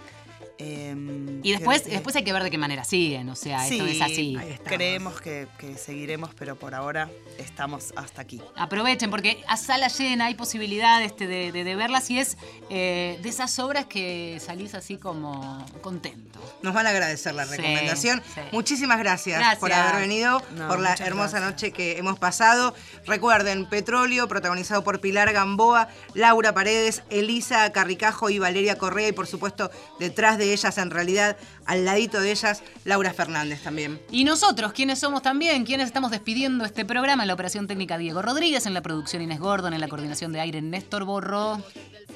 Em, 0.58 1.42
Y 1.44 1.52
después, 1.52 1.82
que- 1.82 1.90
después 1.92 2.16
hay 2.16 2.24
que 2.24 2.32
ver 2.32 2.42
de 2.44 2.50
qué 2.52 2.58
manera 2.58 2.84
siguen, 2.86 3.28
o 3.30 3.36
sea, 3.36 3.68
esto 3.68 3.86
sí, 3.86 3.92
es 3.98 4.02
así. 4.02 4.38
Ahí 4.38 4.52
estamos. 4.52 4.74
creemos 4.78 5.22
que, 5.22 5.48
que 5.58 5.78
seguiremos, 5.78 6.32
pero 6.34 6.56
por 6.56 6.74
ahora 6.74 7.10
estamos 7.38 7.92
hasta 7.98 8.22
aquí. 8.22 8.42
Aprovechen, 8.56 9.10
porque 9.10 9.44
a 9.48 9.58
sala 9.58 9.90
llena 9.90 10.26
hay 10.28 10.36
posibilidad 10.36 11.04
este, 11.04 11.28
de, 11.28 11.52
de- 11.52 11.64
de 11.66 11.76
verlas 11.76 12.10
y 12.10 12.20
es 12.20 12.38
eh, 12.70 13.20
de 13.22 13.30
esas 13.30 13.60
obras 13.60 13.86
que 13.86 14.40
salís 14.44 14.74
así 14.76 14.98
como 14.98 15.66
contento. 15.82 16.40
Nos 16.62 16.74
van 16.74 16.88
a 16.88 16.92
agradecer 16.92 17.34
la 17.36 17.44
recomendación. 17.46 18.22
sí. 18.34 18.42
Muchísimas 18.52 18.98
gracias, 19.00 19.38
Gracias. 19.40 19.60
por 19.60 19.74
haber 19.74 20.02
venido, 20.02 20.42
No, 20.56 20.68
por 20.70 20.80
la 20.80 20.94
hermosa 20.94 21.40
gracias. 21.40 21.42
noche 21.44 21.72
que 21.72 21.98
hemos 21.98 22.18
pasado. 22.18 22.74
Recuerden, 23.06 23.66
Petróleo, 23.68 24.28
protagonizado 24.28 24.84
por 24.84 25.02
Pilar 25.02 25.34
Gamboa, 25.34 25.90
Laura 26.14 26.54
Paredes, 26.54 27.04
Elisa 27.10 27.72
Carricajo 27.72 28.30
y 28.30 28.40
Valeria 28.40 28.78
Correa. 28.78 29.10
Y 29.10 29.12
por 29.12 29.28
supuesto, 29.28 29.70
detrás 30.00 30.38
de 30.38 30.45
ellas, 30.54 30.78
en 30.78 30.90
realidad, 30.92 31.38
al 31.66 31.86
ladito 31.86 32.20
de 32.22 32.32
ellas, 32.32 32.62
Laura 32.84 33.14
Fernández 33.14 33.62
también. 33.64 34.00
Y 34.12 34.24
nosotros, 34.24 34.74
¿quiénes 34.74 35.00
somos 35.00 35.22
también? 35.22 35.66
¿Quiénes 35.66 35.88
estamos 35.88 36.12
despidiendo 36.12 36.66
este 36.66 36.86
programa? 36.86 37.24
En 37.24 37.28
la 37.28 37.34
operación 37.34 37.68
técnica 37.68 37.98
Diego 37.98 38.22
Rodríguez, 38.22 38.66
en 38.66 38.74
la 38.74 38.82
producción 38.82 39.22
Inés 39.22 39.40
Gordon, 39.40 39.74
en 39.74 39.82
la 39.82 39.88
coordinación 39.88 40.32
de 40.32 40.40
aire 40.42 40.62
Néstor 40.62 41.04
Borro. 41.06 41.62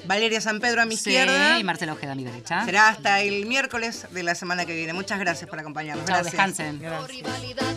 Valeria 0.06 0.40
San 0.40 0.60
Pedro 0.60 0.80
a 0.82 0.86
mi 0.86 0.96
Sí, 0.96 1.10
izquierda. 1.10 1.58
y 1.58 1.64
Marcela 1.64 1.92
Ojeda 1.92 2.12
a 2.12 2.14
mi 2.14 2.24
derecha. 2.24 2.64
Será 2.64 2.88
hasta 2.88 3.20
el 3.20 3.44
miércoles 3.46 4.06
de 4.10 4.22
la 4.22 4.34
semana 4.34 4.64
que 4.64 4.74
viene. 4.74 4.92
Muchas 4.94 5.18
gracias 5.18 5.48
por 5.50 5.58
acompañarnos. 5.58 6.06
Chao, 6.06 6.14
Gracias. 6.22 6.32
descansen. 6.32 6.80
rivalidad 7.06 7.76